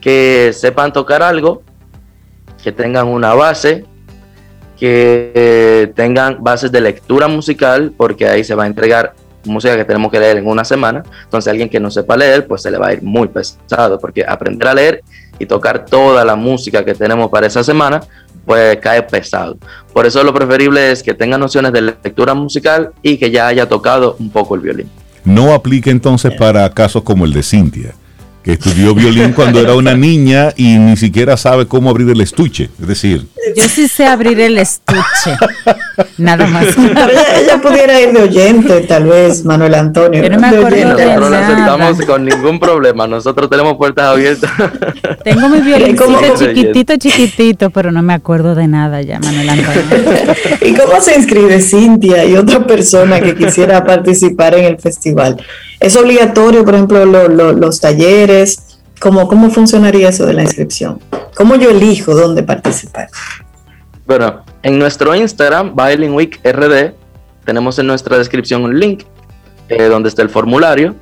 que 0.00 0.50
sepan 0.52 0.92
tocar 0.92 1.22
algo, 1.22 1.62
que 2.62 2.72
tengan 2.72 3.08
una 3.08 3.34
base, 3.34 3.84
que 4.78 5.32
eh, 5.34 5.92
tengan 5.94 6.42
bases 6.42 6.70
de 6.70 6.80
lectura 6.80 7.28
musical, 7.28 7.92
porque 7.96 8.26
ahí 8.26 8.44
se 8.44 8.54
va 8.54 8.64
a 8.64 8.66
entregar 8.66 9.14
música 9.44 9.76
que 9.76 9.84
tenemos 9.84 10.10
que 10.10 10.20
leer 10.20 10.38
en 10.38 10.46
una 10.46 10.64
semana. 10.64 11.02
Entonces, 11.24 11.50
alguien 11.50 11.68
que 11.68 11.80
no 11.80 11.90
sepa 11.90 12.16
leer, 12.16 12.46
pues 12.46 12.62
se 12.62 12.70
le 12.70 12.78
va 12.78 12.88
a 12.88 12.92
ir 12.92 13.02
muy 13.02 13.28
pesado, 13.28 13.98
porque 13.98 14.24
aprender 14.26 14.68
a 14.68 14.74
leer 14.74 15.02
y 15.38 15.46
tocar 15.46 15.84
toda 15.84 16.24
la 16.24 16.36
música 16.36 16.84
que 16.84 16.94
tenemos 16.94 17.30
para 17.30 17.46
esa 17.46 17.62
semana, 17.62 18.00
pues 18.44 18.78
cae 18.78 19.02
pesado. 19.02 19.58
Por 19.92 20.06
eso 20.06 20.22
lo 20.24 20.32
preferible 20.32 20.90
es 20.90 21.02
que 21.02 21.14
tengan 21.14 21.40
nociones 21.40 21.72
de 21.72 21.82
lectura 21.82 22.34
musical 22.34 22.92
y 23.02 23.18
que 23.18 23.30
ya 23.30 23.46
haya 23.46 23.68
tocado 23.68 24.16
un 24.18 24.30
poco 24.30 24.54
el 24.54 24.62
violín. 24.62 24.90
No 25.24 25.52
aplica 25.52 25.90
entonces 25.90 26.32
para 26.34 26.68
casos 26.70 27.02
como 27.02 27.26
el 27.26 27.32
de 27.32 27.42
Cintia, 27.42 27.94
estudió 28.52 28.94
violín 28.94 29.32
cuando 29.32 29.60
era 29.60 29.74
una 29.74 29.94
niña 29.96 30.52
y 30.56 30.76
ni 30.78 30.96
siquiera 30.96 31.36
sabe 31.36 31.66
cómo 31.66 31.90
abrir 31.90 32.08
el 32.10 32.20
estuche. 32.20 32.70
Es 32.80 32.86
decir, 32.88 33.26
Yo 33.56 33.64
sí 33.68 33.88
sé 33.88 34.06
abrir 34.06 34.40
el 34.40 34.58
estuche. 34.58 35.36
Nada 36.16 36.46
más. 36.46 36.66
Pero 36.76 37.10
ella, 37.10 37.40
ella 37.40 37.60
pudiera 37.60 38.00
ir 38.00 38.12
de 38.12 38.22
oyente, 38.22 38.80
tal 38.82 39.04
vez, 39.04 39.44
Manuel 39.44 39.74
Antonio. 39.74 40.22
Yo 40.22 40.30
no 40.30 40.38
me 40.38 40.50
de 40.50 40.56
acuerdo 40.58 40.76
oyente. 40.76 40.94
de 41.02 41.06
Nosotros 41.06 41.30
la 41.30 41.40
nada. 41.40 41.54
aceptamos 41.54 42.06
con 42.06 42.24
ningún 42.24 42.60
problema. 42.60 43.06
Nosotros 43.06 43.50
tenemos 43.50 43.76
puertas 43.76 44.04
abiertas. 44.06 44.50
Tengo 45.24 45.48
mi 45.48 45.60
violincito 45.60 46.34
chiquitito, 46.38 46.96
chiquitito, 46.96 47.70
pero 47.70 47.90
no 47.92 48.02
me 48.02 48.14
acuerdo 48.14 48.54
de 48.54 48.66
nada 48.68 49.02
ya, 49.02 49.18
Manuel 49.20 49.48
Antonio. 49.50 49.82
¿Y 50.62 50.74
cómo 50.74 51.00
se 51.00 51.16
inscribe 51.16 51.60
Cintia 51.60 52.24
y 52.24 52.36
otra 52.36 52.66
persona 52.66 53.20
que 53.20 53.34
quisiera 53.34 53.84
participar 53.84 54.54
en 54.54 54.64
el 54.64 54.78
festival? 54.78 55.36
¿Es 55.80 55.96
obligatorio, 55.96 56.64
por 56.64 56.74
ejemplo, 56.74 57.04
lo- 57.04 57.28
lo- 57.28 57.52
los 57.52 57.80
talleres? 57.80 58.37
¿Cómo, 59.00 59.28
¿Cómo 59.28 59.50
funcionaría 59.50 60.08
eso 60.08 60.26
de 60.26 60.34
la 60.34 60.42
inscripción? 60.42 61.00
¿Cómo 61.36 61.54
yo 61.56 61.70
elijo 61.70 62.14
dónde 62.14 62.42
participar? 62.42 63.08
Bueno, 64.06 64.44
en 64.62 64.78
nuestro 64.78 65.14
Instagram, 65.14 65.76
Violin 65.76 66.14
Week 66.14 66.40
RD, 66.44 66.92
tenemos 67.44 67.78
en 67.78 67.86
nuestra 67.86 68.16
descripción 68.18 68.64
un 68.64 68.78
link 68.78 69.04
eh, 69.68 69.84
donde 69.84 70.08
está 70.08 70.22
el 70.22 70.30
formulario. 70.30 70.96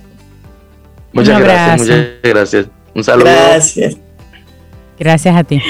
Muchas 1.13 1.41
gracias, 1.41 1.81
muchas 1.81 2.07
gracias. 2.23 2.67
Un 2.95 3.05
saludo. 3.05 3.25
Gracias. 3.25 3.97
Gracias 4.99 5.37
a 5.37 5.45
ti. 5.45 5.61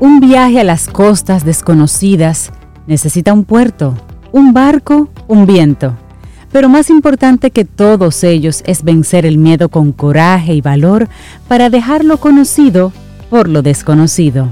Un 0.00 0.18
viaje 0.18 0.58
a 0.58 0.64
las 0.64 0.88
costas 0.88 1.44
desconocidas 1.44 2.52
necesita 2.86 3.34
un 3.34 3.44
puerto, 3.44 3.94
un 4.32 4.54
barco, 4.54 5.10
un 5.28 5.44
viento. 5.44 5.94
Pero 6.50 6.70
más 6.70 6.88
importante 6.88 7.50
que 7.50 7.66
todos 7.66 8.24
ellos 8.24 8.62
es 8.64 8.82
vencer 8.82 9.26
el 9.26 9.36
miedo 9.36 9.68
con 9.68 9.92
coraje 9.92 10.54
y 10.54 10.62
valor 10.62 11.06
para 11.48 11.68
dejar 11.68 12.06
lo 12.06 12.16
conocido 12.16 12.94
por 13.28 13.46
lo 13.46 13.60
desconocido. 13.60 14.48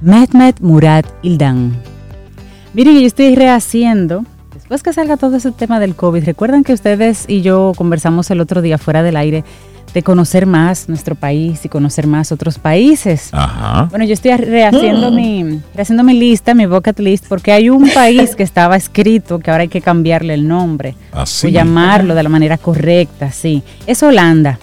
Mehmet 0.00 0.60
Murad 0.60 1.06
Ildan. 1.22 1.72
Miren, 2.72 3.00
yo 3.00 3.06
estoy 3.08 3.34
rehaciendo, 3.34 4.24
después 4.54 4.84
que 4.84 4.92
salga 4.92 5.16
todo 5.16 5.38
ese 5.38 5.50
tema 5.50 5.80
del 5.80 5.96
COVID, 5.96 6.24
recuerdan 6.24 6.62
que 6.62 6.72
ustedes 6.72 7.24
y 7.26 7.42
yo 7.42 7.72
conversamos 7.76 8.30
el 8.30 8.40
otro 8.40 8.62
día 8.62 8.78
fuera 8.78 9.02
del 9.02 9.16
aire 9.16 9.42
de 9.94 10.02
conocer 10.02 10.46
más 10.46 10.88
nuestro 10.88 11.14
país 11.14 11.64
y 11.64 11.68
conocer 11.68 12.06
más 12.06 12.32
otros 12.32 12.58
países. 12.58 13.28
Ajá. 13.32 13.88
Bueno, 13.90 14.04
yo 14.04 14.14
estoy 14.14 14.36
rehaciendo, 14.36 15.10
mi, 15.10 15.60
rehaciendo 15.74 16.02
mi 16.02 16.18
lista, 16.18 16.54
mi 16.54 16.66
bucket 16.66 16.98
list, 16.98 17.26
porque 17.28 17.52
hay 17.52 17.68
un 17.68 17.90
país 17.90 18.34
que 18.34 18.42
estaba 18.42 18.76
escrito 18.76 19.38
que 19.38 19.50
ahora 19.50 19.62
hay 19.62 19.68
que 19.68 19.80
cambiarle 19.80 20.34
el 20.34 20.48
nombre 20.48 20.94
Así. 21.12 21.46
o 21.46 21.50
llamarlo 21.50 22.14
de 22.14 22.22
la 22.22 22.28
manera 22.28 22.58
correcta, 22.58 23.30
sí. 23.30 23.62
Es 23.86 24.02
Holanda. 24.02 24.58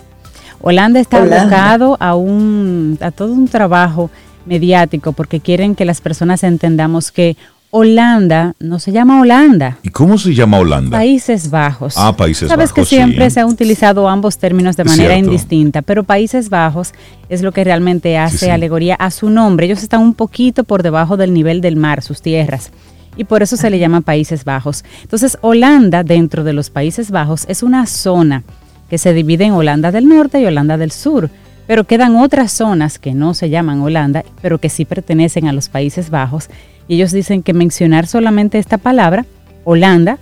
Holanda 0.61 0.99
está 0.99 1.21
Holanda. 1.21 1.41
abocado 1.41 1.97
a, 1.99 2.15
un, 2.15 2.97
a 3.01 3.11
todo 3.11 3.31
un 3.33 3.47
trabajo 3.47 4.09
mediático 4.45 5.11
porque 5.13 5.39
quieren 5.39 5.75
que 5.75 5.85
las 5.85 6.01
personas 6.01 6.43
entendamos 6.43 7.11
que 7.11 7.37
Holanda 7.71 8.55
no 8.59 8.79
se 8.79 8.91
llama 8.91 9.21
Holanda. 9.21 9.77
¿Y 9.83 9.89
cómo 9.89 10.17
se 10.17 10.33
llama 10.33 10.57
Holanda? 10.57 10.97
Países 10.97 11.51
Bajos. 11.51 11.93
Ah, 11.97 12.15
Países 12.17 12.49
Sabes 12.49 12.73
que 12.73 12.81
Bajos, 12.81 12.89
siempre 12.89 13.29
sí. 13.29 13.35
se 13.35 13.39
han 13.41 13.47
utilizado 13.47 14.09
ambos 14.09 14.39
términos 14.39 14.75
de 14.75 14.85
manera 14.85 15.13
cierto. 15.13 15.31
indistinta, 15.31 15.83
pero 15.83 16.03
Países 16.03 16.49
Bajos 16.49 16.93
es 17.29 17.43
lo 17.43 17.51
que 17.51 17.63
realmente 17.63 18.17
hace 18.17 18.45
sí. 18.45 18.49
alegoría 18.49 18.95
a 18.95 19.11
su 19.11 19.29
nombre. 19.29 19.67
Ellos 19.67 19.83
están 19.83 20.01
un 20.01 20.15
poquito 20.15 20.63
por 20.63 20.81
debajo 20.81 21.15
del 21.15 21.31
nivel 21.31 21.61
del 21.61 21.75
mar, 21.75 22.01
sus 22.01 22.23
tierras. 22.23 22.71
Y 23.17 23.25
por 23.25 23.43
eso 23.43 23.55
se 23.55 23.69
le 23.69 23.77
llama 23.77 24.01
Países 24.01 24.45
Bajos. 24.45 24.83
Entonces, 25.03 25.37
Holanda, 25.41 26.03
dentro 26.03 26.43
de 26.43 26.53
los 26.53 26.71
Países 26.71 27.11
Bajos, 27.11 27.45
es 27.49 27.61
una 27.61 27.85
zona 27.85 28.43
que 28.89 28.97
se 28.97 29.13
divide 29.13 29.45
en 29.45 29.53
Holanda 29.53 29.91
del 29.91 30.07
Norte 30.07 30.39
y 30.39 30.45
Holanda 30.45 30.77
del 30.77 30.91
Sur. 30.91 31.29
Pero 31.67 31.83
quedan 31.83 32.15
otras 32.15 32.51
zonas 32.51 32.97
que 32.97 33.13
no 33.13 33.35
se 33.35 33.51
llaman 33.51 33.81
Holanda, 33.81 34.23
pero 34.41 34.57
que 34.57 34.69
sí 34.69 34.85
pertenecen 34.85 35.47
a 35.47 35.53
los 35.53 35.69
Países 35.69 36.09
Bajos. 36.09 36.49
Y 36.89 36.95
ellos 36.95 37.13
dicen 37.13 37.41
que 37.43 37.53
mencionar 37.53 38.05
solamente 38.07 38.57
esta 38.59 38.77
palabra, 38.77 39.25
Holanda, 39.63 40.17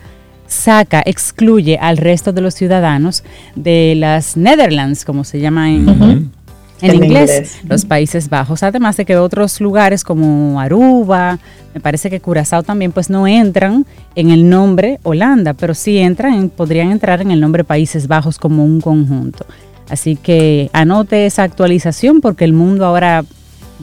saca, 0.47 1.01
excluye 1.05 1.78
al 1.82 1.97
resto 1.97 2.32
de 2.34 2.41
los 2.41 2.53
ciudadanos 2.53 3.24
de 3.55 3.95
las 3.97 4.38
Netherlands, 4.38 5.03
como 5.03 5.24
se 5.24 5.39
llama 5.39 5.72
en, 5.72 5.89
en 5.89 6.32
En 6.82 6.95
inglés, 6.95 7.32
inglés. 7.32 7.59
los 7.68 7.86
Países 7.86 8.30
Bajos. 8.30 8.61
Además 8.63 8.97
de 8.97 9.05
que 9.05 9.18
otros 9.18 9.59
lugares 9.61 10.03
como 10.03 10.59
Aruba, 10.61 11.39
me 11.74 11.80
parece 11.82 12.09
que 12.09 12.20
Curazao 12.20 12.63
también, 12.63 12.91
pues 12.91 13.09
no 13.09 13.28
entran 13.28 13.86
en 14.15 14.30
el 14.30 14.49
nombre 14.49 14.99
Holanda, 15.03 15.53
pero 15.53 15.74
sí 15.74 15.97
entran, 15.97 16.34
en- 16.34 16.49
podrían 16.49 16.91
entrar 16.91 17.22
en 17.22 17.32
el 17.32 17.39
nombre 17.41 17.63
Países 17.63 18.07
Bajos 18.07 18.38
como 18.38 18.63
un 18.63 18.80
conjunto. 18.82 19.45
Así 19.89 20.18
que 20.18 20.70
anote 20.74 21.26
esa 21.26 21.43
actualización 21.43 22.20
porque 22.22 22.43
el 22.43 22.51
mundo 22.53 22.86
ahora 22.86 23.24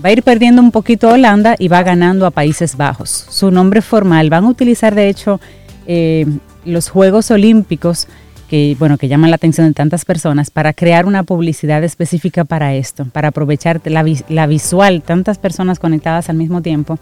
va 0.02 0.08
a 0.08 0.12
ir 0.12 0.22
perdiendo 0.22 0.62
un 0.62 0.70
poquito 0.70 1.08
a 1.08 1.14
Holanda 1.14 1.56
y 1.58 1.68
va 1.68 1.82
ganando 1.82 2.26
a 2.26 2.30
Países 2.30 2.76
Bajos. 2.76 3.26
Su 3.28 3.50
nombre 3.50 3.82
formal 3.82 4.30
van 4.30 4.44
a 4.44 4.48
utilizar 4.48 4.94
de 4.94 5.08
hecho 5.08 5.40
eh, 5.86 6.26
los 6.64 6.88
Juegos 6.88 7.30
Olímpicos 7.30 8.06
que 8.48 8.76
bueno 8.78 8.98
que 8.98 9.08
llaman 9.08 9.30
la 9.30 9.36
atención 9.36 9.66
de 9.66 9.72
tantas 9.72 10.04
personas 10.04 10.50
para 10.50 10.74
crear 10.74 11.06
una 11.06 11.22
publicidad 11.22 11.82
específica 11.82 12.44
para 12.44 12.74
esto, 12.74 13.06
para 13.06 13.28
aprovechar 13.28 13.80
la, 13.84 14.04
la 14.28 14.46
visual, 14.46 15.02
tantas 15.02 15.38
personas 15.38 15.78
conectadas 15.78 16.28
al 16.28 16.36
mismo 16.36 16.60
tiempo 16.60 16.98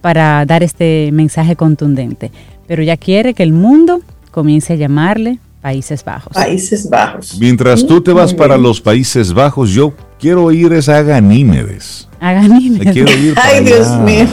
para 0.00 0.44
dar 0.44 0.62
este 0.62 1.10
mensaje 1.12 1.56
contundente. 1.56 2.30
Pero 2.66 2.82
ya 2.82 2.96
quiere 2.96 3.34
que 3.34 3.42
el 3.42 3.52
mundo 3.52 4.02
comience 4.30 4.74
a 4.74 4.76
llamarle 4.76 5.38
Países 5.62 6.04
Bajos. 6.04 6.34
Países 6.34 6.90
Bajos. 6.90 7.38
Mientras 7.38 7.86
tú 7.86 8.02
te 8.02 8.12
vas 8.12 8.34
para 8.34 8.58
los 8.58 8.80
Países 8.80 9.32
Bajos, 9.32 9.70
yo 9.70 9.94
quiero 10.22 10.50
ir 10.52 10.72
es 10.72 10.88
a 10.88 11.02
Ganímedes. 11.02 12.08
Quiero 12.92 13.10
ir 13.12 13.34
para 13.34 13.48
Ay, 13.48 13.64
Dios 13.64 13.88
allá. 13.88 13.98
mío. 13.98 14.26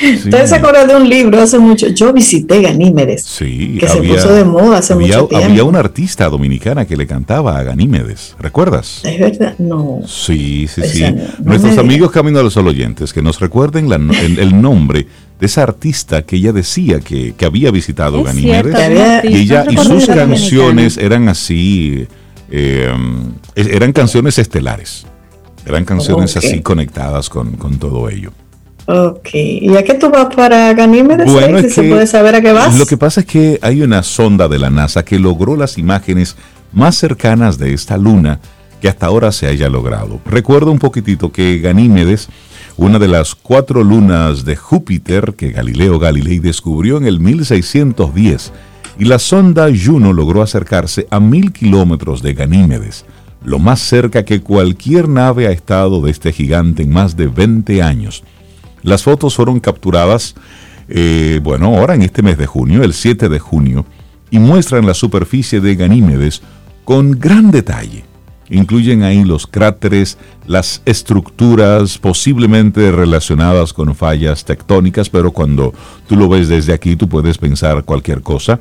Sí. 0.00 0.14
Ustedes 0.24 0.48
se 0.50 0.56
acuerdan 0.56 0.88
de 0.88 0.96
un 0.96 1.08
libro 1.08 1.40
hace 1.42 1.58
mucho. 1.58 1.88
Yo 1.88 2.12
visité 2.12 2.62
Ganímedes. 2.62 3.24
Sí, 3.24 3.76
que 3.78 3.86
se 3.88 4.02
puso 4.02 4.32
de 4.34 4.44
moda 4.44 4.78
hace 4.78 4.94
había, 4.94 5.16
mucho 5.18 5.28
tiempo. 5.28 5.44
había 5.46 5.64
una 5.64 5.80
artista 5.80 6.28
dominicana 6.28 6.86
que 6.86 6.96
le 6.96 7.06
cantaba 7.06 7.58
a 7.58 7.62
Ganímedes, 7.62 8.34
¿recuerdas? 8.40 9.02
Es 9.04 9.20
verdad, 9.20 9.54
no. 9.58 10.00
Sí, 10.06 10.66
sí, 10.68 10.82
sí. 10.84 11.02
no, 11.02 11.22
Nuestros 11.44 11.76
amigos 11.78 12.10
Camino 12.10 12.38
a 12.38 12.42
los 12.42 12.56
oyentes, 12.56 13.12
que 13.12 13.20
nos 13.22 13.38
recuerden 13.40 13.88
la- 13.90 13.96
el, 13.96 14.38
el 14.38 14.60
nombre 14.60 15.06
de 15.38 15.46
esa 15.46 15.62
artista 15.64 16.22
que 16.22 16.36
ella 16.36 16.52
decía 16.52 17.00
que, 17.00 17.34
que 17.36 17.44
había 17.44 17.70
visitado 17.70 18.20
Es 18.20 18.24
Ganímedes. 18.24 18.62
cierto, 18.62 18.78
Que 18.78 18.84
alguna 18.84 19.02
había- 19.04 19.16
artista, 19.18 19.38
y 19.38 19.42
ella 19.42 19.82
sus 19.84 20.06
canciones 20.06 20.94
dominicana. 20.96 21.06
eran 21.06 21.28
así 21.28 22.06
eh, 22.50 22.90
eran 23.54 23.92
canciones 23.92 24.38
estelares 24.38 25.04
eran 25.68 25.84
canciones 25.84 26.36
así 26.36 26.60
conectadas 26.60 27.28
con, 27.28 27.52
con 27.52 27.78
todo 27.78 28.08
ello 28.08 28.32
Ok. 28.90 29.28
¿Y 29.34 29.76
a 29.76 29.84
qué 29.84 29.94
tú 29.94 30.08
vas 30.08 30.34
para 30.34 30.72
Ganímedes? 30.72 31.30
Bueno, 31.30 31.60
si 31.60 31.68
se 31.68 31.82
puede 31.82 32.06
saber 32.06 32.36
a 32.36 32.40
qué 32.40 32.52
vas. 32.52 32.78
lo 32.78 32.86
que 32.86 32.96
pasa 32.96 33.20
es 33.20 33.26
que 33.26 33.58
hay 33.60 33.82
una 33.82 34.02
sonda 34.02 34.48
de 34.48 34.58
la 34.58 34.70
NASA 34.70 35.04
que 35.04 35.18
logró 35.18 35.56
las 35.56 35.76
imágenes 35.76 36.36
más 36.72 36.96
cercanas 36.96 37.58
de 37.58 37.74
esta 37.74 37.98
luna 37.98 38.40
que 38.80 38.88
hasta 38.88 39.04
ahora 39.04 39.30
se 39.30 39.46
haya 39.46 39.68
logrado. 39.68 40.20
Recuerdo 40.24 40.72
un 40.72 40.78
poquitito 40.78 41.30
que 41.30 41.58
Ganímedes, 41.58 42.28
una 42.78 42.98
de 42.98 43.08
las 43.08 43.34
cuatro 43.34 43.84
lunas 43.84 44.46
de 44.46 44.56
Júpiter 44.56 45.34
que 45.36 45.50
Galileo 45.50 45.98
Galilei 45.98 46.38
descubrió 46.38 46.96
en 46.96 47.04
el 47.04 47.20
1610, 47.20 48.52
y 48.98 49.04
la 49.04 49.18
sonda 49.18 49.68
Juno 49.68 50.14
logró 50.14 50.40
acercarse 50.40 51.06
a 51.10 51.20
mil 51.20 51.52
kilómetros 51.52 52.22
de 52.22 52.32
Ganímedes, 52.32 53.04
lo 53.48 53.58
más 53.58 53.80
cerca 53.80 54.24
que 54.24 54.42
cualquier 54.42 55.08
nave 55.08 55.46
ha 55.46 55.50
estado 55.50 56.02
de 56.02 56.10
este 56.10 56.32
gigante 56.32 56.82
en 56.82 56.90
más 56.90 57.16
de 57.16 57.28
20 57.28 57.82
años. 57.82 58.22
Las 58.82 59.02
fotos 59.02 59.34
fueron 59.34 59.58
capturadas, 59.58 60.34
eh, 60.88 61.40
bueno, 61.42 61.76
ahora 61.76 61.94
en 61.94 62.02
este 62.02 62.22
mes 62.22 62.36
de 62.36 62.46
junio, 62.46 62.84
el 62.84 62.92
7 62.92 63.28
de 63.28 63.38
junio, 63.38 63.86
y 64.30 64.38
muestran 64.38 64.86
la 64.86 64.92
superficie 64.92 65.60
de 65.60 65.74
Ganímedes 65.76 66.42
con 66.84 67.12
gran 67.12 67.50
detalle. 67.50 68.04
Incluyen 68.50 69.02
ahí 69.02 69.24
los 69.24 69.46
cráteres, 69.46 70.18
las 70.46 70.82
estructuras 70.84 71.96
posiblemente 71.98 72.90
relacionadas 72.92 73.72
con 73.72 73.94
fallas 73.94 74.44
tectónicas, 74.44 75.08
pero 75.08 75.32
cuando 75.32 75.72
tú 76.06 76.16
lo 76.16 76.28
ves 76.28 76.48
desde 76.48 76.74
aquí 76.74 76.96
tú 76.96 77.08
puedes 77.08 77.38
pensar 77.38 77.82
cualquier 77.84 78.20
cosa. 78.20 78.60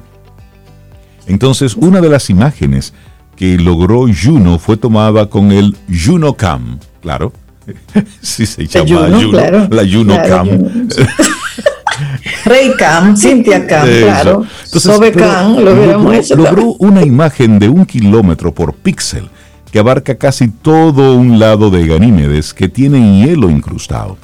Entonces, 1.25 1.75
una 1.75 1.99
de 1.99 2.09
las 2.09 2.29
imágenes 2.29 2.93
que 3.37 3.57
logró 3.57 4.05
Juno 4.13 4.59
fue 4.59 4.75
tomada 4.75 5.27
con 5.29 5.51
el 5.53 5.77
Juno 5.89 6.33
Cam, 6.33 6.79
claro. 7.01 7.31
sí 8.21 8.45
se 8.45 8.63
La 8.63 8.83
llama 8.83 9.05
Juno, 9.05 9.17
Juno, 9.19 9.29
claro. 9.31 9.67
la 9.71 9.83
Juno 9.89 10.13
Claro, 10.15 10.29
Cam. 10.29 10.47
Juno. 10.47 10.69
Rey 12.45 12.71
Cam, 12.77 13.15
Cintia 13.15 13.65
Cam, 13.65 13.87
Eso. 13.87 14.05
claro. 14.05 14.45
Entonces, 14.65 14.81
Sobe 14.83 15.11
Cam, 15.11 15.55
lo 15.57 15.73
logró, 15.75 16.13
hecho 16.13 16.35
logró 16.35 16.75
una 16.79 17.03
imagen 17.03 17.59
de 17.59 17.69
un 17.69 17.85
kilómetro 17.85 18.53
por 18.53 18.73
píxel 18.73 19.29
que 19.71 19.79
abarca 19.79 20.15
casi 20.15 20.47
todo 20.49 21.15
un 21.15 21.39
lado 21.39 21.69
de 21.69 21.85
Ganímedes 21.87 22.53
que 22.53 22.69
tiene 22.69 23.23
hielo 23.25 23.49
incrustado. 23.49 24.17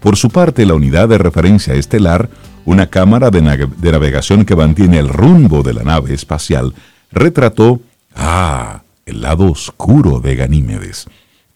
Por 0.00 0.16
su 0.16 0.30
parte, 0.30 0.66
la 0.66 0.74
unidad 0.74 1.08
de 1.08 1.18
referencia 1.18 1.74
estelar, 1.74 2.28
una 2.64 2.86
cámara 2.88 3.30
de 3.30 3.42
navegación 3.42 4.44
que 4.44 4.54
mantiene 4.54 4.98
el 4.98 5.08
rumbo 5.08 5.62
de 5.62 5.74
la 5.74 5.82
nave 5.82 6.14
espacial, 6.14 6.74
retrató, 7.10 7.80
ah, 8.14 8.82
el 9.06 9.20
lado 9.20 9.50
oscuro 9.50 10.20
de 10.20 10.36
Ganímedes. 10.36 11.06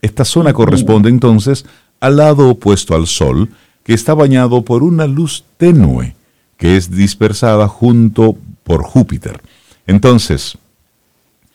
Esta 0.02 0.24
zona 0.24 0.52
corresponde 0.52 1.08
entonces 1.08 1.64
al 2.00 2.16
lado 2.16 2.48
opuesto 2.48 2.94
al 2.94 3.06
Sol, 3.06 3.50
que 3.82 3.94
está 3.94 4.14
bañado 4.14 4.62
por 4.64 4.82
una 4.82 5.06
luz 5.06 5.44
tenue, 5.56 6.14
que 6.56 6.76
es 6.76 6.90
dispersada 6.90 7.68
junto 7.68 8.36
por 8.62 8.82
Júpiter. 8.82 9.40
Entonces, 9.86 10.58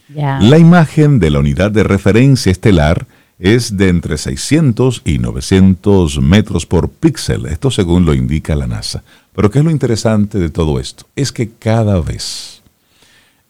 la 0.10 0.58
imagen 0.58 1.20
de 1.20 1.30
la 1.30 1.40
unidad 1.40 1.72
de 1.72 1.84
referencia 1.84 2.52
estelar 2.52 3.06
es 3.40 3.78
de 3.78 3.90
entre 3.90 4.18
600 4.18 5.02
y 5.06 5.20
900 5.20 6.22
metros 6.22 6.66
por 6.66 6.90
píxel, 6.90 7.46
esto 7.48 7.72
según 7.72 8.06
lo 8.06 8.14
indica 8.14 8.56
la 8.56 8.68
NASA. 8.68 9.04
Pero 9.36 9.50
¿qué 9.50 9.60
es 9.60 9.66
lo 9.66 9.72
interesante 9.72 10.40
de 10.40 10.50
todo 10.50 10.80
esto? 10.80 11.06
Es 11.16 11.32
que 11.32 11.50
cada 11.50 12.00
vez 12.00 12.62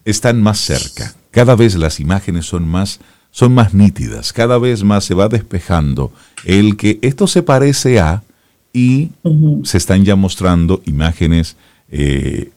están 0.04 0.42
más 0.42 0.58
cerca, 0.58 1.14
cada 1.34 1.56
vez 1.56 1.74
las 1.74 1.98
imágenes 2.00 2.46
son 2.46 2.66
más, 2.68 3.00
son 3.30 3.52
más 3.54 3.74
nítidas, 3.74 4.32
cada 4.32 4.58
vez 4.58 4.84
más 4.84 5.04
se 5.04 5.14
va 5.14 5.28
despejando 5.28 6.12
el 6.44 6.76
que 6.76 6.98
esto 7.02 7.26
se 7.26 7.42
parece 7.42 7.98
a 8.00 8.22
y 8.72 9.10
se 9.64 9.78
están 9.78 10.04
ya 10.04 10.16
mostrando 10.16 10.80
imágenes 10.86 11.56
eh, 11.90 12.50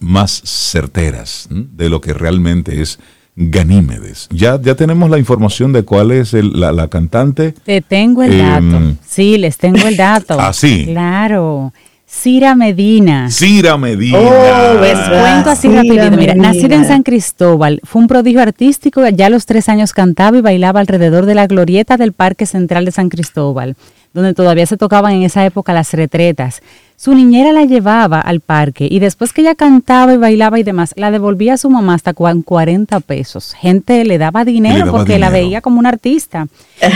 más 0.00 0.42
certeras 0.44 1.48
¿m? 1.50 1.66
de 1.76 1.88
lo 1.88 2.00
que 2.00 2.12
realmente 2.12 2.80
es 2.82 2.98
Ganímedes. 3.36 4.28
Ya, 4.30 4.60
ya 4.62 4.76
tenemos 4.76 5.10
la 5.10 5.18
información 5.18 5.72
de 5.72 5.82
cuál 5.82 6.12
es 6.12 6.34
el- 6.34 6.52
la, 6.60 6.70
la 6.70 6.86
cantante. 6.86 7.50
Te 7.64 7.80
tengo 7.82 8.22
el 8.22 8.32
Em, 8.40 8.70
dato. 8.72 8.96
Sí, 9.04 9.38
les 9.38 9.58
tengo 9.58 9.86
el 9.88 9.96
dato. 9.96 10.36
¿Ah, 10.38 10.52
sí? 10.52 10.84
Claro. 10.86 11.72
Cira 12.20 12.54
Medina. 12.54 13.30
Cira 13.30 13.76
Medina. 13.76 14.18
Oh, 14.18 14.80
Les 14.80 14.98
cuento 14.98 15.50
así 15.50 15.68
Cira 15.68 15.76
rapidito. 15.82 16.16
Mira, 16.16 16.34
Medina. 16.34 16.48
nacida 16.52 16.76
en 16.76 16.86
San 16.86 17.02
Cristóbal, 17.02 17.80
fue 17.84 18.00
un 18.02 18.08
prodigio 18.08 18.40
artístico. 18.40 19.06
Ya 19.08 19.26
a 19.26 19.30
los 19.30 19.44
tres 19.46 19.68
años 19.68 19.92
cantaba 19.92 20.38
y 20.38 20.40
bailaba 20.40 20.80
alrededor 20.80 21.26
de 21.26 21.34
la 21.34 21.46
glorieta 21.46 21.96
del 21.96 22.12
Parque 22.12 22.46
Central 22.46 22.86
de 22.86 22.92
San 22.92 23.10
Cristóbal, 23.10 23.76
donde 24.14 24.32
todavía 24.32 24.64
se 24.64 24.76
tocaban 24.78 25.12
en 25.12 25.22
esa 25.24 25.44
época 25.44 25.74
las 25.74 25.92
retretas. 25.92 26.62
Su 26.96 27.14
niñera 27.14 27.52
la 27.52 27.64
llevaba 27.64 28.20
al 28.20 28.40
parque 28.40 28.86
y 28.90 29.00
después 29.00 29.32
que 29.34 29.42
ella 29.42 29.54
cantaba 29.56 30.14
y 30.14 30.16
bailaba 30.16 30.58
y 30.58 30.62
demás, 30.62 30.94
la 30.96 31.10
devolvía 31.10 31.54
a 31.54 31.58
su 31.58 31.68
mamá 31.68 31.94
hasta 31.94 32.14
con 32.14 32.40
40 32.42 33.00
pesos. 33.00 33.52
Gente 33.52 34.02
le 34.04 34.16
daba 34.16 34.44
dinero 34.44 34.90
porque 34.90 35.18
la 35.18 35.28
veía 35.30 35.60
como 35.60 35.78
una 35.78 35.90
artista. 35.90 36.46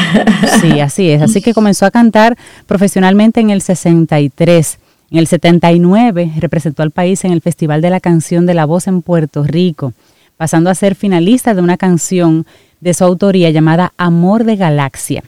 Sí, 0.61 0.81
así 0.81 1.11
es. 1.11 1.21
Así 1.23 1.43
que 1.43 1.53
comenzó 1.53 1.85
a 1.87 1.91
cantar 1.91 2.37
profesionalmente 2.67 3.41
en 3.41 3.51
el 3.51 3.61
63. 3.61 4.79
En 5.11 5.19
el 5.19 5.27
79 5.27 6.33
representó 6.39 6.83
al 6.83 6.91
país 6.91 7.25
en 7.25 7.33
el 7.33 7.41
Festival 7.41 7.81
de 7.81 7.91
la 7.91 8.01
Canción 8.01 8.45
de 8.45 8.55
la 8.55 8.67
Voz 8.67 8.87
en 8.89 9.01
Puerto 9.01 9.43
Rico, 9.43 9.95
pasando 10.37 10.69
a 10.69 10.75
ser 10.75 10.95
finalista 10.95 11.55
de 11.55 11.63
una 11.63 11.79
canción 11.79 12.47
de 12.81 12.93
su 12.93 13.05
autoría 13.05 13.51
llamada 13.51 13.93
Amor 13.97 14.45
de 14.45 14.57
Galaxia 14.57 15.23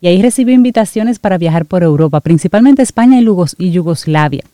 y 0.00 0.08
ahí 0.08 0.20
recibió 0.20 0.54
invitaciones 0.54 1.18
para 1.18 1.38
viajar 1.38 1.64
por 1.64 1.82
Europa, 1.82 2.20
principalmente 2.20 2.82
España 2.82 3.20
y 3.58 3.70
Yugoslavia. 3.70 4.44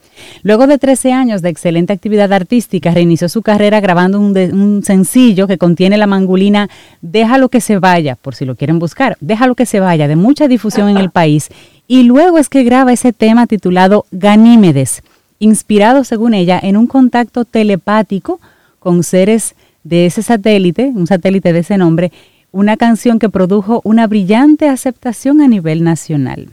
Luego 0.43 0.67
de 0.67 0.79
13 0.79 1.13
años 1.13 1.43
de 1.43 1.49
excelente 1.49 1.93
actividad 1.93 2.33
artística, 2.33 2.93
reinició 2.93 3.29
su 3.29 3.43
carrera 3.43 3.81
grabando 3.81 4.21
un, 4.21 4.83
sencillo 4.85 5.47
que 5.47 5.59
contiene 5.59 5.97
la 5.97 6.07
mangulina 6.07 6.69
Déjalo 7.01 7.49
que 7.49 7.61
se 7.61 7.79
vaya, 7.79 8.17
por 8.17 8.35
si 8.35 8.45
lo 8.45 8.55
quieren 8.55 8.79
buscar, 8.79 9.17
Déjalo 9.21 9.55
que 9.55 9.67
se 9.67 9.81
vaya, 9.81 10.07
de 10.07 10.17
mucha 10.17 10.49
difusión 10.49 10.89
en 10.89 10.99
el 10.99 11.11
país. 11.11 11.49
Y 11.93 12.05
luego 12.05 12.39
es 12.39 12.49
que 12.49 12.65
graba 12.65 12.95
ese 12.95 13.13
tema 13.13 13.47
titulado 13.47 14.07
Ganímedes, 14.13 15.03
inspirado, 15.39 16.05
según 16.05 16.33
ella, 16.33 16.59
en 16.63 16.79
un 16.79 16.87
contacto 16.87 17.45
telepático 17.45 18.41
con 18.79 19.03
seres 19.03 19.55
de 19.85 20.07
ese 20.07 20.23
satélite, 20.23 20.91
un 20.95 21.07
satélite 21.07 21.53
de 21.53 21.59
ese 21.59 21.77
nombre, 21.77 22.11
una 22.51 22.79
canción 22.79 23.19
que 23.19 23.29
produjo 23.29 23.83
una 23.85 24.07
brillante 24.07 24.71
aceptación 24.71 25.43
a 25.43 25.49
nivel 25.49 25.85
nacional. 25.85 26.49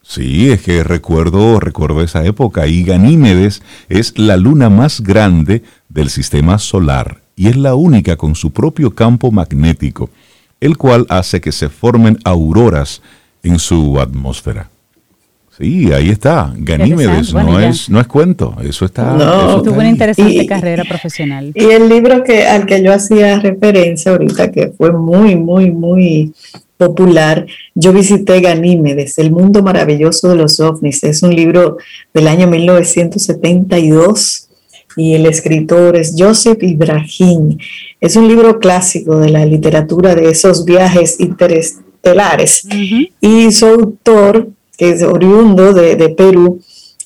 Sí, 0.00 0.50
es 0.50 0.62
que 0.62 0.82
recuerdo, 0.82 1.60
recuerdo 1.60 2.02
esa 2.02 2.24
época 2.24 2.66
y 2.66 2.82
Ganímedes 2.82 3.62
es 3.90 4.18
la 4.18 4.38
luna 4.38 4.70
más 4.70 5.02
grande 5.02 5.64
del 5.90 6.08
sistema 6.08 6.58
solar 6.58 7.20
y 7.36 7.48
es 7.48 7.58
la 7.58 7.74
única 7.74 8.16
con 8.16 8.34
su 8.34 8.52
propio 8.52 8.94
campo 8.94 9.30
magnético, 9.30 10.08
el 10.60 10.78
cual 10.78 11.04
hace 11.10 11.42
que 11.42 11.52
se 11.52 11.68
formen 11.68 12.16
auroras 12.24 13.02
en 13.42 13.58
su 13.58 14.00
atmósfera. 14.00 14.70
Sí, 15.58 15.92
ahí 15.92 16.08
está. 16.08 16.52
Ganímedes 16.56 17.34
no 17.34 17.60
es 17.60 17.90
no 17.90 18.00
es 18.00 18.06
cuento, 18.06 18.56
eso 18.64 18.86
está. 18.86 19.12
No. 19.12 19.62
Tuvo 19.62 19.76
una 19.76 19.90
interesante 19.90 20.46
carrera 20.46 20.84
profesional. 20.84 21.52
Y 21.54 21.64
el 21.64 21.88
libro 21.88 22.24
que 22.24 22.46
al 22.46 22.64
que 22.64 22.82
yo 22.82 22.92
hacía 22.92 23.38
referencia 23.38 24.12
ahorita, 24.12 24.50
que 24.50 24.68
fue 24.68 24.92
muy, 24.92 25.36
muy, 25.36 25.70
muy 25.70 26.32
popular, 26.78 27.46
yo 27.74 27.92
visité 27.92 28.40
Ganímedes, 28.40 29.18
El 29.18 29.30
mundo 29.30 29.62
maravilloso 29.62 30.30
de 30.30 30.36
los 30.36 30.58
ovnis. 30.58 31.04
Es 31.04 31.22
un 31.22 31.36
libro 31.36 31.76
del 32.14 32.28
año 32.28 32.48
1972 32.48 34.48
y 34.96 35.14
el 35.14 35.26
escritor 35.26 35.96
es 35.96 36.14
Joseph 36.16 36.62
Ibrahim. 36.62 37.58
Es 38.00 38.16
un 38.16 38.26
libro 38.26 38.58
clásico 38.58 39.18
de 39.18 39.30
la 39.30 39.44
literatura 39.44 40.14
de 40.14 40.30
esos 40.30 40.64
viajes 40.64 41.20
interestelares. 42.02 42.66
Y 43.20 43.52
su 43.52 43.66
autor 43.66 44.48
que 44.76 44.90
es 44.90 45.02
oriundo 45.02 45.72
de, 45.72 46.08
Perú, 46.10 46.60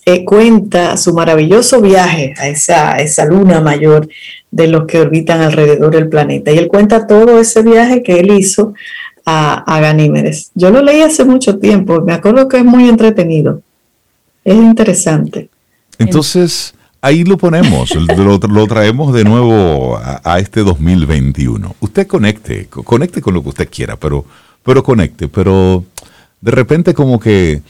eh, 0.05 0.25
cuenta 0.25 0.97
su 0.97 1.13
maravilloso 1.13 1.81
viaje 1.83 2.33
a 2.39 2.49
esa, 2.49 2.97
esa 2.99 3.25
luna 3.25 3.61
mayor 3.61 4.09
de 4.51 4.69
los 4.69 4.87
que 4.87 5.01
orbitan 5.01 5.41
alrededor 5.43 5.91
del 5.91 6.09
planeta. 6.09 6.53
Y 6.53 6.59
él 6.59 6.69
cuenta 6.69 7.07
todo 7.07 7.39
ese 7.39 7.63
viaje 7.63 8.03
que 8.03 8.21
él 8.21 8.31
hizo 8.31 8.73
a, 9.27 9.55
a 9.55 9.81
Ganímedes. 9.81 10.53
Yo 10.55 10.71
lo 10.71 10.81
leí 10.81 11.03
hace 11.03 11.25
mucho 11.25 11.59
tiempo, 11.59 12.01
me 12.01 12.13
acuerdo 12.13 12.49
que 12.49 12.59
es 12.59 12.65
muy 12.65 12.89
entretenido. 12.89 13.61
Es 14.45 14.55
interesante. 14.55 15.51
Entonces, 15.99 16.73
ahí 17.01 17.25
lo 17.25 17.37
ponemos, 17.37 17.91
lo, 18.49 18.67
traemos 18.69 19.13
de 19.13 19.25
nuevo 19.25 19.97
a, 19.97 20.21
a, 20.23 20.39
este 20.39 20.61
2021. 20.61 21.75
Usted 21.81 22.07
conecte, 22.07 22.69
conecte 22.69 23.21
con 23.21 23.35
lo 23.35 23.43
que 23.43 23.49
usted 23.49 23.69
quiera, 23.69 23.97
pero, 23.97 24.25
pero 24.67 24.83
conecte, 24.83 25.29
pero 25.29 25.85
de 26.41 26.51
repente 26.51 26.93
como 26.93 27.21
que 27.21 27.63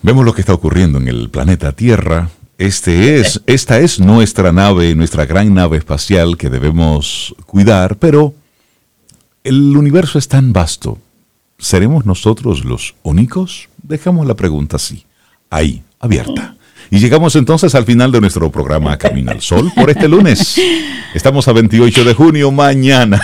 vemos 0.00 0.24
lo 0.24 0.32
que 0.32 0.40
está 0.40 0.54
ocurriendo 0.54 0.98
en 0.98 1.08
el 1.08 1.28
planeta 1.28 1.72
Tierra. 1.72 2.30
Este 2.56 3.18
es, 3.18 3.42
esta 3.46 3.80
es 3.80 3.98
nuestra 3.98 4.52
nave, 4.52 4.94
nuestra 4.94 5.26
gran 5.26 5.52
nave 5.52 5.76
espacial 5.76 6.38
que 6.38 6.50
debemos 6.50 7.34
cuidar, 7.46 7.96
pero 7.96 8.32
el 9.42 9.76
universo 9.76 10.18
es 10.18 10.28
tan 10.28 10.52
vasto. 10.52 10.98
¿Seremos 11.58 12.06
nosotros 12.06 12.64
los 12.64 12.94
únicos? 13.02 13.68
Dejamos 13.82 14.26
la 14.26 14.34
pregunta 14.34 14.76
así, 14.76 15.04
ahí, 15.50 15.82
abierta. 15.98 16.56
Y 16.92 16.98
llegamos 16.98 17.34
entonces 17.36 17.74
al 17.74 17.86
final 17.86 18.12
de 18.12 18.20
nuestro 18.20 18.50
programa 18.52 18.98
Camino 18.98 19.30
al 19.30 19.40
Sol 19.40 19.72
por 19.74 19.88
este 19.88 20.08
lunes. 20.08 20.60
Estamos 21.14 21.48
a 21.48 21.52
28 21.54 22.04
de 22.04 22.12
junio, 22.12 22.50
mañana. 22.50 23.18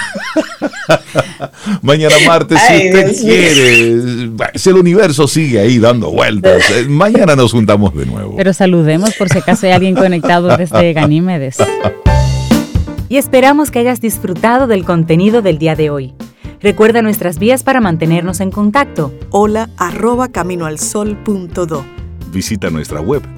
mañana 1.82 2.14
martes, 2.26 2.58
si 2.66 2.88
usted 2.88 3.20
quiere. 3.20 4.30
Si 4.54 4.70
el 4.70 4.76
universo 4.76 5.28
sigue 5.28 5.60
ahí 5.60 5.78
dando 5.78 6.10
vueltas, 6.10 6.62
mañana 6.88 7.36
nos 7.36 7.52
juntamos 7.52 7.94
de 7.94 8.06
nuevo. 8.06 8.36
Pero 8.38 8.54
saludemos 8.54 9.14
por 9.16 9.28
si 9.28 9.36
acaso 9.36 9.66
hay 9.66 9.72
alguien 9.72 9.94
conectado 9.94 10.56
desde 10.56 10.94
Ganímedes. 10.94 11.58
Y 13.10 13.16
esperamos 13.16 13.70
que 13.70 13.78
hayas 13.78 14.02
disfrutado 14.02 14.66
del 14.66 14.84
contenido 14.84 15.40
del 15.40 15.56
día 15.56 15.74
de 15.74 15.88
hoy. 15.88 16.12
Recuerda 16.60 17.00
nuestras 17.00 17.38
vías 17.38 17.62
para 17.62 17.80
mantenernos 17.80 18.40
en 18.40 18.50
contacto. 18.50 19.14
Hola 19.30 19.70
arroba 19.78 20.28
caminoalsol.do. 20.28 21.84
Visita 22.30 22.68
nuestra 22.68 23.00
web 23.00 23.37